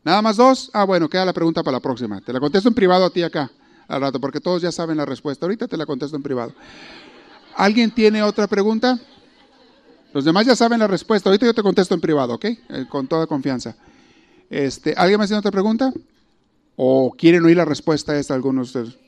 ¿Nada 0.03 0.21
más 0.21 0.37
dos? 0.37 0.71
Ah, 0.73 0.85
bueno, 0.85 1.09
queda 1.09 1.25
la 1.25 1.33
pregunta 1.33 1.63
para 1.63 1.77
la 1.77 1.81
próxima. 1.81 2.21
Te 2.21 2.33
la 2.33 2.41
contesto 2.41 2.69
en 2.69 2.75
privado 2.75 3.05
a 3.05 3.11
ti 3.11 3.23
acá 3.23 3.51
al 3.87 4.01
rato, 4.01 4.21
porque 4.21 4.41
todos 4.41 4.63
ya 4.63 4.73
saben 4.73 4.97
la 4.97 5.05
respuesta. 5.05 5.47
Ahorita 5.47 5.69
te 5.69 5.77
la 5.77 5.87
contesto 5.87 6.17
en 6.17 6.23
privado. 6.25 6.53
¿Alguien 7.55 7.91
tiene 7.93 8.23
otra 8.23 8.47
pregunta? 8.49 8.99
Los 10.17 10.25
demás 10.25 10.47
ya 10.47 10.57
saben 10.57 10.79
la 10.79 10.87
respuesta. 10.87 11.29
Ahorita 11.29 11.45
yo 11.45 11.53
te 11.53 11.63
contesto 11.63 11.93
en 11.93 12.01
privado, 12.01 12.33
¿ok? 12.33 12.45
Eh, 12.47 12.87
con 12.89 13.07
toda 13.07 13.27
confianza. 13.27 13.77
Este, 14.49 14.95
¿Alguien 14.97 15.19
más 15.19 15.29
tiene 15.29 15.41
otra 15.41 15.51
pregunta? 15.51 15.93
¿O 16.75 17.13
quieren 17.13 17.45
oír 17.45 17.59
la 17.59 17.67
respuesta 17.67 18.13
a 18.13 18.19
esta 18.19 18.33
algunos 18.33 18.73
de 18.73 18.81
ustedes? 18.81 18.99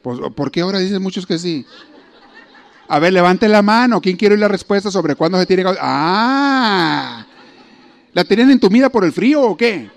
Pues, 0.00 0.18
¿Por 0.34 0.50
qué 0.50 0.62
ahora 0.62 0.78
dicen 0.78 1.02
muchos 1.02 1.26
que 1.26 1.38
sí? 1.38 1.66
A 2.88 2.98
ver, 2.98 3.12
levante 3.12 3.50
la 3.50 3.60
mano. 3.60 4.00
¿Quién 4.00 4.16
quiere 4.16 4.32
oír 4.32 4.40
la 4.40 4.48
respuesta 4.48 4.90
sobre 4.90 5.14
cuándo 5.14 5.38
se 5.38 5.44
tiene 5.44 5.62
que... 5.62 5.76
¡Ah! 5.78 7.26
¿La 8.14 8.24
tenían 8.24 8.50
entumida 8.50 8.88
por 8.88 9.04
el 9.04 9.12
frío 9.12 9.42
o 9.42 9.58
qué? 9.58 9.90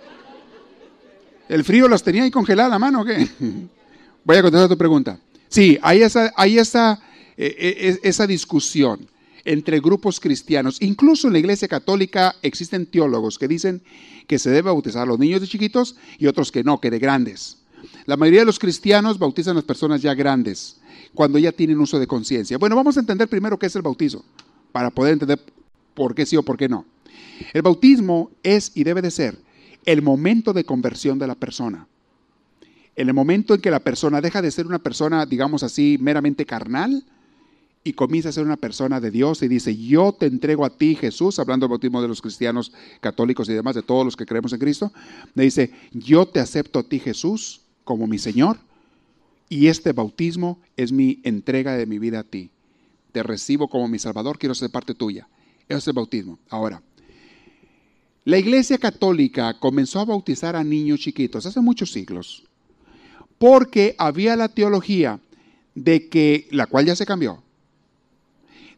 ¿El 1.47 1.64
frío 1.64 1.88
los 1.88 2.03
tenía 2.03 2.24
ahí 2.24 2.32
congelada 2.32 2.68
la 2.68 2.80
mano 2.80 3.03
o 3.03 3.05
qué? 3.05 3.30
Voy 4.26 4.36
a 4.36 4.41
contestar 4.41 4.68
tu 4.68 4.78
pregunta. 4.78 5.18
Sí, 5.47 5.80
hay 5.82 6.01
esa, 6.01 6.34
hay 6.36 6.59
esa, 6.59 6.99
eh, 7.38 7.55
eh, 7.57 7.99
esa 8.03 8.28
discusión 8.28 9.07
entre 9.45 9.79
grupos 9.79 10.19
cristianos. 10.19 10.81
Incluso 10.81 11.27
en 11.27 11.33
la 11.33 11.39
iglesia 11.39 11.67
católica 11.67 12.35
existen 12.41 12.85
teólogos 12.85 13.37
que 13.37 13.47
dicen 13.47 13.81
que 14.27 14.39
se 14.39 14.49
debe 14.49 14.69
bautizar 14.69 15.03
a 15.03 15.05
los 15.05 15.19
niños 15.19 15.41
de 15.41 15.47
chiquitos 15.47 15.95
y 16.17 16.27
otros 16.27 16.51
que 16.51 16.63
no, 16.63 16.79
que 16.79 16.91
de 16.91 16.99
grandes. 16.99 17.57
La 18.05 18.17
mayoría 18.17 18.41
de 18.41 18.45
los 18.45 18.59
cristianos 18.59 19.17
bautizan 19.17 19.51
a 19.51 19.55
las 19.55 19.63
personas 19.63 20.01
ya 20.01 20.13
grandes, 20.13 20.79
cuando 21.13 21.39
ya 21.39 21.51
tienen 21.51 21.79
uso 21.79 21.99
de 21.99 22.07
conciencia. 22.07 22.57
Bueno, 22.57 22.75
vamos 22.75 22.97
a 22.97 22.99
entender 22.99 23.27
primero 23.27 23.57
qué 23.57 23.65
es 23.65 23.75
el 23.75 23.81
bautizo, 23.81 24.23
para 24.71 24.91
poder 24.91 25.13
entender 25.13 25.39
por 25.93 26.13
qué 26.15 26.25
sí 26.25 26.37
o 26.37 26.43
por 26.43 26.57
qué 26.57 26.69
no. 26.69 26.85
El 27.53 27.63
bautismo 27.63 28.31
es 28.43 28.71
y 28.75 28.83
debe 28.83 29.01
de 29.01 29.11
ser 29.11 29.37
el 29.85 30.01
momento 30.01 30.53
de 30.53 30.63
conversión 30.63 31.17
de 31.17 31.27
la 31.27 31.35
persona. 31.35 31.87
En 32.95 33.07
el 33.07 33.13
momento 33.13 33.55
en 33.55 33.61
que 33.61 33.71
la 33.71 33.79
persona 33.79 34.21
deja 34.21 34.41
de 34.41 34.51
ser 34.51 34.67
una 34.67 34.79
persona, 34.79 35.25
digamos 35.25 35.63
así, 35.63 35.97
meramente 35.99 36.45
carnal, 36.45 37.03
y 37.84 37.93
comienza 37.93 38.29
a 38.29 38.32
ser 38.32 38.43
una 38.43 38.57
persona 38.57 38.99
de 38.99 39.09
Dios 39.09 39.41
y 39.41 39.47
dice, 39.47 39.75
yo 39.75 40.13
te 40.13 40.27
entrego 40.27 40.65
a 40.65 40.77
ti, 40.77 40.95
Jesús, 40.95 41.39
hablando 41.39 41.65
del 41.65 41.71
bautismo 41.71 42.01
de 42.01 42.07
los 42.07 42.21
cristianos 42.21 42.71
católicos 42.99 43.49
y 43.49 43.53
demás, 43.53 43.75
de 43.75 43.82
todos 43.82 44.05
los 44.05 44.15
que 44.15 44.25
creemos 44.25 44.53
en 44.53 44.59
Cristo, 44.59 44.91
le 45.34 45.45
dice, 45.45 45.71
yo 45.91 46.27
te 46.27 46.39
acepto 46.39 46.79
a 46.79 46.84
ti, 46.84 46.99
Jesús, 46.99 47.61
como 47.84 48.05
mi 48.05 48.19
Señor, 48.19 48.59
y 49.49 49.67
este 49.67 49.93
bautismo 49.93 50.59
es 50.77 50.91
mi 50.91 51.19
entrega 51.23 51.75
de 51.75 51.86
mi 51.86 51.97
vida 51.97 52.19
a 52.19 52.23
ti. 52.23 52.51
Te 53.11 53.23
recibo 53.23 53.67
como 53.67 53.88
mi 53.88 53.99
Salvador, 53.99 54.38
quiero 54.38 54.55
ser 54.55 54.69
parte 54.69 54.93
tuya. 54.93 55.27
Ese 55.67 55.79
es 55.79 55.88
el 55.88 55.93
bautismo. 55.93 56.39
Ahora, 56.49 56.82
la 58.23 58.38
Iglesia 58.38 58.77
Católica 58.77 59.59
comenzó 59.59 59.99
a 59.99 60.05
bautizar 60.05 60.55
a 60.55 60.63
niños 60.63 60.99
chiquitos 60.99 61.45
hace 61.47 61.59
muchos 61.59 61.91
siglos, 61.91 62.43
porque 63.39 63.95
había 63.97 64.36
la 64.36 64.49
teología 64.49 65.19
de 65.73 66.07
que, 66.07 66.47
la 66.51 66.67
cual 66.67 66.86
ya 66.86 66.95
se 66.95 67.07
cambió, 67.07 67.43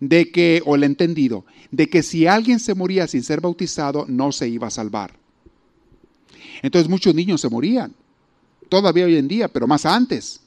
de 0.09 0.31
que, 0.31 0.61
o 0.65 0.75
el 0.75 0.83
entendido, 0.83 1.45
de 1.71 1.89
que 1.89 2.03
si 2.03 2.27
alguien 2.27 2.59
se 2.59 2.75
moría 2.75 3.07
sin 3.07 3.23
ser 3.23 3.39
bautizado, 3.39 4.05
no 4.09 4.33
se 4.33 4.49
iba 4.49 4.67
a 4.67 4.71
salvar. 4.71 5.13
Entonces 6.61 6.89
muchos 6.89 7.15
niños 7.15 7.39
se 7.39 7.47
morían, 7.47 7.93
todavía 8.67 9.05
hoy 9.05 9.15
en 9.15 9.29
día, 9.29 9.47
pero 9.47 9.65
más 9.65 9.85
antes. 9.85 10.41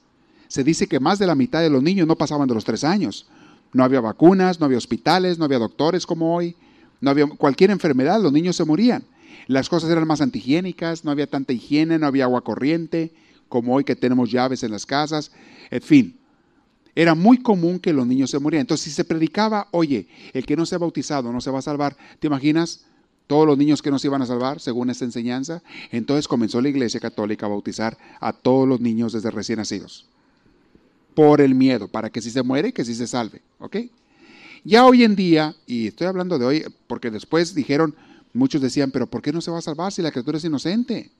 Se 0.47 0.63
dice 0.63 0.85
que 0.85 0.99
más 0.99 1.17
de 1.17 1.25
la 1.25 1.33
mitad 1.33 1.61
de 1.61 1.71
los 1.71 1.81
niños 1.81 2.07
no 2.07 2.15
pasaban 2.15 2.47
de 2.47 2.53
los 2.53 2.65
tres 2.65 2.83
años. 2.83 3.27
No 3.73 3.83
había 3.83 3.99
vacunas, 3.99 4.59
no 4.59 4.67
había 4.67 4.77
hospitales, 4.77 5.39
no 5.39 5.45
había 5.45 5.57
doctores 5.57 6.05
como 6.05 6.35
hoy, 6.35 6.55
no 7.01 7.09
había 7.09 7.25
cualquier 7.25 7.71
enfermedad, 7.71 8.21
los 8.21 8.31
niños 8.31 8.55
se 8.55 8.63
morían. 8.63 9.03
Las 9.47 9.69
cosas 9.69 9.89
eran 9.89 10.07
más 10.07 10.21
antihigiénicas, 10.21 11.03
no 11.03 11.09
había 11.09 11.25
tanta 11.25 11.51
higiene, 11.51 11.97
no 11.97 12.05
había 12.05 12.25
agua 12.25 12.43
corriente, 12.43 13.11
como 13.49 13.73
hoy 13.73 13.83
que 13.83 13.95
tenemos 13.95 14.29
llaves 14.29 14.61
en 14.61 14.71
las 14.71 14.85
casas, 14.85 15.31
en 15.71 15.81
fin. 15.81 16.16
Era 16.97 17.13
muy 17.13 17.37
común 17.37 17.77
que 17.77 17.93
los 17.93 18.07
niños 18.07 18.31
se 18.31 18.39
morían. 18.39 18.61
Entonces, 18.61 18.85
si 18.85 18.89
se 18.89 19.05
predicaba, 19.05 19.67
oye, 19.69 20.07
el 20.33 20.47
que 20.47 20.55
no 20.55 20.65
se 20.65 20.73
ha 20.73 20.79
bautizado 20.79 21.31
no 21.31 21.39
se 21.41 21.51
va 21.51 21.59
a 21.59 21.61
salvar, 21.61 21.95
¿te 22.19 22.25
imaginas? 22.25 22.85
Todos 23.27 23.45
los 23.45 23.55
niños 23.55 23.83
que 23.83 23.91
no 23.91 23.99
se 23.99 24.07
iban 24.07 24.23
a 24.23 24.25
salvar, 24.25 24.59
según 24.59 24.89
esta 24.89 25.05
enseñanza. 25.05 25.61
Entonces 25.91 26.27
comenzó 26.27 26.59
la 26.59 26.69
Iglesia 26.69 26.99
Católica 26.99 27.45
a 27.45 27.49
bautizar 27.49 27.99
a 28.19 28.33
todos 28.33 28.67
los 28.67 28.81
niños 28.81 29.13
desde 29.13 29.29
recién 29.29 29.59
nacidos. 29.59 30.07
Por 31.13 31.39
el 31.39 31.53
miedo, 31.53 31.87
para 31.87 32.09
que 32.09 32.19
si 32.19 32.31
se 32.31 32.41
muere, 32.41 32.73
que 32.73 32.83
si 32.83 32.95
se 32.95 33.05
salve. 33.05 33.43
¿Ok? 33.59 33.77
Ya 34.63 34.83
hoy 34.83 35.03
en 35.03 35.15
día, 35.15 35.55
y 35.67 35.85
estoy 35.85 36.07
hablando 36.07 36.39
de 36.39 36.45
hoy, 36.45 36.65
porque 36.87 37.11
después 37.11 37.53
dijeron, 37.53 37.93
muchos 38.33 38.59
decían, 38.59 38.89
pero 38.89 39.05
¿por 39.05 39.21
qué 39.21 39.31
no 39.31 39.41
se 39.41 39.51
va 39.51 39.59
a 39.59 39.61
salvar 39.61 39.91
si 39.91 40.01
la 40.01 40.09
criatura 40.09 40.39
es 40.39 40.45
inocente? 40.45 41.11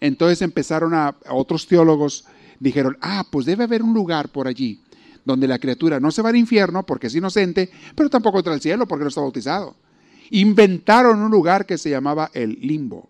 Entonces 0.00 0.42
empezaron 0.42 0.92
a 0.92 1.14
otros 1.28 1.68
teólogos, 1.68 2.24
dijeron, 2.60 2.96
ah, 3.00 3.26
pues 3.28 3.46
debe 3.46 3.64
haber 3.64 3.82
un 3.82 3.92
lugar 3.92 4.28
por 4.28 4.46
allí 4.46 4.80
donde 5.24 5.48
la 5.48 5.58
criatura 5.58 6.00
no 6.00 6.10
se 6.10 6.22
va 6.22 6.30
al 6.30 6.36
infierno 6.36 6.84
porque 6.84 7.08
es 7.08 7.14
inocente, 7.14 7.70
pero 7.94 8.08
tampoco 8.08 8.38
entra 8.38 8.52
al 8.52 8.60
cielo 8.60 8.86
porque 8.86 9.04
no 9.04 9.08
está 9.08 9.20
bautizado. 9.20 9.76
Inventaron 10.30 11.20
un 11.20 11.30
lugar 11.30 11.66
que 11.66 11.78
se 11.78 11.90
llamaba 11.90 12.30
el 12.34 12.58
limbo. 12.60 13.08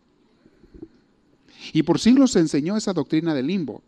Y 1.72 1.82
por 1.82 2.01
siglos 2.01 2.32
se 2.32 2.40
enseñó 2.40 2.76
esa 2.76 2.92
doctrina 2.92 3.34
del 3.34 3.46
limbo. 3.46 3.82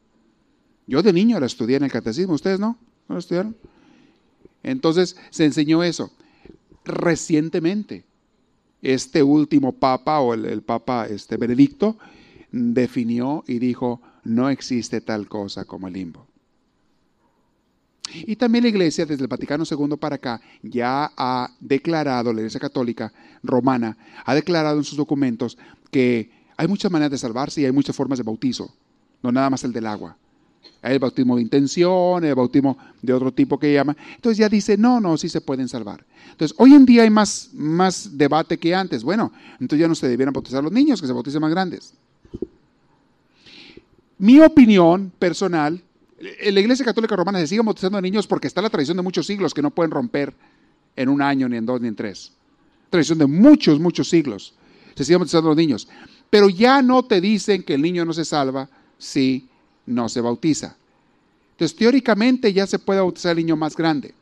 Yo 0.87 1.03
de 1.03 1.13
niño 1.13 1.41
la 1.41 1.47
estudié 1.47 1.77
en 1.77 1.85
el 1.85 1.93
catecismo, 1.93 2.35
¿ustedes 2.35 2.61
no? 2.61 2.77
¿No 3.09 3.15
la 3.15 3.19
estudiaron? 3.21 3.57
Entonces 4.63 5.17
se 5.31 5.45
enseñó 5.45 5.83
eso. 5.83 6.13
Recientemente, 6.85 8.05
este 8.83 9.23
último 9.23 9.73
papa 9.73 10.21
o 10.21 10.35
el, 10.35 10.45
el 10.45 10.63
papa 10.63 11.07
este, 11.07 11.37
Benedicto 11.37 11.97
definió 12.51 13.45
y 13.47 13.59
dijo, 13.59 14.03
no 14.25 14.49
existe 14.51 15.01
tal 15.01 15.29
cosa 15.29 15.65
como 15.65 15.89
el 15.89 15.95
limbo. 15.95 16.27
Y 18.15 18.37
también 18.37 18.65
la 18.65 18.69
Iglesia, 18.69 19.07
desde 19.07 19.23
el 19.23 19.29
Vaticano 19.29 19.65
II 19.69 19.97
para 19.97 20.17
acá, 20.17 20.41
ya 20.63 21.11
ha 21.17 21.51
declarado, 21.61 22.33
la 22.33 22.41
Iglesia 22.41 22.61
Católica 22.61 23.13
Romana, 23.43 23.97
ha 24.25 24.35
declarado 24.35 24.77
en 24.79 24.85
sus 24.85 24.99
documentos 24.99 25.57
que 25.91 26.31
hay 26.57 26.69
muchas 26.69 26.91
maneras 26.91 27.13
de 27.13 27.19
salvarse 27.19 27.61
y 27.61 27.65
hay 27.65 27.73
muchas 27.73 27.97
formas 27.97 28.19
de 28.19 28.25
bautizo, 28.25 28.75
no 29.23 29.33
nada 29.33 29.49
más 29.51 29.65
el 29.65 29.73
del 29.73 29.87
agua. 29.87 30.17
Hay 30.81 30.95
el 30.95 30.99
bautismo 30.99 31.37
de 31.37 31.43
intención, 31.43 32.25
el 32.25 32.35
bautismo 32.35 32.77
de 33.01 33.13
otro 33.13 33.33
tipo 33.33 33.59
que 33.59 33.73
llama. 33.73 33.97
Entonces 34.15 34.39
ya 34.39 34.49
dice, 34.49 34.77
no, 34.77 35.01
no, 35.01 35.17
sí 35.17 35.29
se 35.29 35.41
pueden 35.41 35.69
salvar. 35.69 36.05
Entonces, 36.31 36.57
hoy 36.59 36.75
en 36.75 36.85
día 36.85 37.03
hay 37.03 37.11
más, 37.11 37.51
más 37.53 38.17
debate 38.17 38.59
que 38.59 38.75
antes. 38.75 39.03
Bueno, 39.03 39.33
entonces 39.55 39.81
ya 39.81 39.89
no 39.89 39.95
se 39.95 40.09
debieran 40.09 40.33
bautizar 40.33 40.63
los 40.63 40.73
niños, 40.73 41.01
que 41.01 41.07
se 41.07 41.13
bauticen 41.13 41.41
más 41.41 41.51
grandes. 41.51 41.95
Mi 44.23 44.39
opinión 44.39 45.13
personal, 45.19 45.83
la 46.21 46.61
Iglesia 46.61 46.85
Católica 46.85 47.17
Romana 47.17 47.41
se 47.41 47.49
sigue 47.49 47.61
bautizando 47.61 47.99
a 47.99 48.01
niños 48.01 48.25
porque 48.29 48.47
está 48.47 48.63
la 48.63 48.71
tradición 48.71 48.97
de 48.97 49.03
muchos 49.03 49.27
siglos 49.27 49.53
que 49.53 49.63
no 49.63 49.73
pueden 49.73 49.91
romper 49.91 50.33
en 50.95 51.09
un 51.09 51.21
año, 51.21 51.49
ni 51.49 51.57
en 51.57 51.67
dos, 51.67 51.81
ni 51.81 51.89
en 51.89 51.97
tres. 51.97 52.31
Tradición 52.89 53.19
de 53.19 53.27
muchos, 53.27 53.81
muchos 53.81 54.09
siglos. 54.09 54.55
Se 54.95 55.03
siguen 55.03 55.19
bautizando 55.19 55.49
a 55.49 55.51
los 55.51 55.57
niños. 55.57 55.89
Pero 56.31 56.49
ya 56.49 56.83
no 56.83 57.05
te 57.05 57.21
dicen 57.21 57.65
que 57.65 57.75
el 57.75 57.83
niño 57.83 58.05
no 58.05 58.13
se 58.13 58.25
salva 58.25 58.69
si 58.97 59.49
no 59.87 60.09
se 60.09 60.21
bautiza. 60.21 60.77
Entonces, 61.55 61.77
teóricamente 61.77 62.53
ya 62.53 62.69
se 62.69 62.79
puede 62.79 63.01
bautizar 63.01 63.31
al 63.31 63.39
niño 63.39 63.57
más 63.57 63.75
grande. 63.75 64.15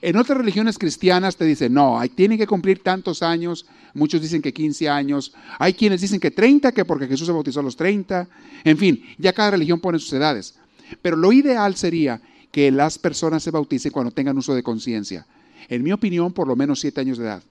En 0.00 0.16
otras 0.16 0.38
religiones 0.38 0.78
cristianas 0.78 1.36
te 1.36 1.44
dicen, 1.44 1.72
no, 1.72 2.00
tienen 2.14 2.38
que 2.38 2.46
cumplir 2.46 2.82
tantos 2.82 3.22
años, 3.22 3.66
muchos 3.92 4.20
dicen 4.20 4.42
que 4.42 4.52
15 4.52 4.88
años, 4.88 5.34
hay 5.58 5.74
quienes 5.74 6.00
dicen 6.00 6.20
que 6.20 6.30
30, 6.30 6.72
que 6.72 6.84
porque 6.84 7.06
Jesús 7.06 7.26
se 7.26 7.32
bautizó 7.32 7.60
a 7.60 7.62
los 7.62 7.76
30, 7.76 8.28
en 8.64 8.78
fin, 8.78 9.02
ya 9.18 9.32
cada 9.32 9.52
religión 9.52 9.80
pone 9.80 9.98
sus 9.98 10.12
edades. 10.12 10.54
Pero 11.02 11.16
lo 11.16 11.32
ideal 11.32 11.76
sería 11.76 12.20
que 12.50 12.70
las 12.70 12.98
personas 12.98 13.42
se 13.42 13.50
bauticen 13.50 13.92
cuando 13.92 14.12
tengan 14.12 14.38
uso 14.38 14.54
de 14.54 14.62
conciencia. 14.62 15.26
En 15.68 15.82
mi 15.82 15.92
opinión, 15.92 16.32
por 16.32 16.46
lo 16.46 16.56
menos 16.56 16.80
7 16.80 17.00
años 17.00 17.18
de 17.18 17.24
edad. 17.24 17.42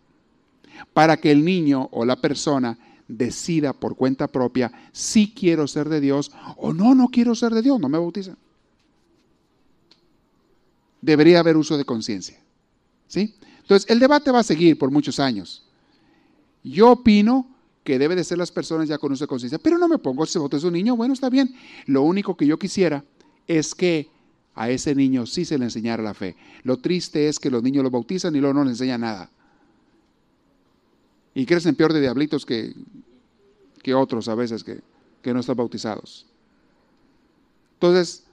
Para 0.93 1.17
que 1.17 1.31
el 1.31 1.43
niño 1.43 1.89
o 1.91 2.05
la 2.05 2.15
persona 2.15 2.77
decida 3.07 3.73
por 3.73 3.95
cuenta 3.95 4.27
propia 4.27 4.71
si 4.91 5.33
quiero 5.33 5.67
ser 5.67 5.89
de 5.89 5.99
Dios 5.99 6.31
o 6.57 6.73
no, 6.73 6.95
no 6.95 7.09
quiero 7.09 7.35
ser 7.35 7.53
de 7.53 7.61
Dios, 7.61 7.79
no 7.79 7.89
me 7.89 7.97
bautizan. 7.97 8.37
Debería 11.03 11.39
haber 11.39 11.57
uso 11.57 11.77
de 11.77 11.83
conciencia. 11.83 12.39
¿Sí? 13.07 13.35
Entonces, 13.61 13.89
el 13.89 13.99
debate 13.99 14.31
va 14.31 14.39
a 14.39 14.43
seguir 14.43 14.77
por 14.77 14.89
muchos 14.89 15.19
años. 15.19 15.67
Yo 16.63 16.91
opino 16.91 17.45
que 17.83 17.99
debe 17.99 18.15
de 18.15 18.23
ser 18.23 18.37
las 18.37 18.53
personas 18.53 18.87
ya 18.87 18.97
con 18.97 19.11
uso 19.11 19.25
de 19.25 19.27
conciencia, 19.27 19.59
pero 19.59 19.77
no 19.77 19.89
me 19.89 19.97
pongo 19.97 20.25
si 20.25 20.31
se 20.31 20.39
bautiza 20.39 20.67
un 20.67 20.73
niño, 20.73 20.95
bueno, 20.95 21.13
está 21.13 21.29
bien. 21.29 21.53
Lo 21.87 22.03
único 22.03 22.37
que 22.37 22.47
yo 22.47 22.57
quisiera 22.57 23.03
es 23.47 23.75
que 23.75 24.09
a 24.55 24.69
ese 24.69 24.95
niño 24.95 25.25
sí 25.25 25.43
se 25.43 25.57
le 25.57 25.65
enseñara 25.65 26.01
la 26.01 26.13
fe. 26.13 26.37
Lo 26.63 26.77
triste 26.77 27.27
es 27.27 27.37
que 27.37 27.51
los 27.51 27.61
niños 27.61 27.83
lo 27.83 27.91
bautizan 27.91 28.33
y 28.37 28.39
luego 28.39 28.53
no 28.53 28.63
les 28.63 28.71
enseñan 28.71 29.01
nada. 29.01 29.29
Y 31.35 31.45
crecen 31.45 31.75
peor 31.75 31.91
de 31.91 31.99
diablitos 31.99 32.45
que, 32.45 32.73
que 33.81 33.93
otros 33.93 34.29
a 34.29 34.35
veces 34.35 34.63
que, 34.63 34.79
que 35.21 35.33
no 35.33 35.41
están 35.41 35.57
bautizados. 35.57 36.27
Entonces, 37.73 38.23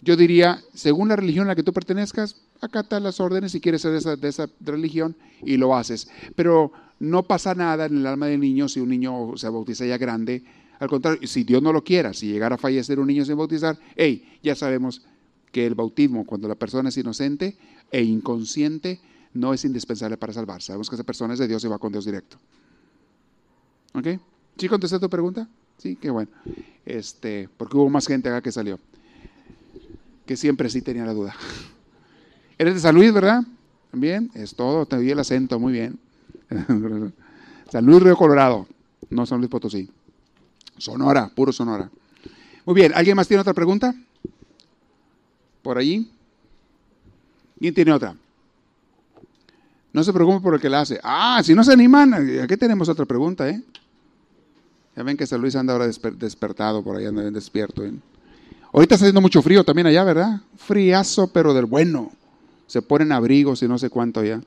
yo 0.00 0.16
diría, 0.16 0.62
según 0.74 1.08
la 1.08 1.16
religión 1.16 1.46
a 1.46 1.48
la 1.48 1.56
que 1.56 1.62
tú 1.62 1.72
pertenezcas, 1.72 2.36
acata 2.60 3.00
las 3.00 3.20
órdenes 3.20 3.52
si 3.52 3.60
quieres 3.60 3.82
ser 3.82 4.18
de 4.18 4.28
esa, 4.28 4.48
religión 4.60 5.16
y 5.42 5.56
lo 5.56 5.74
haces. 5.74 6.08
Pero 6.36 6.72
no 7.00 7.24
pasa 7.24 7.54
nada 7.54 7.86
en 7.86 7.98
el 7.98 8.06
alma 8.06 8.26
del 8.26 8.40
niño 8.40 8.68
si 8.68 8.80
un 8.80 8.90
niño 8.90 9.36
se 9.36 9.48
bautiza 9.48 9.86
ya 9.86 9.98
grande. 9.98 10.44
Al 10.78 10.88
contrario, 10.88 11.26
si 11.26 11.42
Dios 11.42 11.62
no 11.62 11.72
lo 11.72 11.82
quiera, 11.82 12.14
si 12.14 12.28
llegara 12.28 12.54
a 12.54 12.58
fallecer 12.58 13.00
un 13.00 13.08
niño 13.08 13.24
sin 13.24 13.36
bautizar, 13.36 13.76
hey, 13.96 14.38
ya 14.42 14.54
sabemos 14.54 15.02
que 15.50 15.66
el 15.66 15.74
bautismo, 15.74 16.24
cuando 16.24 16.46
la 16.46 16.54
persona 16.54 16.90
es 16.90 16.96
inocente 16.96 17.56
e 17.90 18.02
inconsciente, 18.02 19.00
no 19.34 19.52
es 19.52 19.64
indispensable 19.64 20.16
para 20.16 20.32
salvarse. 20.32 20.68
Sabemos 20.68 20.88
que 20.88 20.94
esa 20.94 21.04
persona 21.04 21.34
es 21.34 21.40
de 21.40 21.48
Dios 21.48 21.64
y 21.64 21.68
va 21.68 21.78
con 21.78 21.90
Dios 21.90 22.04
directo. 22.04 22.38
¿Ok? 23.94 24.06
¿Sí 24.56 24.68
contesté 24.68 25.00
tu 25.00 25.08
pregunta? 25.08 25.48
Sí, 25.78 25.96
qué 25.96 26.10
bueno. 26.10 26.30
Este, 26.84 27.48
porque 27.56 27.76
hubo 27.76 27.88
más 27.88 28.06
gente 28.06 28.28
acá 28.28 28.42
que 28.42 28.52
salió. 28.52 28.78
Que 30.28 30.36
siempre 30.36 30.68
sí 30.68 30.82
tenía 30.82 31.06
la 31.06 31.14
duda. 31.14 31.34
Eres 32.58 32.74
de 32.74 32.80
San 32.80 32.94
Luis, 32.94 33.10
¿verdad? 33.14 33.42
También, 33.90 34.30
es 34.34 34.54
todo, 34.54 34.84
te 34.84 34.98
di 34.98 35.10
el 35.10 35.18
acento, 35.18 35.58
muy 35.58 35.72
bien. 35.72 35.98
San 37.72 37.86
Luis 37.86 38.02
Río 38.02 38.14
Colorado, 38.14 38.66
no 39.08 39.24
San 39.24 39.38
Luis 39.38 39.50
Potosí. 39.50 39.88
Sonora, 40.76 41.30
puro 41.34 41.50
Sonora. 41.50 41.90
Muy 42.66 42.74
bien, 42.74 42.92
¿alguien 42.94 43.16
más 43.16 43.26
tiene 43.26 43.40
otra 43.40 43.54
pregunta? 43.54 43.94
¿Por 45.62 45.78
allí? 45.78 46.10
¿Quién 47.58 47.72
tiene 47.72 47.92
otra? 47.92 48.14
No 49.94 50.04
se 50.04 50.12
preocupe 50.12 50.42
por 50.42 50.54
el 50.54 50.60
que 50.60 50.68
la 50.68 50.82
hace. 50.82 51.00
Ah, 51.02 51.40
si 51.42 51.54
no 51.54 51.64
se 51.64 51.72
animan, 51.72 52.12
aquí 52.42 52.58
tenemos 52.58 52.90
otra 52.90 53.06
pregunta, 53.06 53.48
¿eh? 53.48 53.62
Ya 54.94 55.02
ven 55.02 55.16
que 55.16 55.26
San 55.26 55.40
Luis 55.40 55.56
anda 55.56 55.72
ahora 55.72 55.86
despertado, 55.86 56.84
por 56.84 56.96
allá 56.96 57.08
anda 57.08 57.22
bien 57.22 57.32
despierto. 57.32 57.82
¿eh? 57.82 57.94
Ahorita 58.72 58.94
está 58.94 59.06
haciendo 59.06 59.20
mucho 59.20 59.42
frío 59.42 59.64
también 59.64 59.86
allá, 59.86 60.04
¿verdad? 60.04 60.40
Friazo, 60.56 61.32
pero 61.32 61.54
del 61.54 61.66
bueno. 61.66 62.12
Se 62.66 62.82
ponen 62.82 63.12
abrigos 63.12 63.62
y 63.62 63.68
no 63.68 63.78
sé 63.78 63.88
cuánto 63.88 64.22
ya. 64.22 64.40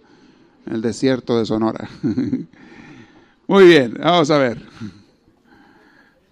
En 0.66 0.74
el 0.74 0.82
desierto 0.82 1.40
de 1.40 1.46
Sonora. 1.46 1.90
Muy 3.48 3.66
bien, 3.66 3.96
vamos 4.00 4.30
a 4.30 4.38
ver. 4.38 4.62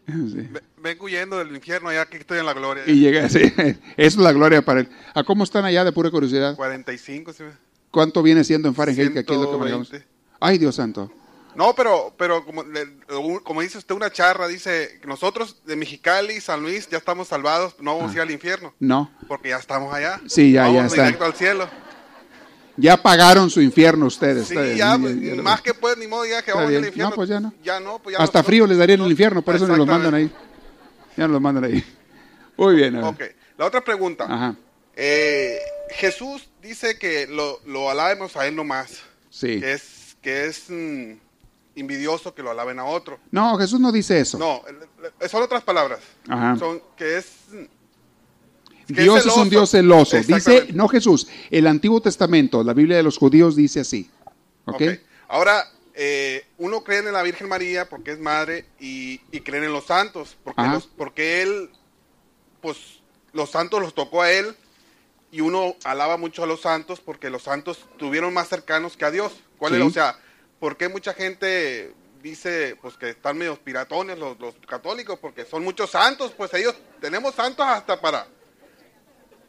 Sí. 0.07 0.47
Vengo 0.81 1.05
huyendo 1.05 1.37
del 1.37 1.53
infierno 1.53 1.91
ya 1.91 2.05
que 2.05 2.17
estoy 2.17 2.39
en 2.39 2.45
la 2.45 2.53
gloria. 2.53 2.83
Y 2.87 2.99
llegué, 2.99 3.27
sí. 3.29 3.41
Es 3.97 4.17
la 4.17 4.31
gloria 4.31 4.61
para 4.61 4.81
él. 4.81 4.89
¿A 5.13 5.23
cómo 5.23 5.43
están 5.43 5.65
allá 5.65 5.83
de 5.83 5.91
pura 5.91 6.09
curiosidad? 6.11 6.55
45, 6.55 7.33
sí. 7.33 7.43
¿Cuánto 7.91 8.21
viene 8.23 8.43
siendo 8.43 8.67
en 8.67 8.75
Fahrenheit? 8.75 9.11
Que 9.13 9.19
aquí 9.19 9.33
es 9.33 9.39
lo 9.39 9.51
que 9.51 9.57
manejamos? 9.57 9.91
Ay, 10.39 10.57
Dios 10.57 10.75
santo. 10.75 11.11
No, 11.55 11.73
pero, 11.75 12.13
pero 12.17 12.45
como, 12.45 12.63
como 13.43 13.61
dice 13.61 13.77
usted, 13.79 13.93
una 13.95 14.11
charra, 14.11 14.47
dice, 14.47 14.99
nosotros 15.05 15.57
de 15.65 15.75
Mexicali, 15.75 16.39
San 16.39 16.61
Luis, 16.61 16.87
ya 16.89 16.97
estamos 16.97 17.27
salvados, 17.27 17.75
no 17.79 17.97
vamos 17.97 18.11
a 18.11 18.15
ir 18.15 18.21
al 18.21 18.31
infierno. 18.31 18.73
No. 18.79 19.11
Porque 19.27 19.49
ya 19.49 19.57
estamos 19.57 19.93
allá. 19.93 20.21
Sí, 20.27 20.51
ya, 20.53 20.63
vamos 20.63 20.75
ya 20.75 20.85
está. 20.87 21.03
directo 21.05 21.25
al 21.25 21.33
cielo. 21.33 21.69
Ya 22.77 22.95
pagaron 22.95 23.49
su 23.49 23.61
infierno 23.61 24.05
ustedes. 24.05 24.47
Sí, 24.47 24.55
ustedes. 24.55 24.77
ya, 24.77 24.97
Ya- 24.97 25.35
ya- 25.35 25.41
más 25.41 25.61
que 25.61 25.73
pues, 25.73 25.97
ni 25.97 26.07
modo, 26.07 26.25
ya 26.25 26.41
que 26.41 26.53
vamos 26.53 26.69
al 26.69 26.75
infierno. 26.85 27.09
No, 27.09 27.15
pues 27.15 27.27
ya 27.29 27.39
no. 27.41 27.53
Ya 27.61 27.79
no, 27.79 27.99
pues 27.99 28.13
ya 28.15 28.23
Hasta 28.23 28.39
nosotros- 28.39 28.45
frío 28.45 28.67
les 28.67 28.77
darían 28.77 29.01
el 29.01 29.11
infierno, 29.11 29.41
por 29.41 29.55
eso 29.55 29.67
nos 29.67 29.77
los 29.77 29.87
mandan 29.87 30.13
ahí. 30.13 30.31
Ya 31.17 31.23
nos 31.23 31.31
los 31.31 31.41
mandan 31.41 31.65
ahí. 31.65 31.83
Muy 32.55 32.75
bien. 32.75 32.95
a 32.95 32.99
ver. 33.01 33.09
Ok, 33.09 33.35
la 33.57 33.65
otra 33.65 33.81
pregunta. 33.83 34.25
Ajá. 34.29 34.55
Eh, 34.95 35.59
Jesús 35.91 36.49
dice 36.61 36.97
que 36.97 37.27
lo, 37.27 37.59
lo 37.65 37.89
alabemos 37.89 38.37
a 38.37 38.47
él 38.47 38.55
nomás. 38.55 38.99
Sí. 39.29 39.59
Que 39.59 39.73
es, 39.73 40.15
que 40.21 40.45
es 40.45 40.65
mm, 40.69 41.13
envidioso 41.75 42.33
que 42.35 42.43
lo 42.43 42.51
alaben 42.51 42.79
a 42.79 42.85
otro. 42.85 43.19
No, 43.31 43.57
Jesús 43.57 43.79
no 43.79 43.91
dice 43.91 44.19
eso. 44.19 44.37
No, 44.37 44.61
son 45.29 45.43
otras 45.43 45.63
palabras. 45.63 45.99
Ajá. 46.27 46.57
Son 46.57 46.81
que 46.97 47.17
es 47.17 47.27
que 48.87 49.01
Dios 49.03 49.25
es, 49.25 49.33
un 49.37 49.49
Dios 49.49 49.69
celoso. 49.71 50.17
Dice, 50.17 50.67
no 50.73 50.87
Jesús, 50.87 51.27
el 51.51 51.67
Antiguo 51.67 52.01
Testamento, 52.01 52.63
la 52.63 52.73
Biblia 52.73 52.97
de 52.97 53.03
los 53.03 53.17
judíos 53.17 53.55
dice 53.55 53.81
así. 53.81 54.09
¿Ok? 54.65 54.75
Ok. 54.81 54.99
Ahora, 55.27 55.63
eh, 55.93 56.45
uno 56.57 56.83
cree 56.83 56.99
en 56.99 57.13
la 57.13 57.21
Virgen 57.21 57.47
María 57.47 57.87
porque 57.87 58.11
es 58.11 58.19
madre 58.19 58.65
y, 58.79 59.21
y 59.31 59.41
creen 59.41 59.65
en 59.65 59.73
los 59.73 59.85
santos, 59.85 60.37
porque, 60.43 60.63
los- 60.63 60.87
porque 60.87 61.41
él, 61.43 61.69
pues 62.61 62.77
los 63.31 63.51
santos 63.51 63.79
los 63.79 63.93
tocó 63.93 64.23
a 64.23 64.31
él 64.31 64.55
y 65.31 65.41
uno 65.41 65.75
alaba 65.83 66.17
mucho 66.17 66.43
a 66.43 66.47
los 66.47 66.61
santos 66.61 66.99
porque 66.99 67.29
los 67.29 67.43
santos 67.43 67.85
tuvieron 67.97 68.33
más 68.33 68.47
cercanos 68.49 68.97
que 68.97 69.05
a 69.05 69.11
Dios. 69.11 69.33
¿Cuál 69.59 69.73
Sí. 69.75 69.81
es? 69.81 69.85
O 69.87 69.91
sea, 69.91 70.17
¿por 70.59 70.77
qué 70.77 70.89
mucha 70.89 71.13
gente 71.13 71.93
dice 72.21 72.75
pues 72.81 72.95
que 72.97 73.09
están 73.11 73.37
medio 73.37 73.55
piratones 73.57 74.17
los, 74.19 74.39
los 74.39 74.55
católicos? 74.67 75.17
Porque 75.19 75.45
son 75.45 75.63
muchos 75.63 75.89
santos, 75.91 76.33
pues 76.35 76.53
ellos 76.53 76.75
tenemos 77.01 77.35
santos 77.35 77.65
hasta 77.65 77.99
para 77.99 78.27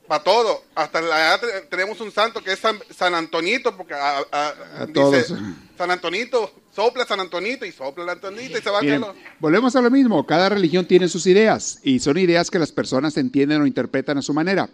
para 0.06 0.24
todo. 0.24 0.64
Hasta 0.74 1.00
la 1.00 1.18
edad 1.20 1.40
te- 1.40 1.60
tenemos 1.68 2.00
un 2.00 2.10
santo 2.10 2.42
que 2.42 2.52
es 2.52 2.58
San, 2.58 2.76
San 2.90 3.14
Antonito, 3.14 3.76
porque 3.76 3.94
a, 3.94 4.18
a- 4.32 4.48
A 4.80 4.86
dice, 4.86 4.92
todos. 4.92 5.34
San 5.78 5.88
Antonito, 5.90 6.52
sopla 6.74 7.06
San 7.06 7.20
Antonito 7.20 7.64
y 7.64 7.70
sopla 7.70 8.02
el 8.02 8.10
Antonito 8.10 8.58
y 8.58 8.60
se 8.60 8.70
va 8.70 8.78
a 8.78 8.82
volvemos 9.38 9.76
a 9.76 9.80
lo 9.80 9.88
mismo. 9.88 10.26
Cada 10.26 10.48
religión 10.48 10.84
tiene 10.84 11.06
sus 11.08 11.26
ideas 11.26 11.78
y 11.84 12.00
son 12.00 12.18
ideas 12.18 12.50
que 12.50 12.58
las 12.58 12.72
personas 12.72 13.16
entienden 13.18 13.62
o 13.62 13.66
interpretan 13.66 14.18
a 14.18 14.22
su 14.22 14.34
manera. 14.34 14.68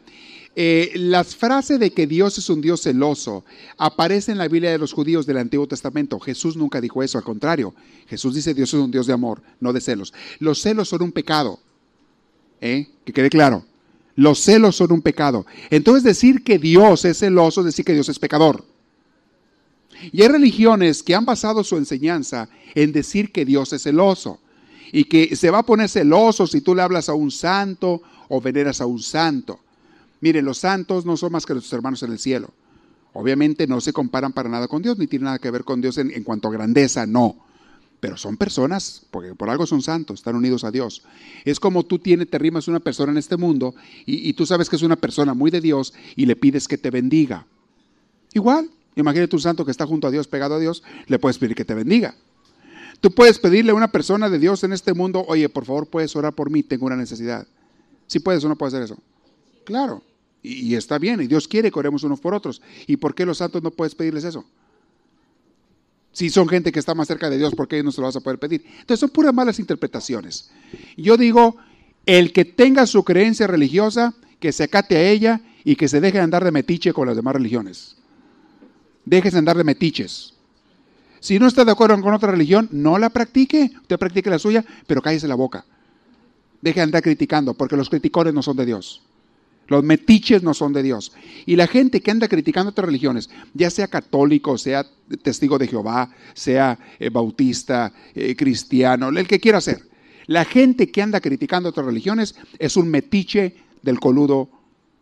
Eh, 0.58 0.92
las 0.94 1.36
frases 1.36 1.78
de 1.78 1.90
que 1.90 2.06
Dios 2.06 2.38
es 2.38 2.48
un 2.48 2.62
Dios 2.62 2.80
celoso 2.80 3.44
aparecen 3.76 4.32
en 4.32 4.38
la 4.38 4.48
Biblia 4.48 4.70
de 4.70 4.78
los 4.78 4.94
judíos 4.94 5.26
del 5.26 5.36
Antiguo 5.36 5.68
Testamento. 5.68 6.18
Jesús 6.18 6.56
nunca 6.56 6.80
dijo 6.80 7.02
eso, 7.02 7.18
al 7.18 7.24
contrario. 7.24 7.74
Jesús 8.08 8.34
dice 8.34 8.54
Dios 8.54 8.72
es 8.72 8.80
un 8.80 8.90
Dios 8.90 9.06
de 9.06 9.12
amor, 9.12 9.42
no 9.60 9.74
de 9.74 9.82
celos. 9.82 10.14
Los 10.38 10.62
celos 10.62 10.88
son 10.88 11.02
un 11.02 11.12
pecado. 11.12 11.60
¿eh? 12.62 12.88
Que 13.04 13.12
quede 13.12 13.28
claro. 13.28 13.66
Los 14.14 14.38
celos 14.38 14.76
son 14.76 14.92
un 14.92 15.02
pecado. 15.02 15.44
Entonces 15.68 16.02
decir 16.02 16.42
que 16.42 16.58
Dios 16.58 17.04
es 17.04 17.18
celoso 17.18 17.60
es 17.60 17.66
decir 17.66 17.84
que 17.84 17.92
Dios 17.92 18.08
es 18.08 18.18
pecador. 18.18 18.64
Y 20.10 20.22
hay 20.22 20.28
religiones 20.28 21.02
que 21.02 21.14
han 21.14 21.26
basado 21.26 21.64
su 21.64 21.76
enseñanza 21.76 22.48
en 22.74 22.92
decir 22.92 23.30
que 23.30 23.44
Dios 23.44 23.74
es 23.74 23.82
celoso 23.82 24.40
y 24.90 25.04
que 25.04 25.36
se 25.36 25.50
va 25.50 25.58
a 25.58 25.66
poner 25.66 25.90
celoso 25.90 26.46
si 26.46 26.62
tú 26.62 26.74
le 26.74 26.80
hablas 26.80 27.10
a 27.10 27.14
un 27.14 27.30
santo 27.30 28.00
o 28.30 28.40
veneras 28.40 28.80
a 28.80 28.86
un 28.86 29.02
santo. 29.02 29.60
Miren, 30.20 30.44
los 30.44 30.58
santos 30.58 31.04
no 31.04 31.16
son 31.16 31.32
más 31.32 31.46
que 31.46 31.52
nuestros 31.52 31.72
hermanos 31.72 32.02
en 32.02 32.12
el 32.12 32.18
cielo. 32.18 32.50
Obviamente 33.12 33.66
no 33.66 33.80
se 33.80 33.92
comparan 33.92 34.32
para 34.32 34.48
nada 34.48 34.68
con 34.68 34.82
Dios, 34.82 34.98
ni 34.98 35.06
tienen 35.06 35.24
nada 35.24 35.38
que 35.38 35.50
ver 35.50 35.64
con 35.64 35.80
Dios 35.80 35.98
en, 35.98 36.22
cuanto 36.22 36.48
a 36.48 36.52
grandeza, 36.52 37.06
no. 37.06 37.36
Pero 37.98 38.18
son 38.18 38.36
personas, 38.36 39.06
porque 39.10 39.34
por 39.34 39.48
algo 39.48 39.66
son 39.66 39.80
santos, 39.80 40.20
están 40.20 40.36
unidos 40.36 40.64
a 40.64 40.70
Dios. 40.70 41.02
Es 41.44 41.58
como 41.58 41.82
tú 41.82 41.98
tienes, 41.98 42.28
te 42.28 42.38
rimas 42.38 42.68
una 42.68 42.80
persona 42.80 43.12
en 43.12 43.18
este 43.18 43.38
mundo 43.38 43.74
y, 44.04 44.28
y 44.28 44.34
tú 44.34 44.44
sabes 44.44 44.68
que 44.68 44.76
es 44.76 44.82
una 44.82 44.96
persona 44.96 45.32
muy 45.32 45.50
de 45.50 45.62
Dios 45.62 45.94
y 46.14 46.26
le 46.26 46.36
pides 46.36 46.68
que 46.68 46.76
te 46.76 46.90
bendiga. 46.90 47.46
Igual, 48.34 48.70
imagínate 48.96 49.34
un 49.34 49.40
santo 49.40 49.64
que 49.64 49.70
está 49.70 49.86
junto 49.86 50.06
a 50.06 50.10
Dios, 50.10 50.28
pegado 50.28 50.56
a 50.56 50.58
Dios, 50.58 50.82
le 51.06 51.18
puedes 51.18 51.38
pedir 51.38 51.56
que 51.56 51.64
te 51.64 51.74
bendiga. 51.74 52.14
Tú 53.00 53.10
puedes 53.12 53.38
pedirle 53.38 53.72
a 53.72 53.74
una 53.74 53.92
persona 53.92 54.28
de 54.28 54.38
Dios 54.38 54.64
en 54.64 54.72
este 54.72 54.94
mundo, 54.94 55.24
oye, 55.28 55.48
por 55.48 55.64
favor, 55.64 55.86
puedes 55.86 56.14
orar 56.16 56.34
por 56.34 56.50
mí, 56.50 56.62
tengo 56.62 56.86
una 56.86 56.96
necesidad. 56.96 57.46
Si 58.06 58.20
puedes 58.20 58.44
o 58.44 58.48
no 58.48 58.56
puedes 58.56 58.74
hacer 58.74 58.84
eso. 58.84 58.98
Claro, 59.64 60.02
y, 60.46 60.74
está 60.76 60.98
bien, 60.98 61.20
y 61.20 61.26
Dios 61.26 61.48
quiere 61.48 61.72
que 61.72 61.78
oremos 61.78 62.04
unos 62.04 62.20
por 62.20 62.32
otros. 62.32 62.62
¿Y 62.86 62.96
por 62.96 63.14
qué 63.14 63.26
los 63.26 63.38
santos 63.38 63.62
no 63.62 63.72
puedes 63.72 63.94
pedirles 63.94 64.22
eso? 64.22 64.44
Si 66.12 66.30
son 66.30 66.48
gente 66.48 66.70
que 66.70 66.78
está 66.78 66.94
más 66.94 67.08
cerca 67.08 67.28
de 67.28 67.36
Dios, 67.36 67.54
¿por 67.54 67.66
qué 67.66 67.82
no 67.82 67.90
se 67.90 68.00
lo 68.00 68.06
vas 68.06 68.16
a 68.16 68.20
poder 68.20 68.38
pedir? 68.38 68.64
Entonces 68.64 69.00
son 69.00 69.10
puras 69.10 69.34
malas 69.34 69.58
interpretaciones. 69.58 70.50
Yo 70.96 71.16
digo, 71.16 71.56
el 72.06 72.32
que 72.32 72.44
tenga 72.44 72.86
su 72.86 73.02
creencia 73.02 73.46
religiosa, 73.46 74.14
que 74.38 74.52
se 74.52 74.64
acate 74.64 74.96
a 74.96 75.10
ella 75.10 75.40
y 75.64 75.74
que 75.74 75.88
se 75.88 76.00
deje 76.00 76.18
de 76.18 76.24
andar 76.24 76.44
de 76.44 76.52
metiche 76.52 76.92
con 76.92 77.08
las 77.08 77.16
demás 77.16 77.34
religiones. 77.34 77.96
Déjese 79.04 79.38
andar 79.38 79.56
de 79.56 79.64
metiches. 79.64 80.34
Si 81.18 81.40
no 81.40 81.48
está 81.48 81.64
de 81.64 81.72
acuerdo 81.72 82.00
con 82.00 82.14
otra 82.14 82.30
religión, 82.30 82.68
no 82.70 82.98
la 82.98 83.10
practique. 83.10 83.72
Usted 83.82 83.98
practique 83.98 84.30
la 84.30 84.38
suya, 84.38 84.64
pero 84.86 85.02
cállese 85.02 85.26
la 85.26 85.34
boca. 85.34 85.64
Deje 86.62 86.80
de 86.80 86.84
andar 86.84 87.02
criticando, 87.02 87.54
porque 87.54 87.76
los 87.76 87.90
criticones 87.90 88.32
no 88.32 88.42
son 88.42 88.56
de 88.56 88.66
Dios. 88.66 89.02
Los 89.68 89.82
metiches 89.82 90.42
no 90.42 90.54
son 90.54 90.72
de 90.72 90.82
Dios. 90.82 91.12
Y 91.44 91.56
la 91.56 91.66
gente 91.66 92.00
que 92.00 92.10
anda 92.10 92.28
criticando 92.28 92.70
otras 92.70 92.86
religiones, 92.86 93.30
ya 93.54 93.70
sea 93.70 93.88
católico, 93.88 94.56
sea 94.58 94.86
testigo 95.22 95.58
de 95.58 95.66
Jehová, 95.66 96.10
sea 96.34 96.78
eh, 96.98 97.10
bautista, 97.10 97.92
eh, 98.14 98.36
cristiano, 98.36 99.08
el 99.08 99.26
que 99.26 99.40
quiera 99.40 99.60
ser. 99.60 99.82
La 100.26 100.44
gente 100.44 100.90
que 100.90 101.02
anda 101.02 101.20
criticando 101.20 101.68
otras 101.68 101.86
religiones 101.86 102.34
es 102.58 102.76
un 102.76 102.88
metiche 102.88 103.56
del 103.82 104.00
coludo, 104.00 104.48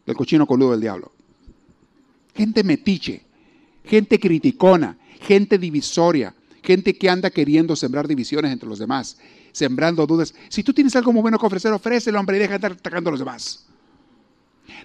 del 0.07 0.17
cochino 0.17 0.47
coludo 0.47 0.73
del 0.73 0.81
diablo. 0.81 1.12
Gente 2.35 2.65
metiche, 2.65 3.23
gente 3.85 4.19
criticona, 4.19 4.99
gente 5.21 5.59
divisoria, 5.59 6.35
gente 6.62 6.97
que 6.97 7.09
anda 7.09 7.31
queriendo 7.31 7.77
sembrar 7.77 8.09
divisiones 8.09 8.53
entre 8.53 8.69
los 8.69 8.79
demás, 8.79 9.19
sembrando 9.53 10.07
dudas. 10.07 10.35
Si 10.49 10.62
tú 10.62 10.73
tienes 10.73 10.97
algo 10.97 11.12
muy 11.12 11.23
bueno 11.23 11.39
que 11.39 11.47
ofrecer, 11.47 11.73
ofrécelo, 11.73 12.19
hombre, 12.19 12.37
y 12.37 12.41
deja 12.41 12.53
de 12.53 12.57
estar 12.57 12.73
atacando 12.73 13.11
a 13.11 13.12
los 13.12 13.21
demás. 13.21 13.67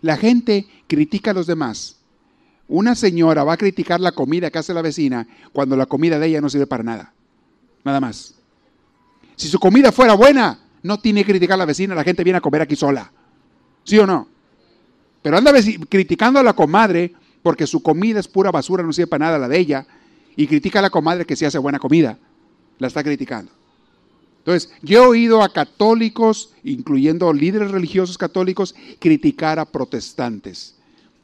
La 0.02 0.18
gente 0.18 0.68
critica 0.88 1.32
a 1.32 1.34
los 1.34 1.48
demás. 1.48 1.98
Una 2.68 2.96
señora 2.96 3.44
va 3.44 3.54
a 3.54 3.58
criticar 3.58 4.00
la 4.00 4.12
comida 4.12 4.52
que 4.52 4.60
hace 4.60 4.74
la 4.74 4.82
vecina 4.82 5.28
cuando 5.52 5.76
la 5.76 5.88
comida 5.88 6.20
de 6.20 6.28
ella 6.28 6.42
no 6.42 6.50
sirve 6.50 6.68
para 6.68 6.84
nada. 6.84 7.14
Nada 7.84 8.00
más. 8.00 8.36
Si 9.36 9.48
su 9.48 9.60
comida 9.60 9.92
fuera 9.92 10.14
buena, 10.14 10.60
no 10.84 11.00
tiene 11.00 11.24
que 11.24 11.32
criticar 11.32 11.56
a 11.56 11.58
la 11.58 11.66
vecina, 11.66 11.96
la 11.96 12.04
gente 12.04 12.24
viene 12.24 12.38
a 12.38 12.42
comer 12.42 12.62
aquí 12.62 12.76
sola. 12.76 13.12
¿Sí 13.84 13.98
o 13.98 14.06
no? 14.06 14.28
Pero 15.22 15.38
anda 15.38 15.52
criticando 15.90 16.40
a 16.40 16.44
la 16.44 16.54
comadre 16.54 17.14
porque 17.42 17.66
su 17.66 17.82
comida 17.82 18.20
es 18.20 18.28
pura 18.28 18.52
basura, 18.52 18.84
no 18.84 18.94
sirve 18.94 19.08
para 19.08 19.26
nada 19.26 19.40
la 19.40 19.48
de 19.48 19.58
ella, 19.58 19.88
y 20.36 20.48
critica 20.48 20.80
a 20.80 20.82
la 20.82 20.90
comadre 20.90 21.26
que 21.26 21.36
sí 21.36 21.46
hace 21.46 21.58
buena 21.58 21.80
comida. 21.80 22.18
La 22.78 22.88
está 22.88 23.04
criticando. 23.04 23.52
Entonces, 24.40 24.72
yo 24.82 25.04
he 25.04 25.08
oído 25.08 25.44
a 25.44 25.54
católicos, 25.54 26.54
incluyendo 26.64 27.32
líderes 27.34 27.72
religiosos 27.72 28.18
católicos, 28.18 28.74
criticar 29.00 29.60
a 29.60 29.66
protestantes. 29.66 30.76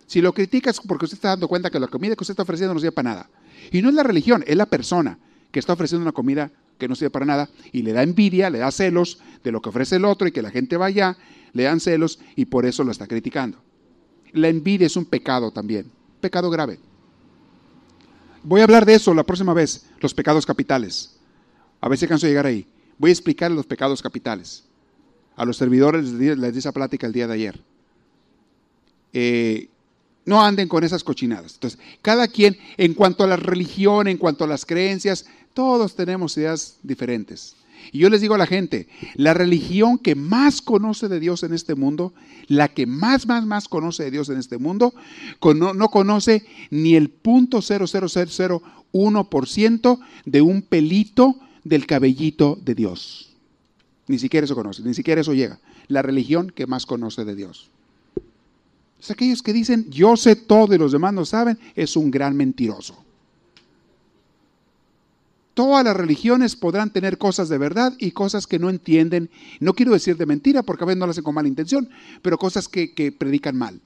Si 0.06 0.22
lo 0.22 0.34
criticas 0.34 0.80
porque 0.86 1.06
usted 1.06 1.18
está 1.18 1.30
dando 1.30 1.48
cuenta 1.48 1.70
que 1.70 1.80
la 1.80 1.88
comida 1.88 2.16
que 2.16 2.24
usted 2.24 2.34
está 2.34 2.44
ofreciendo 2.44 2.74
no 2.74 2.80
sirve 2.80 2.92
para 2.92 3.10
nada. 3.10 3.30
Y 3.72 3.82
no 3.82 3.90
es 3.90 3.96
la 3.96 4.04
religión, 4.04 4.44
es 4.46 4.56
la 4.56 4.68
persona 4.68 5.18
que 5.52 5.60
está 5.60 5.74
ofreciendo 5.74 6.04
una 6.04 6.12
comida 6.12 6.52
que 6.78 6.88
no 6.88 6.96
sirve 6.96 7.10
para 7.10 7.26
nada 7.26 7.50
y 7.72 7.82
le 7.82 7.94
da 7.94 8.04
envidia, 8.04 8.50
le 8.50 8.60
da 8.60 8.70
celos 8.72 9.20
de 9.44 9.52
lo 9.52 9.62
que 9.62 9.70
ofrece 9.70 9.96
el 9.96 10.06
otro 10.06 10.28
y 10.28 10.32
que 10.32 10.42
la 10.42 10.52
gente 10.52 10.78
vaya, 10.78 11.18
le 11.54 11.64
dan 11.64 11.80
celos 11.80 12.20
y 12.36 12.46
por 12.46 12.66
eso 12.66 12.84
lo 12.84 12.92
está 12.92 13.08
criticando. 13.08 13.58
La 14.34 14.50
envidia 14.50 14.86
es 14.86 14.98
un 14.98 15.06
pecado 15.06 15.52
también, 15.52 15.90
pecado 16.20 16.50
grave. 16.50 16.80
Voy 18.44 18.62
a 18.62 18.66
hablar 18.66 18.86
de 18.86 18.96
eso 18.96 19.14
la 19.14 19.24
próxima 19.24 19.54
vez, 19.54 19.86
los 20.02 20.14
pecados 20.14 20.46
capitales. 20.46 21.16
A 21.82 21.90
ver 21.90 21.98
si 21.98 22.08
canso 22.08 22.28
de 22.28 22.34
llegar 22.34 22.46
ahí. 22.46 22.68
Voy 22.98 23.10
a 23.10 23.14
explicar 23.14 23.52
los 23.52 23.66
pecados 23.66 24.02
capitales. 24.02 24.64
A 25.36 25.46
los 25.46 25.58
servidores 25.58 26.12
les 26.12 26.54
di 26.54 26.60
esa 26.60 26.72
plática 26.72 27.08
el 27.08 27.14
día 27.14 27.28
de 27.28 27.34
ayer. 27.34 27.62
Eh, 29.12 29.70
no 30.26 30.44
anden 30.44 30.68
con 30.68 30.84
esas 30.84 31.04
cochinadas. 31.04 31.54
Entonces, 31.56 31.80
cada 32.02 32.28
quien, 32.28 32.58
en 32.78 32.94
cuanto 32.94 33.24
a 33.24 33.28
la 33.28 33.38
religión, 33.38 34.08
en 34.08 34.18
cuanto 34.18 34.44
a 34.44 34.48
las 34.48 34.66
creencias, 34.66 35.26
todos 35.54 35.96
tenemos 35.96 36.38
ideas 36.38 36.78
diferentes. 36.84 37.56
Y 37.92 38.00
yo 38.00 38.10
les 38.10 38.22
digo 38.22 38.36
a 38.36 38.40
la 38.40 38.48
gente, 38.48 38.88
la 39.16 39.34
religión 39.34 39.98
que 39.98 40.16
más 40.16 40.62
conoce 40.62 41.08
de 41.08 41.20
Dios 41.20 41.44
en 41.44 41.54
este 41.54 41.76
mundo, 41.76 42.14
la 42.48 42.70
que 42.70 42.88
más, 42.88 43.28
más, 43.28 43.46
más 43.46 43.68
conoce 43.68 44.04
de 44.04 44.12
Dios 44.12 44.30
en 44.30 44.38
este 44.38 44.58
mundo, 44.58 44.94
no, 45.56 45.90
conoce 45.90 46.46
ni 46.72 46.96
el 46.96 47.10
punto 47.10 47.62
ciento 49.48 50.00
de 50.26 50.42
un 50.42 50.62
pelito 50.62 51.40
del 51.66 51.86
cabellito 51.86 52.58
de 52.64 52.76
Dios. 52.76 53.36
Ni 54.08 54.20
siquiera 54.20 54.46
eso 54.46 54.56
conoce, 54.56 54.84
ni 54.84 54.94
siquiera 54.94 55.20
eso 55.20 55.34
llega. 55.34 55.60
La 55.90 56.02
religión 56.02 56.52
que 56.56 56.68
más 56.68 56.86
conoce 56.86 57.26
de 57.26 57.36
Dios. 57.36 57.70
Es 59.02 59.12
aquellos 59.12 59.42
que 59.42 59.52
dicen, 59.52 59.90
yo 59.90 60.16
sé 60.16 60.36
todo 60.36 60.74
y 60.74 60.78
los 60.78 60.94
demás 60.94 61.14
no 61.14 61.26
saben, 61.26 61.60
es 61.76 61.98
un 61.98 62.10
gran 62.12 62.38
mentiroso. 62.38 63.04
Todas 65.56 65.86
las 65.86 65.96
religiones 65.96 66.56
podrán 66.56 66.92
tener 66.92 67.18
cosas 67.18 67.50
de 67.50 67.58
verdad 67.58 67.94
y 67.98 68.12
cosas 68.12 68.46
que 68.46 68.60
no 68.60 68.70
entienden. 68.70 69.30
No 69.60 69.74
quiero 69.74 69.94
decir 69.94 70.18
de 70.18 70.26
mentira 70.26 70.64
porque 70.64 70.84
a 70.84 70.88
veces 70.88 71.00
no 71.00 71.06
lo 71.06 71.12
hacen 71.12 71.24
con 71.24 71.34
mala 71.34 71.48
intención, 71.48 71.90
pero 72.22 72.38
cosas 72.38 72.68
que, 72.68 73.16
predican 73.18 73.58
mal 73.58 73.80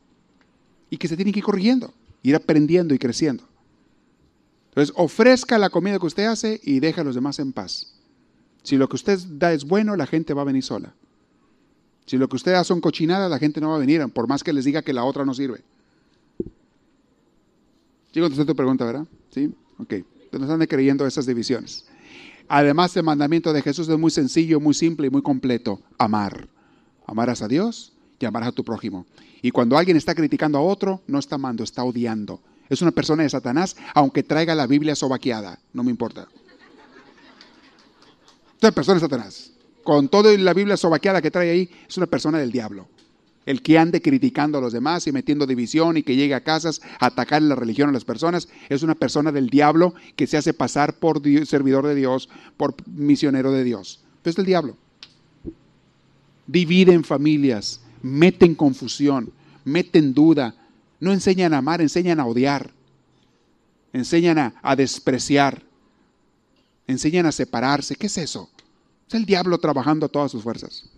y 0.90 0.98
que 0.98 1.08
se 1.08 1.16
tienen 1.16 1.32
que 1.32 1.40
ir 1.40 1.46
corrigiendo, 1.46 1.94
ir 2.24 2.36
aprendiendo 2.36 2.94
y 2.94 3.00
creciendo. 3.00 3.49
Entonces, 4.70 4.94
ofrezca 4.98 5.58
la 5.58 5.70
comida 5.70 6.00
que 6.00 6.06
usted 6.06 6.26
hace 6.26 6.60
y 6.64 6.80
deja 6.80 7.02
a 7.02 7.04
los 7.04 7.16
demás 7.16 7.40
en 7.40 7.54
paz. 7.54 7.94
Si 8.64 8.78
lo 8.78 8.88
que 8.88 8.96
usted 8.96 9.20
da 9.32 9.54
es 9.54 9.66
bueno, 9.66 9.96
la 9.96 10.06
gente 10.06 10.34
va 10.34 10.44
a 10.44 10.46
venir 10.46 10.64
sola. 10.64 10.94
Si 12.06 12.18
lo 12.18 12.28
que 12.28 12.36
usted 12.36 12.54
da 12.54 12.64
son 12.64 12.82
cochinadas, 12.82 13.30
la 13.30 13.40
gente 13.40 13.62
no 13.62 13.70
va 13.70 13.76
a 13.76 13.80
venir, 13.80 14.08
por 14.10 14.28
más 14.28 14.44
que 14.44 14.54
les 14.54 14.66
diga 14.66 14.82
que 14.82 14.94
la 14.94 15.04
otra 15.04 15.26
no 15.26 15.34
sirve. 15.34 15.62
¿Sí 18.12 18.20
contesté 18.20 18.46
tu 18.46 18.56
pregunta, 18.56 18.86
verdad? 18.86 19.06
¿Sí? 19.30 19.54
Ok 19.78 19.94
no 20.38 20.46
están 20.46 20.66
creyendo 20.68 21.08
esas 21.08 21.26
divisiones. 21.26 21.86
Además, 22.48 22.96
el 22.98 23.04
mandamiento 23.04 23.54
de 23.54 23.62
Jesús 23.62 23.88
es 23.90 23.98
muy 23.98 24.12
sencillo, 24.12 24.60
muy 24.60 24.74
simple 24.74 25.08
y 25.08 25.10
muy 25.10 25.22
completo. 25.22 25.82
Amar. 25.98 26.48
Amarás 27.06 27.42
a 27.42 27.48
Dios 27.48 27.94
y 28.20 28.26
amarás 28.26 28.50
a 28.50 28.52
tu 28.52 28.64
prójimo. 28.64 29.06
Y 29.42 29.52
cuando 29.52 29.78
alguien 29.78 29.98
está 29.98 30.14
criticando 30.14 30.58
a 30.58 30.62
otro, 30.62 31.02
no 31.08 31.20
está 31.20 31.36
amando, 31.36 31.64
está 31.64 31.84
odiando. 31.84 32.42
Es 32.70 32.82
una 32.82 32.92
persona 32.92 33.24
de 33.24 33.30
Satanás, 33.30 33.76
aunque 33.94 34.24
traiga 34.24 34.56
la 34.56 34.68
Biblia 34.68 34.96
sobaqueada. 34.96 35.60
No 35.74 35.84
me 35.84 35.92
importa. 35.92 36.28
Es 38.58 38.64
una 38.64 38.72
persona 38.72 38.96
de 38.96 39.02
Satanás. 39.02 39.52
Con 39.84 40.10
toda 40.10 40.38
la 40.38 40.54
Biblia 40.54 40.78
sobaqueada 40.78 41.22
que 41.22 41.32
trae 41.32 41.50
ahí, 41.50 41.70
es 41.88 41.98
una 41.98 42.06
persona 42.06 42.38
del 42.38 42.52
diablo 42.52 42.88
el 43.50 43.64
que 43.64 43.80
ande 43.80 44.00
criticando 44.00 44.60
a 44.60 44.62
los 44.62 44.74
demás 44.74 45.08
y 45.08 45.12
metiendo 45.12 45.48
división 45.48 45.98
y 45.98 46.04
que 46.04 46.16
llegue 46.16 46.36
a 46.36 46.44
casas 46.44 46.82
a 47.00 47.08
atacar 47.08 47.42
la 47.42 47.56
religión 47.56 47.90
a 47.90 47.92
las 47.92 48.06
personas, 48.06 48.48
es 48.70 48.84
una 48.84 48.94
persona 48.94 49.32
del 49.32 49.50
diablo 49.50 49.96
que 50.16 50.28
se 50.28 50.38
hace 50.38 50.54
pasar 50.54 51.00
por 51.00 51.24
servidor 51.48 51.88
de 51.88 51.96
Dios, 51.96 52.30
por 52.58 52.76
misionero 52.88 53.52
de 53.52 53.64
Dios. 53.64 54.02
Es 54.24 54.38
el 54.38 54.46
diablo. 54.46 54.78
Dividen 56.46 57.04
familias, 57.04 57.82
meten 58.04 58.54
confusión, 58.54 59.32
meten 59.66 60.14
duda, 60.14 60.54
no 61.00 61.14
enseñan 61.14 61.54
a 61.54 61.60
amar, 61.60 61.82
enseñan 61.82 62.20
a 62.20 62.26
odiar, 62.26 62.72
enseñan 63.93 64.38
a, 64.38 64.54
a 64.62 64.76
despreciar, 64.76 65.64
enseñan 66.88 67.26
a 67.26 67.32
separarse. 67.32 67.95
¿Qué 67.95 68.08
es 68.08 68.18
eso? 68.18 68.50
Es 69.08 69.14
el 69.16 69.26
diablo 69.26 69.58
trabajando 69.58 70.06
a 70.06 70.10
todas 70.10 70.32
sus 70.32 70.43
fuerzas. 70.43 70.89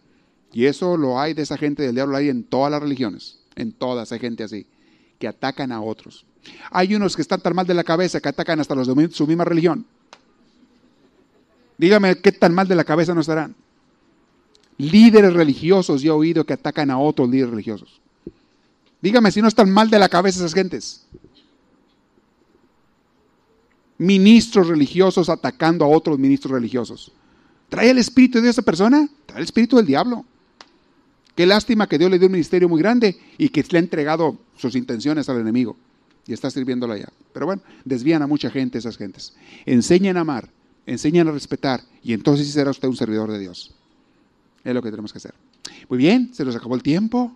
Y 0.54 0.66
eso 0.66 0.97
lo 0.97 1.20
hay 1.20 1.34
de 1.34 1.43
esa 1.43 1.58
gente 1.58 1.84
del 1.84 1.95
diablo, 1.95 2.18
hay 2.18 2.30
en 2.30 2.43
todas 2.43 2.72
las 2.72 2.82
religiones, 2.82 3.39
en 3.56 3.72
todas 3.72 4.12
hay 4.12 4.20
gente 4.20 4.43
así, 4.43 4.68
que 5.18 5.28
atacan 5.28 5.72
a 5.72 5.82
otros. 5.82 6.26
Hay 6.72 6.93
unos 6.95 7.16
que 7.16 7.22
están 7.22 7.41
tan 7.41 7.56
mal 7.56 7.68
de 7.68 7.74
la 7.74 7.84
cabeza 7.84 8.20
que 8.20 8.30
atacan 8.30 8.60
hasta 8.60 8.76
los 8.76 8.88
de 8.88 9.12
su 9.12 9.28
misma 9.28 9.45
religión. 9.45 9.86
Dígame 11.78 12.18
qué 12.20 12.32
tan 12.32 12.54
mal 12.54 12.68
de 12.68 12.76
la 12.76 12.84
cabeza 12.84 13.14
no 13.14 13.22
estarán. 13.22 13.56
Líderes 14.78 15.34
religiosos, 15.34 16.02
yo 16.02 16.14
he 16.14 16.18
oído 16.18 16.45
que 16.45 16.54
atacan 16.54 16.91
a 16.91 16.97
otros 16.97 17.30
líderes 17.30 17.52
religiosos. 17.52 18.01
Dígame 19.02 19.32
si 19.32 19.41
no 19.41 19.47
están 19.47 19.70
mal 19.72 19.89
de 19.89 19.99
la 19.99 20.10
cabeza 20.10 20.39
esas 20.39 20.54
gentes. 20.54 21.06
Ministros 23.97 24.68
religiosos 24.68 25.30
atacando 25.30 25.86
a 25.86 25.88
otros 25.88 26.18
ministros 26.20 26.52
religiosos. 26.52 27.12
¿Trae 27.70 27.89
el 27.89 27.97
espíritu 27.97 28.41
de 28.41 28.49
esa 28.49 28.62
persona? 28.62 29.08
Trae 29.26 29.39
el 29.39 29.45
espíritu 29.45 29.78
del 29.78 29.86
diablo. 29.86 30.26
Qué 31.36 31.45
lástima 31.45 31.88
que 31.88 31.97
Dios 31.97 32.12
le 32.12 32.20
dio 32.20 32.28
un 32.28 32.34
ministerio 32.34 32.68
muy 32.68 32.82
grande 32.82 33.18
y 33.38 33.49
que 33.49 33.64
le 33.70 33.78
ha 33.78 33.82
entregado 33.82 34.38
sus 34.58 34.76
intenciones 34.76 35.30
al 35.30 35.39
enemigo 35.39 35.78
y 36.28 36.34
está 36.34 36.51
sirviéndolo 36.51 36.93
allá. 36.93 37.09
Pero 37.34 37.46
bueno, 37.46 37.62
desvían 37.86 38.21
a 38.21 38.28
mucha 38.28 38.50
gente 38.50 38.78
esas 38.78 38.97
gentes. 38.97 39.34
Enseñan 39.66 40.17
a 40.17 40.21
amar, 40.21 40.50
enseñan 40.86 41.28
a 41.28 41.32
respetar 41.32 41.82
y 42.04 42.13
entonces 42.13 42.47
sí 42.47 42.54
será 42.54 42.71
usted 42.71 42.88
un 42.88 42.97
servidor 42.97 43.32
de 43.32 43.39
Dios. 43.39 43.74
Es 44.63 44.74
lo 44.74 44.82
que 44.82 44.92
tenemos 44.92 45.12
que 45.12 45.17
hacer. 45.17 45.34
Muy 45.89 45.97
bien, 45.97 46.34
se 46.34 46.46
nos 46.46 46.55
acabó 46.55 46.76
el 46.76 46.84
tiempo. 46.84 47.36